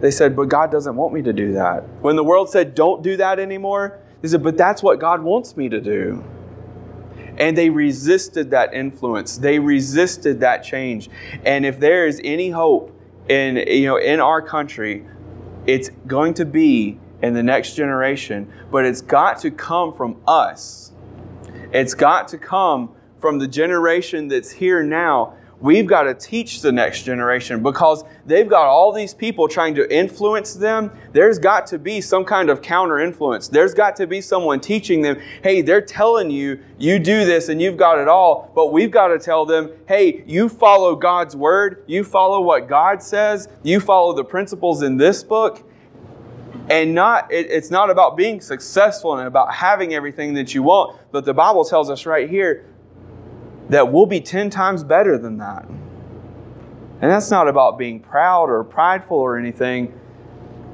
they 0.00 0.10
said, 0.10 0.34
but 0.34 0.48
God 0.48 0.70
doesn't 0.70 0.96
want 0.96 1.12
me 1.12 1.22
to 1.22 1.32
do 1.32 1.52
that. 1.52 1.86
When 2.00 2.16
the 2.16 2.24
world 2.24 2.50
said, 2.50 2.74
don't 2.74 3.02
do 3.02 3.16
that 3.18 3.38
anymore, 3.38 3.98
they 4.22 4.28
said, 4.28 4.42
but 4.42 4.56
that's 4.56 4.82
what 4.82 4.98
God 4.98 5.22
wants 5.22 5.56
me 5.56 5.68
to 5.68 5.80
do. 5.80 6.24
And 7.36 7.56
they 7.56 7.70
resisted 7.70 8.50
that 8.50 8.74
influence. 8.74 9.38
They 9.38 9.58
resisted 9.58 10.40
that 10.40 10.62
change. 10.62 11.08
And 11.44 11.64
if 11.64 11.78
there 11.80 12.06
is 12.06 12.20
any 12.24 12.50
hope 12.50 12.98
in, 13.28 13.56
you 13.56 13.86
know, 13.86 13.96
in 13.96 14.20
our 14.20 14.42
country, 14.42 15.06
it's 15.66 15.90
going 16.06 16.34
to 16.34 16.44
be 16.44 16.98
in 17.22 17.34
the 17.34 17.42
next 17.42 17.74
generation, 17.74 18.50
but 18.70 18.84
it's 18.84 19.00
got 19.00 19.38
to 19.40 19.50
come 19.50 19.92
from 19.92 20.20
us. 20.26 20.92
It's 21.72 21.94
got 21.94 22.28
to 22.28 22.38
come 22.38 22.94
from 23.18 23.38
the 23.38 23.46
generation 23.46 24.28
that's 24.28 24.50
here 24.50 24.82
now 24.82 25.36
we've 25.60 25.86
got 25.86 26.04
to 26.04 26.14
teach 26.14 26.62
the 26.62 26.72
next 26.72 27.02
generation 27.02 27.62
because 27.62 28.04
they've 28.26 28.48
got 28.48 28.66
all 28.66 28.92
these 28.92 29.14
people 29.14 29.46
trying 29.48 29.74
to 29.74 29.94
influence 29.94 30.54
them. 30.54 30.90
There's 31.12 31.38
got 31.38 31.66
to 31.68 31.78
be 31.78 32.00
some 32.00 32.24
kind 32.24 32.50
of 32.50 32.62
counter 32.62 32.98
influence. 32.98 33.48
There's 33.48 33.74
got 33.74 33.96
to 33.96 34.06
be 34.06 34.20
someone 34.20 34.60
teaching 34.60 35.02
them, 35.02 35.20
hey, 35.42 35.62
they're 35.62 35.80
telling 35.80 36.30
you, 36.30 36.60
you 36.78 36.98
do 36.98 37.24
this 37.24 37.48
and 37.48 37.60
you've 37.60 37.76
got 37.76 37.98
it 37.98 38.08
all. 38.08 38.50
But 38.54 38.72
we've 38.72 38.90
got 38.90 39.08
to 39.08 39.18
tell 39.18 39.44
them, 39.44 39.70
hey, 39.86 40.24
you 40.26 40.48
follow 40.48 40.96
God's 40.96 41.36
word, 41.36 41.84
you 41.86 42.04
follow 42.04 42.40
what 42.40 42.68
God 42.68 43.02
says, 43.02 43.48
you 43.62 43.80
follow 43.80 44.12
the 44.12 44.24
principles 44.24 44.82
in 44.82 44.96
this 44.96 45.22
book. 45.22 45.66
And 46.68 46.94
not 46.94 47.32
it, 47.32 47.50
it's 47.50 47.70
not 47.70 47.90
about 47.90 48.16
being 48.16 48.40
successful 48.40 49.16
and 49.16 49.26
about 49.26 49.52
having 49.52 49.92
everything 49.92 50.34
that 50.34 50.54
you 50.54 50.62
want, 50.62 50.96
but 51.10 51.24
the 51.24 51.34
Bible 51.34 51.64
tells 51.64 51.90
us 51.90 52.06
right 52.06 52.30
here 52.30 52.64
that 53.70 53.92
we'll 53.92 54.06
be 54.06 54.20
10 54.20 54.50
times 54.50 54.82
better 54.82 55.16
than 55.16 55.38
that. 55.38 55.64
And 57.00 57.10
that's 57.10 57.30
not 57.30 57.48
about 57.48 57.78
being 57.78 58.00
proud 58.00 58.50
or 58.50 58.62
prideful 58.64 59.16
or 59.16 59.38
anything, 59.38 59.98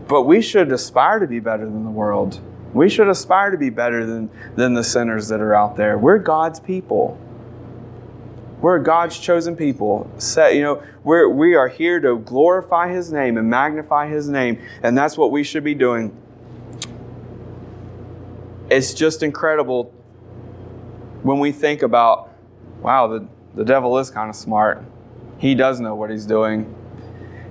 but 0.08 0.22
we 0.22 0.40
should 0.40 0.72
aspire 0.72 1.20
to 1.20 1.26
be 1.26 1.38
better 1.38 1.64
than 1.64 1.84
the 1.84 1.90
world. 1.90 2.40
We 2.72 2.88
should 2.88 3.08
aspire 3.08 3.50
to 3.50 3.58
be 3.58 3.70
better 3.70 4.04
than, 4.04 4.30
than 4.56 4.74
the 4.74 4.82
sinners 4.82 5.28
that 5.28 5.40
are 5.40 5.54
out 5.54 5.76
there. 5.76 5.98
We're 5.98 6.18
God's 6.18 6.58
people. 6.58 7.18
We're 8.60 8.78
God's 8.78 9.18
chosen 9.18 9.56
people. 9.56 10.10
Set, 10.16 10.54
you 10.54 10.62
know, 10.62 10.82
we're, 11.04 11.28
we 11.28 11.54
are 11.54 11.68
here 11.68 12.00
to 12.00 12.18
glorify 12.18 12.88
His 12.88 13.12
name 13.12 13.36
and 13.36 13.48
magnify 13.48 14.08
His 14.08 14.28
name, 14.28 14.60
and 14.82 14.96
that's 14.96 15.18
what 15.18 15.30
we 15.30 15.44
should 15.44 15.64
be 15.64 15.74
doing. 15.74 16.16
It's 18.70 18.94
just 18.94 19.22
incredible 19.22 19.84
when 21.22 21.38
we 21.38 21.52
think 21.52 21.82
about 21.82 22.32
wow, 22.80 23.06
the, 23.06 23.26
the 23.54 23.64
devil 23.64 23.98
is 23.98 24.10
kind 24.10 24.30
of 24.30 24.36
smart. 24.36 24.82
He 25.38 25.54
does 25.54 25.80
know 25.80 25.94
what 25.94 26.10
he's 26.10 26.26
doing. 26.26 26.74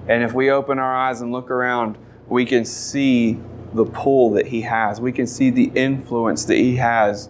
And 0.08 0.24
if 0.24 0.34
we 0.34 0.50
open 0.50 0.80
our 0.80 0.96
eyes 0.96 1.22
and 1.22 1.32
look 1.32 1.50
around, 1.50 1.98
we 2.28 2.46
can 2.46 2.66
see 2.66 3.40
the 3.74 3.86
pull 3.86 4.32
that 4.32 4.48
he 4.48 4.62
has. 4.62 5.02
We 5.02 5.12
can 5.12 5.28
see 5.28 5.50
the 5.50 5.72
influence 5.76 6.46
that 6.46 6.56
he 6.56 6.76
has 6.78 7.30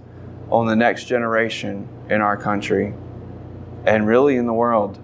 on 0.49 0.67
the 0.67 0.75
next 0.75 1.05
generation 1.05 1.87
in 2.09 2.21
our 2.21 2.37
country 2.37 2.93
and 3.85 4.07
really 4.07 4.35
in 4.35 4.45
the 4.45 4.53
world. 4.53 4.99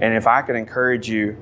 And 0.00 0.14
if 0.14 0.26
I 0.26 0.42
could 0.42 0.56
encourage 0.56 1.08
you, 1.08 1.36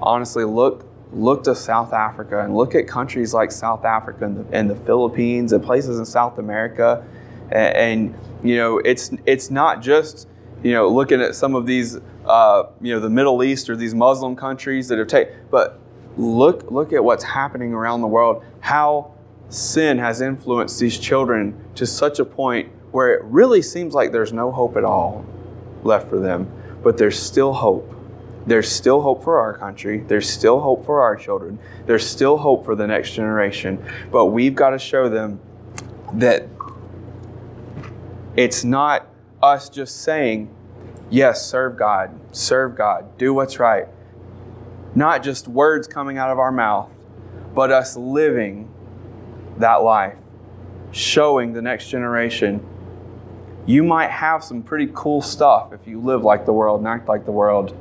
honestly, 0.00 0.44
look 0.44 0.86
look 1.12 1.42
to 1.42 1.54
South 1.56 1.92
Africa 1.92 2.40
and 2.40 2.56
look 2.56 2.76
at 2.76 2.86
countries 2.86 3.34
like 3.34 3.50
South 3.50 3.84
Africa 3.84 4.24
and 4.24 4.36
the, 4.36 4.56
and 4.56 4.70
the 4.70 4.76
Philippines 4.76 5.52
and 5.52 5.62
places 5.62 5.98
in 5.98 6.04
South 6.04 6.38
America. 6.38 7.04
And, 7.50 7.76
and, 7.76 8.14
you 8.42 8.56
know, 8.56 8.78
it's 8.78 9.10
it's 9.26 9.50
not 9.50 9.82
just 9.82 10.26
you 10.62 10.72
know, 10.72 10.88
looking 10.88 11.20
at 11.20 11.34
some 11.34 11.54
of 11.54 11.66
these, 11.66 11.98
uh, 12.26 12.64
you 12.80 12.92
know, 12.92 13.00
the 13.00 13.10
Middle 13.10 13.42
East 13.42 13.70
or 13.70 13.76
these 13.76 13.94
Muslim 13.94 14.36
countries 14.36 14.88
that 14.88 14.98
have 14.98 15.08
taken, 15.08 15.34
but 15.50 15.78
look, 16.16 16.70
look 16.70 16.92
at 16.92 17.02
what's 17.02 17.24
happening 17.24 17.72
around 17.72 18.02
the 18.02 18.06
world, 18.06 18.44
how 18.60 19.12
sin 19.48 19.98
has 19.98 20.20
influenced 20.20 20.78
these 20.78 20.98
children 20.98 21.58
to 21.74 21.86
such 21.86 22.18
a 22.18 22.24
point 22.24 22.70
where 22.90 23.14
it 23.14 23.22
really 23.24 23.62
seems 23.62 23.94
like 23.94 24.12
there's 24.12 24.32
no 24.32 24.50
hope 24.52 24.76
at 24.76 24.84
all 24.84 25.24
left 25.82 26.08
for 26.08 26.18
them, 26.18 26.50
but 26.82 26.98
there's 26.98 27.18
still 27.18 27.52
hope. 27.52 27.96
There's 28.46 28.70
still 28.70 29.02
hope 29.02 29.22
for 29.22 29.38
our 29.38 29.56
country. 29.56 30.00
There's 30.00 30.28
still 30.28 30.60
hope 30.60 30.84
for 30.84 31.02
our 31.02 31.14
children. 31.14 31.58
There's 31.86 32.06
still 32.06 32.38
hope 32.38 32.64
for 32.64 32.74
the 32.74 32.86
next 32.86 33.12
generation. 33.12 33.84
But 34.10 34.26
we've 34.26 34.54
got 34.54 34.70
to 34.70 34.78
show 34.78 35.08
them 35.08 35.40
that 36.14 36.58
it's 38.36 38.64
not 38.64 39.08
us 39.42 39.68
just 39.68 40.02
saying, 40.02 40.54
yes, 41.10 41.46
serve 41.46 41.76
God, 41.76 42.18
serve 42.34 42.76
God, 42.76 43.18
do 43.18 43.34
what's 43.34 43.58
right. 43.58 43.86
Not 44.94 45.22
just 45.22 45.48
words 45.48 45.86
coming 45.86 46.18
out 46.18 46.30
of 46.30 46.38
our 46.38 46.52
mouth, 46.52 46.90
but 47.54 47.70
us 47.70 47.96
living 47.96 48.72
that 49.58 49.82
life, 49.82 50.16
showing 50.92 51.52
the 51.52 51.62
next 51.62 51.88
generation. 51.88 52.66
You 53.66 53.82
might 53.82 54.10
have 54.10 54.42
some 54.42 54.62
pretty 54.62 54.90
cool 54.94 55.22
stuff 55.22 55.72
if 55.72 55.86
you 55.86 56.00
live 56.00 56.24
like 56.24 56.46
the 56.46 56.52
world 56.52 56.80
and 56.80 56.88
act 56.88 57.08
like 57.08 57.24
the 57.24 57.32
world, 57.32 57.76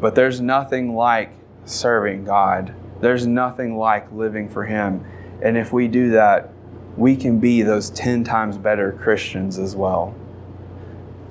but 0.00 0.14
there's 0.14 0.40
nothing 0.40 0.94
like 0.94 1.30
serving 1.64 2.24
God. 2.24 2.74
There's 3.00 3.26
nothing 3.26 3.78
like 3.78 4.10
living 4.12 4.48
for 4.48 4.64
Him. 4.64 5.04
And 5.42 5.56
if 5.56 5.72
we 5.72 5.88
do 5.88 6.10
that, 6.10 6.52
we 6.96 7.16
can 7.16 7.38
be 7.38 7.62
those 7.62 7.90
10 7.90 8.24
times 8.24 8.56
better 8.56 8.92
Christians 8.92 9.58
as 9.58 9.76
well. 9.76 10.14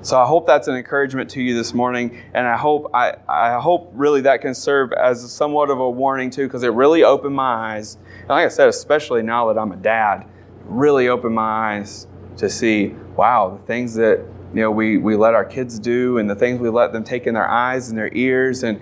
So 0.02 0.20
I 0.20 0.26
hope 0.26 0.46
that's 0.46 0.68
an 0.68 0.76
encouragement 0.76 1.30
to 1.30 1.42
you 1.42 1.54
this 1.54 1.74
morning, 1.74 2.22
and 2.32 2.46
I 2.46 2.56
hope 2.56 2.90
I, 2.94 3.16
I 3.28 3.58
hope 3.58 3.90
really 3.92 4.20
that 4.20 4.40
can 4.40 4.54
serve 4.54 4.92
as 4.92 5.32
somewhat 5.32 5.68
of 5.68 5.80
a 5.80 5.90
warning 5.90 6.30
too, 6.30 6.46
because 6.46 6.62
it 6.62 6.68
really 6.68 7.02
opened 7.02 7.34
my 7.34 7.74
eyes. 7.74 7.98
And 8.20 8.28
like 8.28 8.44
I 8.44 8.48
said, 8.48 8.68
especially 8.68 9.22
now 9.22 9.52
that 9.52 9.58
I'm 9.58 9.72
a 9.72 9.76
dad, 9.76 10.28
really 10.64 11.08
opened 11.08 11.34
my 11.34 11.78
eyes 11.78 12.06
to 12.36 12.48
see, 12.48 12.94
wow, 13.16 13.58
the 13.58 13.66
things 13.66 13.94
that 13.94 14.18
you 14.54 14.60
know 14.60 14.70
we, 14.70 14.96
we 14.96 15.16
let 15.16 15.34
our 15.34 15.44
kids 15.44 15.78
do 15.80 16.18
and 16.18 16.30
the 16.30 16.36
things 16.36 16.60
we 16.60 16.68
let 16.68 16.92
them 16.92 17.02
take 17.02 17.26
in 17.26 17.34
their 17.34 17.48
eyes 17.48 17.88
and 17.88 17.98
their 17.98 18.14
ears 18.14 18.62
and 18.62 18.80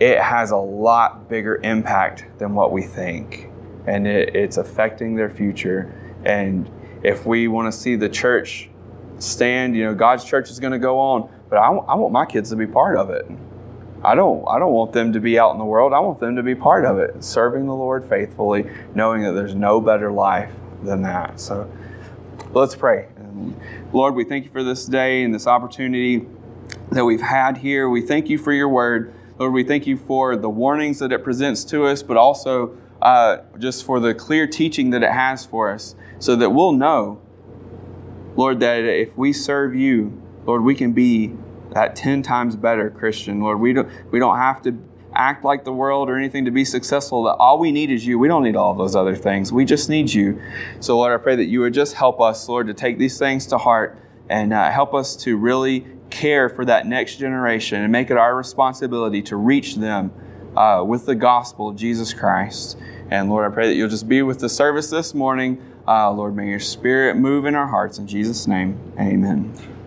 it 0.00 0.18
has 0.18 0.50
a 0.50 0.56
lot 0.56 1.28
bigger 1.28 1.60
impact 1.62 2.26
than 2.38 2.54
what 2.54 2.72
we 2.72 2.82
think. 2.82 3.50
And 3.86 4.06
it, 4.06 4.34
it's 4.34 4.56
affecting 4.56 5.14
their 5.14 5.30
future. 5.30 5.92
And 6.24 6.70
if 7.02 7.26
we 7.26 7.48
want 7.48 7.72
to 7.72 7.78
see 7.78 7.96
the 7.96 8.08
church 8.08 8.68
stand, 9.18 9.76
you 9.76 9.84
know, 9.84 9.94
God's 9.94 10.24
church 10.24 10.50
is 10.50 10.58
going 10.58 10.72
to 10.72 10.78
go 10.78 10.98
on, 10.98 11.30
but 11.48 11.56
I, 11.56 11.70
want 11.70 12.12
my 12.12 12.26
kids 12.26 12.50
to 12.50 12.56
be 12.56 12.66
part 12.66 12.96
of 12.96 13.10
it. 13.10 13.26
I 14.02 14.14
don't, 14.14 14.44
I 14.48 14.58
don't 14.58 14.72
want 14.72 14.92
them 14.92 15.12
to 15.12 15.20
be 15.20 15.38
out 15.38 15.52
in 15.52 15.58
the 15.58 15.64
world. 15.64 15.92
I 15.92 15.98
want 16.00 16.20
them 16.20 16.36
to 16.36 16.42
be 16.42 16.54
part 16.54 16.84
of 16.84 16.98
it, 16.98 17.22
serving 17.24 17.66
the 17.66 17.74
Lord 17.74 18.04
faithfully, 18.04 18.70
knowing 18.94 19.22
that 19.22 19.32
there's 19.32 19.54
no 19.54 19.80
better 19.80 20.10
life 20.10 20.50
than 20.82 21.02
that. 21.02 21.40
So 21.40 21.70
let's 22.52 22.74
pray. 22.74 23.08
Lord, 23.92 24.14
we 24.14 24.24
thank 24.24 24.44
you 24.44 24.50
for 24.50 24.62
this 24.62 24.86
day 24.86 25.22
and 25.22 25.34
this 25.34 25.46
opportunity 25.46 26.26
that 26.90 27.04
we've 27.04 27.20
had 27.20 27.58
here. 27.58 27.88
We 27.88 28.02
thank 28.02 28.28
you 28.28 28.38
for 28.38 28.52
your 28.52 28.68
word. 28.68 29.14
Lord, 29.38 29.52
we 29.52 29.64
thank 29.64 29.86
you 29.86 29.96
for 29.96 30.36
the 30.36 30.50
warnings 30.50 30.98
that 30.98 31.12
it 31.12 31.24
presents 31.24 31.64
to 31.64 31.86
us, 31.86 32.02
but 32.02 32.16
also 32.16 32.76
uh, 33.00 33.38
just 33.58 33.84
for 33.84 34.00
the 34.00 34.14
clear 34.14 34.46
teaching 34.46 34.90
that 34.90 35.02
it 35.02 35.12
has 35.12 35.44
for 35.44 35.70
us 35.70 35.94
so 36.24 36.34
that 36.36 36.48
we'll 36.48 36.72
know, 36.72 37.20
Lord, 38.34 38.60
that 38.60 38.78
if 38.82 39.14
we 39.14 39.34
serve 39.34 39.74
you, 39.74 40.22
Lord, 40.46 40.64
we 40.64 40.74
can 40.74 40.94
be 40.94 41.34
that 41.72 41.94
10 41.96 42.22
times 42.22 42.56
better 42.56 42.88
Christian. 42.88 43.42
Lord, 43.42 43.60
we 43.60 43.74
don't, 43.74 43.90
we 44.10 44.18
don't 44.18 44.38
have 44.38 44.62
to 44.62 44.74
act 45.12 45.44
like 45.44 45.64
the 45.64 45.72
world 45.72 46.08
or 46.08 46.16
anything 46.16 46.46
to 46.46 46.50
be 46.50 46.64
successful. 46.64 47.24
That 47.24 47.34
all 47.34 47.58
we 47.58 47.72
need 47.72 47.90
is 47.90 48.06
you. 48.06 48.18
We 48.18 48.28
don't 48.28 48.42
need 48.42 48.56
all 48.56 48.72
of 48.72 48.78
those 48.78 48.96
other 48.96 49.14
things. 49.14 49.52
We 49.52 49.66
just 49.66 49.90
need 49.90 50.14
you. 50.14 50.40
So, 50.80 50.96
Lord, 50.96 51.12
I 51.12 51.22
pray 51.22 51.36
that 51.36 51.44
you 51.44 51.60
would 51.60 51.74
just 51.74 51.92
help 51.92 52.22
us, 52.22 52.48
Lord, 52.48 52.68
to 52.68 52.74
take 52.74 52.98
these 52.98 53.18
things 53.18 53.46
to 53.48 53.58
heart 53.58 53.98
and 54.30 54.54
uh, 54.54 54.70
help 54.70 54.94
us 54.94 55.16
to 55.16 55.36
really 55.36 55.86
care 56.08 56.48
for 56.48 56.64
that 56.64 56.86
next 56.86 57.16
generation 57.16 57.82
and 57.82 57.92
make 57.92 58.10
it 58.10 58.16
our 58.16 58.34
responsibility 58.34 59.20
to 59.24 59.36
reach 59.36 59.74
them 59.74 60.10
uh, 60.56 60.82
with 60.86 61.04
the 61.04 61.14
gospel 61.14 61.68
of 61.68 61.76
Jesus 61.76 62.14
Christ. 62.14 62.78
And 63.10 63.28
Lord, 63.28 63.50
I 63.50 63.54
pray 63.54 63.68
that 63.68 63.74
you'll 63.74 63.90
just 63.90 64.08
be 64.08 64.22
with 64.22 64.38
the 64.38 64.48
service 64.48 64.88
this 64.88 65.12
morning. 65.12 65.60
Uh, 65.86 66.10
Lord, 66.10 66.34
may 66.34 66.48
your 66.48 66.60
spirit 66.60 67.16
move 67.16 67.44
in 67.44 67.54
our 67.54 67.66
hearts. 67.66 67.98
In 67.98 68.06
Jesus' 68.06 68.46
name, 68.46 68.78
amen. 68.98 69.73